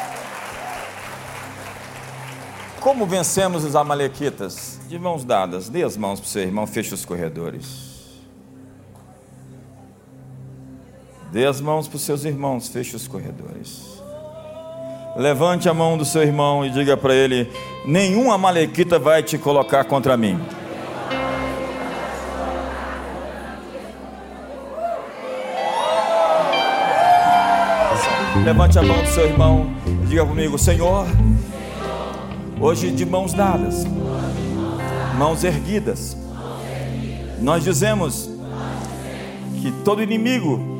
Como 2.79 3.07
vencemos 3.07 3.63
os 3.63 3.75
amalequitas? 3.75 4.79
De 4.87 4.99
mãos 4.99 5.23
dadas, 5.23 5.67
dê 5.67 5.83
as 5.83 5.97
mãos 5.97 6.19
para 6.19 6.27
o 6.27 6.29
seu 6.29 6.43
irmão, 6.43 6.67
feche 6.67 6.93
os 6.93 7.03
corredores. 7.03 7.90
Dê 11.31 11.45
as 11.45 11.61
mãos 11.61 11.87
para 11.87 11.95
os 11.95 12.01
seus 12.01 12.25
irmãos, 12.25 12.67
feche 12.67 12.95
os 12.95 13.07
corredores. 13.07 14.01
Levante 15.15 15.67
a 15.69 15.73
mão 15.73 15.97
do 15.97 16.05
seu 16.05 16.21
irmão 16.21 16.65
e 16.65 16.69
diga 16.69 16.95
para 16.95 17.13
ele: 17.13 17.49
nenhum 17.85 18.31
amalequita 18.31 18.99
vai 18.99 19.23
te 19.23 19.37
colocar 19.37 19.83
contra 19.85 20.15
mim. 20.17 20.39
Levante 28.43 28.79
a 28.79 28.81
mão 28.81 29.01
do 29.01 29.07
seu 29.07 29.25
irmão 29.25 29.71
e 30.03 30.07
diga 30.07 30.25
comigo: 30.25 30.57
Senhor 30.57 31.05
Hoje, 32.61 32.91
de 32.91 33.07
mãos 33.07 33.33
dadas, 33.33 33.87
mãos 35.17 35.43
erguidas, 35.43 36.15
nós 37.41 37.63
dizemos 37.63 38.29
que 39.59 39.71
todo 39.83 40.03
inimigo 40.03 40.70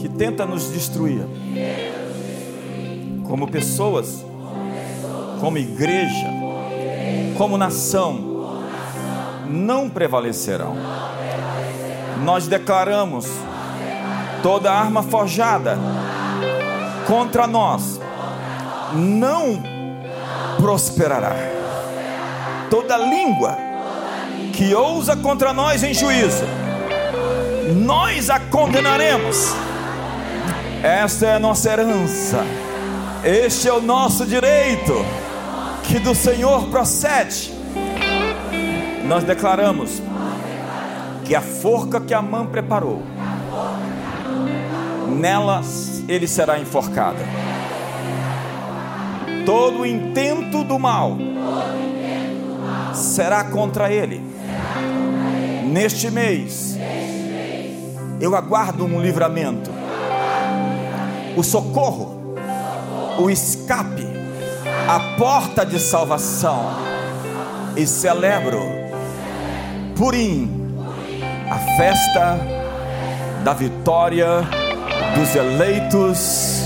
que 0.00 0.08
tenta 0.08 0.46
nos 0.46 0.72
destruir, 0.72 1.26
como 3.24 3.46
pessoas, 3.46 4.24
como 5.40 5.58
igreja, 5.58 6.26
como 7.36 7.56
nação, 7.56 8.64
não 9.48 9.88
prevalecerão. 9.88 10.74
Nós 12.24 12.46
declaramos 12.46 13.26
toda 14.42 14.72
arma 14.72 15.02
forjada 15.02 15.78
contra 17.06 17.46
nós 17.46 18.00
não 18.94 19.62
prosperará. 20.56 21.34
Toda 22.68 22.96
língua 22.96 23.56
que 24.52 24.74
ousa 24.74 25.16
contra 25.16 25.52
nós 25.52 25.82
em 25.82 25.94
juízo, 25.94 26.44
nós 27.84 28.30
a 28.30 28.38
condenaremos. 28.38 29.54
Esta 30.82 31.26
é 31.26 31.34
a 31.34 31.38
nossa 31.38 31.70
herança, 31.70 32.44
este 33.22 33.68
é 33.68 33.72
o 33.72 33.80
nosso 33.80 34.24
direito, 34.26 35.04
que 35.84 35.98
do 35.98 36.14
Senhor 36.14 36.68
procede. 36.68 37.52
Nós 39.06 39.24
declaramos 39.24 40.02
que 41.24 41.34
a 41.34 41.40
forca 41.40 42.00
que 42.00 42.14
a 42.14 42.22
mão 42.22 42.46
preparou, 42.46 43.02
nelas 45.08 46.02
ele 46.08 46.26
será 46.26 46.58
enforcado 46.58 47.18
todo 49.50 49.80
o 49.80 49.86
intento 49.86 50.62
do 50.62 50.78
mal 50.78 51.16
será 52.94 53.42
contra 53.42 53.92
ele. 53.92 54.22
Neste 55.66 56.08
mês, 56.08 56.78
eu 58.20 58.36
aguardo 58.36 58.84
um 58.84 59.00
livramento, 59.00 59.70
o 61.36 61.42
socorro, 61.42 62.34
o 63.18 63.30
escape, 63.30 64.06
a 64.88 65.16
porta 65.16 65.64
de 65.64 65.78
salvação, 65.78 66.90
e 67.76 67.86
celebro 67.86 68.60
Purim, 69.96 70.50
a 71.50 71.58
festa 71.76 72.38
da 73.44 73.52
vitória 73.52 74.26
dos 75.14 75.34
eleitos 75.34 76.62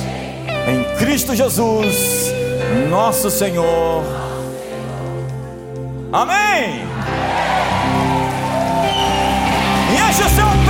em 0.68 0.96
Cristo 0.98 1.34
Jesus, 1.34 2.32
nosso 2.88 3.30
Senhor. 3.30 4.04
Amém. 6.12 6.84
Enche 9.92 10.22
o 10.22 10.28
seu 10.28 10.63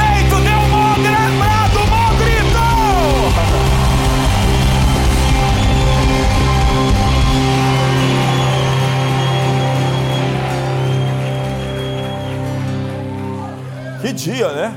Que 14.05 14.13
dia, 14.13 14.53
né? 14.53 14.71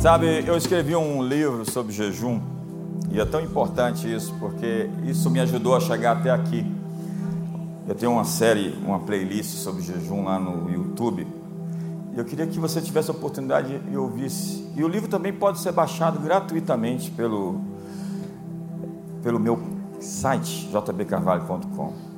Sabe, 0.00 0.42
eu 0.44 0.56
escrevi 0.56 0.96
um 0.96 1.22
livro 1.22 1.64
sobre 1.70 1.92
jejum 1.92 2.40
e 3.12 3.20
é 3.20 3.24
tão 3.24 3.40
importante 3.40 4.12
isso 4.12 4.34
porque 4.40 4.90
isso 5.04 5.30
me 5.30 5.38
ajudou 5.38 5.76
a 5.76 5.78
chegar 5.78 6.16
até 6.16 6.30
aqui. 6.30 6.66
Eu 7.86 7.94
tenho 7.94 8.10
uma 8.10 8.24
série, 8.24 8.76
uma 8.84 8.98
playlist 8.98 9.54
sobre 9.58 9.82
jejum 9.82 10.24
lá 10.24 10.36
no 10.40 10.68
YouTube. 10.68 11.24
E 12.12 12.18
eu 12.18 12.24
queria 12.24 12.48
que 12.48 12.58
você 12.58 12.80
tivesse 12.80 13.08
a 13.08 13.14
oportunidade 13.14 13.80
e 13.88 13.96
ouvisse. 13.96 14.68
E 14.74 14.82
o 14.82 14.88
livro 14.88 15.08
também 15.08 15.32
pode 15.32 15.60
ser 15.60 15.70
baixado 15.70 16.18
gratuitamente 16.18 17.12
pelo, 17.12 17.60
pelo 19.22 19.38
meu 19.38 19.62
site, 20.00 20.68
jbcarvalho.com. 20.72 22.13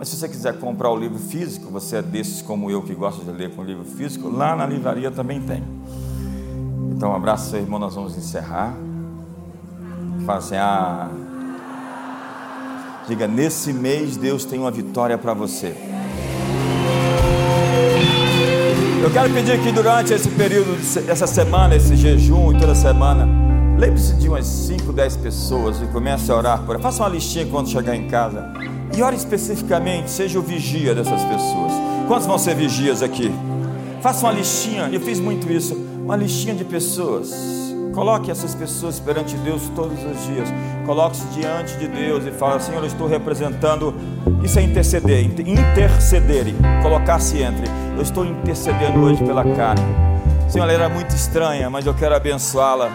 Mas 0.00 0.08
se 0.08 0.16
você 0.16 0.30
quiser 0.30 0.58
comprar 0.58 0.90
o 0.90 0.96
livro 0.96 1.18
físico, 1.18 1.70
você 1.70 1.96
é 1.96 2.02
desses 2.02 2.40
como 2.40 2.70
eu 2.70 2.80
que 2.80 2.94
gosta 2.94 3.22
de 3.22 3.30
ler 3.30 3.54
com 3.54 3.62
livro 3.62 3.84
físico, 3.84 4.30
lá 4.30 4.56
na 4.56 4.64
livraria 4.64 5.10
também 5.10 5.42
tem. 5.42 5.62
Então, 6.90 7.10
um 7.10 7.14
abraço, 7.14 7.54
irmão. 7.54 7.78
Nós 7.78 7.96
vamos 7.96 8.16
encerrar. 8.16 8.74
Fala 10.24 10.38
assim: 10.38 10.54
diga, 13.08 13.28
nesse 13.28 13.74
mês 13.74 14.16
Deus 14.16 14.46
tem 14.46 14.58
uma 14.58 14.70
vitória 14.70 15.18
para 15.18 15.34
você. 15.34 15.76
Eu 19.02 19.10
quero 19.12 19.34
pedir 19.34 19.60
que 19.62 19.70
durante 19.70 20.14
esse 20.14 20.30
período, 20.30 20.78
essa 21.08 21.26
semana, 21.26 21.76
esse 21.76 21.94
jejum 21.94 22.56
e 22.56 22.58
toda 22.58 22.74
semana, 22.74 23.28
lembre-se 23.78 24.14
de 24.14 24.30
umas 24.30 24.46
5, 24.46 24.94
10 24.94 25.18
pessoas 25.18 25.82
e 25.82 25.86
comece 25.88 26.32
a 26.32 26.36
orar 26.36 26.62
por 26.62 26.80
Faça 26.80 27.02
uma 27.02 27.10
listinha 27.10 27.44
quando 27.44 27.68
chegar 27.68 27.94
em 27.94 28.08
casa. 28.08 28.50
E 28.96 29.02
ore 29.02 29.16
especificamente, 29.16 30.10
seja 30.10 30.38
o 30.38 30.42
vigia 30.42 30.94
dessas 30.94 31.22
pessoas. 31.24 31.72
Quantos 32.08 32.26
vão 32.26 32.38
ser 32.38 32.54
vigias 32.54 33.02
aqui? 33.02 33.32
Faça 34.02 34.26
uma 34.26 34.32
listinha, 34.32 34.88
eu 34.92 35.00
fiz 35.00 35.20
muito 35.20 35.50
isso 35.50 35.90
uma 36.04 36.16
listinha 36.16 36.54
de 36.54 36.64
pessoas. 36.64 37.30
Coloque 37.94 38.30
essas 38.30 38.54
pessoas 38.54 38.98
perante 38.98 39.36
Deus 39.36 39.62
todos 39.76 39.98
os 39.98 40.26
dias. 40.26 40.48
Coloque-se 40.84 41.24
diante 41.26 41.76
de 41.76 41.86
Deus 41.86 42.24
e 42.26 42.32
fala: 42.32 42.58
Senhor, 42.58 42.80
eu 42.80 42.86
estou 42.86 43.06
representando. 43.06 43.94
Isso 44.42 44.58
é 44.58 44.62
interceder, 44.62 45.24
interceder, 45.24 46.46
colocar-se 46.82 47.42
entre. 47.42 47.66
Eu 47.94 48.02
estou 48.02 48.24
intercedendo 48.24 49.00
hoje 49.00 49.22
pela 49.22 49.44
carne. 49.54 49.84
Senhor, 50.48 50.64
ela 50.64 50.72
era 50.72 50.88
muito 50.88 51.14
estranha, 51.14 51.70
mas 51.70 51.86
eu 51.86 51.94
quero 51.94 52.14
abençoá-la 52.14 52.90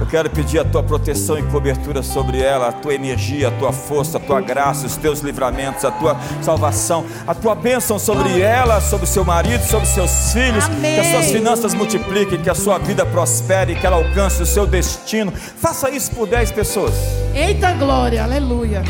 eu 0.00 0.06
quero 0.06 0.30
pedir 0.30 0.60
a 0.60 0.64
tua 0.64 0.82
proteção 0.82 1.38
e 1.38 1.42
cobertura 1.42 2.02
sobre 2.02 2.40
ela, 2.40 2.68
a 2.68 2.72
tua 2.72 2.94
energia, 2.94 3.48
a 3.48 3.50
tua 3.50 3.72
força, 3.72 4.18
a 4.18 4.20
tua 4.20 4.40
graça, 4.40 4.86
os 4.86 4.96
teus 4.96 5.20
livramentos, 5.20 5.84
a 5.84 5.90
tua 5.90 6.16
salvação, 6.40 7.04
a 7.26 7.34
tua 7.34 7.54
bênção 7.54 7.98
sobre 7.98 8.40
ela, 8.40 8.80
sobre 8.80 9.06
seu 9.06 9.24
marido, 9.24 9.62
sobre 9.64 9.86
seus 9.86 10.32
filhos. 10.32 10.64
Amém. 10.64 10.94
Que 10.94 11.00
as 11.00 11.06
suas 11.08 11.26
finanças 11.30 11.74
multipliquem, 11.74 12.40
que 12.40 12.50
a 12.50 12.54
sua 12.54 12.78
vida 12.78 13.04
prospere, 13.04 13.74
que 13.74 13.86
ela 13.86 13.96
alcance 13.96 14.42
o 14.42 14.46
seu 14.46 14.66
destino. 14.66 15.32
Faça 15.32 15.90
isso 15.90 16.10
por 16.12 16.28
10 16.28 16.52
pessoas. 16.52 16.94
Eita 17.34 17.72
glória, 17.72 18.22
aleluia. 18.22 18.82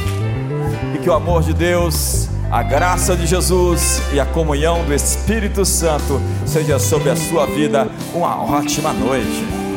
E 0.95 0.99
que 0.99 1.09
o 1.09 1.15
amor 1.15 1.43
de 1.43 1.55
Deus, 1.55 2.29
a 2.51 2.63
graça 2.63 3.17
de 3.17 3.27
Jesus 3.27 4.03
e 4.13 4.21
a 4.21 4.27
comunhão 4.27 4.85
do 4.85 4.95
Espírito 4.95 5.65
Santo 5.65 6.21
seja 6.47 6.79
sobre 6.79 7.11
a 7.11 7.17
sua 7.17 7.47
vida. 7.47 7.89
Uma 8.15 8.43
ótima 8.43 8.93
noite. 8.93 9.68